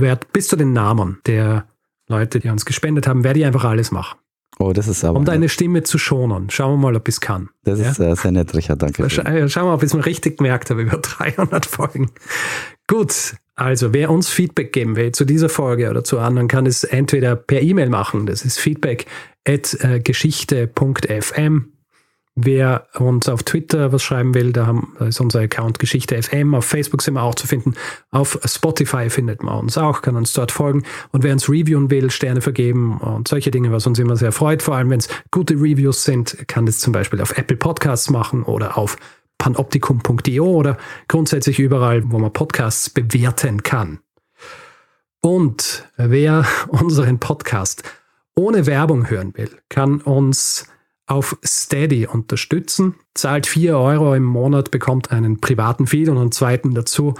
werde 0.00 0.26
bis 0.32 0.48
zu 0.48 0.56
den 0.56 0.72
Namen 0.72 1.20
der 1.26 1.66
Leute, 2.08 2.40
die 2.40 2.48
uns 2.48 2.64
gespendet 2.64 3.06
haben, 3.06 3.24
werde 3.24 3.40
ich 3.40 3.46
einfach 3.46 3.64
alles 3.64 3.90
machen. 3.90 4.18
Oh, 4.58 4.72
das 4.72 4.86
ist 4.86 5.04
aber. 5.04 5.18
Um 5.18 5.24
deine 5.24 5.48
Stimme 5.48 5.82
zu 5.82 5.98
schonen. 5.98 6.50
Schauen 6.50 6.74
wir 6.74 6.76
mal, 6.76 6.96
ob 6.96 7.08
ich 7.08 7.14
es 7.14 7.20
kann. 7.20 7.48
Das 7.64 7.78
ist 7.78 7.98
ja? 7.98 8.14
sehr 8.14 8.32
nett, 8.32 8.54
Richard. 8.54 8.82
Danke. 8.82 9.08
Scha 9.08 9.24
schauen 9.48 9.64
wir 9.64 9.68
mal, 9.70 9.74
ob 9.74 9.82
ich 9.82 9.88
es 9.88 9.94
mir 9.94 10.04
richtig 10.04 10.38
gemerkt 10.38 10.70
habe 10.70 10.82
über 10.82 10.96
300 11.02 11.66
Folgen. 11.66 12.10
Gut. 12.86 13.34
Also, 13.54 13.92
wer 13.92 14.10
uns 14.10 14.28
Feedback 14.28 14.72
geben 14.72 14.96
will 14.96 15.12
zu 15.12 15.24
dieser 15.24 15.48
Folge 15.48 15.90
oder 15.90 16.04
zu 16.04 16.18
anderen, 16.18 16.48
kann 16.48 16.66
es 16.66 16.84
entweder 16.84 17.36
per 17.36 17.60
E-Mail 17.60 17.90
machen. 17.90 18.26
Das 18.26 18.44
ist 18.44 18.58
feedback 18.58 19.06
at 19.46 19.74
äh, 19.82 20.00
geschichte.fm 20.00 21.71
Wer 22.34 22.86
uns 22.98 23.28
auf 23.28 23.42
Twitter 23.42 23.92
was 23.92 24.02
schreiben 24.02 24.34
will, 24.34 24.52
da, 24.52 24.66
haben, 24.66 24.96
da 24.98 25.06
ist 25.06 25.20
unser 25.20 25.40
Account 25.40 25.78
Geschichte 25.78 26.20
FM. 26.22 26.54
Auf 26.54 26.64
Facebook 26.64 27.02
sind 27.02 27.14
wir 27.14 27.22
auch 27.22 27.34
zu 27.34 27.46
finden. 27.46 27.74
Auf 28.10 28.38
Spotify 28.46 29.10
findet 29.10 29.42
man 29.42 29.58
uns 29.58 29.76
auch, 29.76 30.00
kann 30.00 30.16
uns 30.16 30.32
dort 30.32 30.50
folgen. 30.50 30.82
Und 31.10 31.24
wer 31.24 31.34
uns 31.34 31.50
reviewen 31.50 31.90
will, 31.90 32.10
Sterne 32.10 32.40
vergeben 32.40 32.96
und 32.98 33.28
solche 33.28 33.50
Dinge, 33.50 33.70
was 33.70 33.86
uns 33.86 33.98
immer 33.98 34.16
sehr 34.16 34.32
freut, 34.32 34.62
vor 34.62 34.76
allem 34.76 34.88
wenn 34.88 35.00
es 35.00 35.08
gute 35.30 35.54
Reviews 35.54 36.04
sind, 36.04 36.48
kann 36.48 36.64
das 36.64 36.78
zum 36.78 36.94
Beispiel 36.94 37.20
auf 37.20 37.36
Apple 37.36 37.58
Podcasts 37.58 38.08
machen 38.08 38.44
oder 38.44 38.78
auf 38.78 38.96
panoptikum.io 39.36 40.46
oder 40.46 40.78
grundsätzlich 41.08 41.58
überall, 41.58 42.02
wo 42.10 42.18
man 42.18 42.32
Podcasts 42.32 42.88
bewerten 42.88 43.62
kann. 43.62 43.98
Und 45.20 45.86
wer 45.98 46.46
unseren 46.68 47.18
Podcast 47.18 47.82
ohne 48.34 48.64
Werbung 48.64 49.10
hören 49.10 49.36
will, 49.36 49.50
kann 49.68 50.00
uns 50.00 50.66
auf 51.06 51.36
Steady 51.44 52.06
unterstützen, 52.06 52.94
zahlt 53.14 53.46
4 53.46 53.76
Euro 53.76 54.14
im 54.14 54.24
Monat, 54.24 54.70
bekommt 54.70 55.10
einen 55.10 55.40
privaten 55.40 55.86
Feed 55.86 56.08
und 56.08 56.18
einen 56.18 56.32
zweiten 56.32 56.74
dazu, 56.74 57.14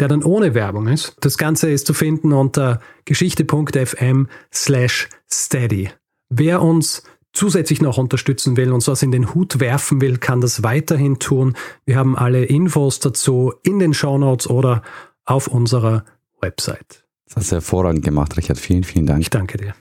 der 0.00 0.08
dann 0.08 0.22
ohne 0.22 0.54
Werbung 0.54 0.86
ist. 0.88 1.16
Das 1.20 1.38
Ganze 1.38 1.70
ist 1.70 1.86
zu 1.86 1.94
finden 1.94 2.32
unter 2.32 2.80
geschichte.fm 3.04 4.28
slash 4.52 5.08
steady. 5.30 5.90
Wer 6.28 6.62
uns 6.62 7.02
zusätzlich 7.32 7.80
noch 7.80 7.98
unterstützen 7.98 8.56
will 8.56 8.72
und 8.72 8.86
was 8.86 9.02
in 9.02 9.12
den 9.12 9.34
Hut 9.34 9.60
werfen 9.60 10.00
will, 10.00 10.18
kann 10.18 10.40
das 10.40 10.62
weiterhin 10.62 11.18
tun. 11.18 11.54
Wir 11.84 11.96
haben 11.96 12.16
alle 12.16 12.44
Infos 12.44 13.00
dazu 13.00 13.52
in 13.62 13.78
den 13.78 13.94
Show 13.94 14.18
Notes 14.18 14.48
oder 14.48 14.82
auf 15.24 15.46
unserer 15.48 16.04
Website. 16.40 17.04
Das 17.26 17.36
hast 17.36 17.52
du 17.52 17.56
hervorragend 17.56 18.04
gemacht, 18.04 18.36
Richard. 18.36 18.58
Vielen, 18.58 18.84
vielen 18.84 19.06
Dank. 19.06 19.20
Ich 19.20 19.30
danke 19.30 19.58
dir. 19.58 19.74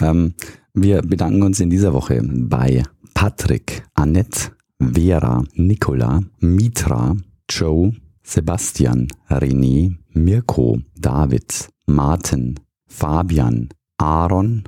Ähm, 0.00 0.34
wir 0.72 1.02
bedanken 1.02 1.42
uns 1.42 1.60
in 1.60 1.70
dieser 1.70 1.92
Woche 1.92 2.20
bei 2.24 2.82
Patrick, 3.14 3.84
Annette, 3.94 4.52
Vera, 4.78 5.42
Nicola, 5.54 6.20
Mitra, 6.40 7.16
Joe, 7.48 7.92
Sebastian, 8.22 9.06
René, 9.30 9.96
Mirko, 10.14 10.80
David, 10.96 11.68
Martin, 11.86 12.60
Fabian, 12.86 13.68
Aaron, 13.98 14.64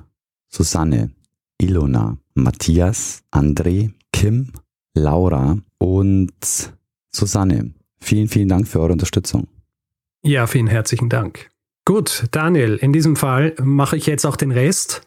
Susanne, 0.48 1.10
Ilona, 1.60 2.16
Matthias, 2.34 3.22
André, 3.30 3.90
Kim, 4.12 4.52
Laura 4.94 5.58
und 5.78 6.72
Susanne. 7.10 7.74
Vielen, 7.98 8.28
vielen 8.28 8.48
Dank 8.48 8.68
für 8.68 8.80
eure 8.80 8.92
Unterstützung. 8.92 9.48
Ja, 10.22 10.46
vielen 10.46 10.66
herzlichen 10.66 11.08
Dank. 11.08 11.50
Gut, 11.84 12.26
Daniel, 12.32 12.76
in 12.76 12.92
diesem 12.92 13.16
Fall 13.16 13.54
mache 13.62 13.96
ich 13.96 14.06
jetzt 14.06 14.26
auch 14.26 14.36
den 14.36 14.50
Rest 14.50 15.02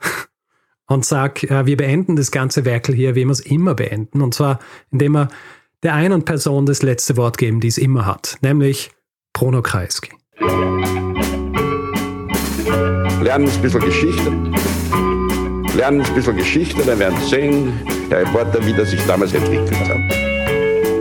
und 0.89 1.05
sage, 1.05 1.49
äh, 1.49 1.65
wir 1.65 1.77
beenden 1.77 2.17
das 2.17 2.31
ganze 2.31 2.65
Werkel 2.65 2.93
hier, 2.93 3.15
wie 3.15 3.23
wir 3.23 3.31
es 3.31 3.39
immer 3.39 3.75
beenden. 3.75 4.21
Und 4.21 4.33
zwar, 4.33 4.59
indem 4.91 5.13
wir 5.13 5.29
der 5.83 5.93
einen 5.93 6.25
Person 6.25 6.65
das 6.65 6.81
letzte 6.81 7.15
Wort 7.15 7.37
geben, 7.37 7.61
die 7.61 7.69
es 7.69 7.77
immer 7.77 8.05
hat, 8.05 8.37
nämlich 8.41 8.91
Bruno 9.31 9.61
Kreisky. 9.61 10.11
Lernen 13.21 13.49
ein 13.49 13.61
bisschen 13.61 13.81
Geschichte. 13.81 14.31
Lernen 15.75 16.01
ein 16.01 16.13
bisschen 16.13 16.35
Geschichte, 16.35 16.83
dann 16.83 16.99
werden 16.99 17.17
Sie 17.21 17.29
sehen, 17.29 17.79
der 18.09 18.21
Reporter, 18.21 18.65
wie 18.65 18.73
das 18.73 18.89
sich 18.89 19.05
damals 19.05 19.33
entwickelt 19.33 19.79
hat. 19.87 19.97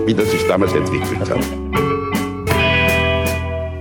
Wie 0.06 0.14
das 0.14 0.30
sich 0.30 0.46
damals 0.46 0.72
entwickelt 0.74 1.30
hat. 1.30 1.44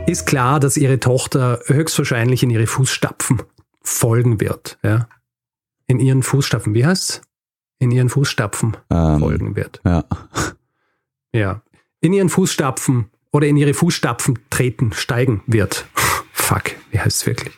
Ist 0.08 0.26
klar, 0.26 0.60
dass 0.62 0.78
ihre 0.78 1.00
Tochter 1.00 1.60
höchstwahrscheinlich 1.66 2.42
in 2.42 2.50
ihre 2.50 2.66
Fußstapfen 2.66 3.42
folgen 3.84 4.40
wird. 4.40 4.78
Ja? 4.84 5.08
In 5.88 6.00
ihren 6.00 6.22
Fußstapfen, 6.24 6.74
wie 6.74 6.86
heißt's? 6.86 7.22
In 7.80 7.92
ihren 7.92 8.10
Fußstapfen 8.10 8.76
Ähm, 8.90 9.20
folgen 9.20 9.56
wird. 9.56 9.82
Ja. 9.86 10.04
Ja. 11.34 11.62
In 12.00 12.14
ihren 12.14 12.30
Fußstapfen 12.30 13.12
oder 13.32 13.48
in 13.48 13.58
ihre 13.58 13.74
Fußstapfen 13.74 14.40
treten, 14.50 14.94
steigen 14.94 15.44
wird. 15.46 15.86
Fuck, 16.32 16.72
wie 16.90 17.00
heißt 17.00 17.18
es 17.22 17.26
wirklich? 17.28 17.54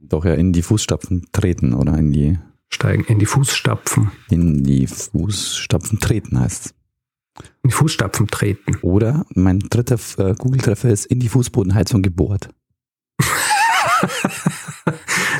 Doch 0.00 0.24
ja 0.24 0.34
in 0.34 0.52
die 0.52 0.62
Fußstapfen 0.62 1.28
treten 1.32 1.72
oder 1.72 1.96
in 1.96 2.12
die, 2.12 2.38
Steigen, 2.68 3.04
in 3.04 3.18
die 3.20 3.24
Fußstapfen. 3.26 4.10
in 4.28 4.64
die 4.64 4.86
Fußstapfen 4.88 6.00
treten 6.00 6.40
heißt 6.40 6.74
In 7.62 7.70
die 7.70 7.74
Fußstapfen 7.74 8.26
treten. 8.26 8.76
Oder 8.82 9.24
mein 9.34 9.60
dritter 9.60 9.98
äh, 10.18 10.34
Google-Treffer 10.34 10.90
ist 10.90 11.06
in 11.06 11.20
die 11.20 11.28
Fußbodenheizung 11.28 12.02
gebohrt. 12.02 12.50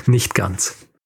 Nicht 0.06 0.34
ganz. 0.34 0.76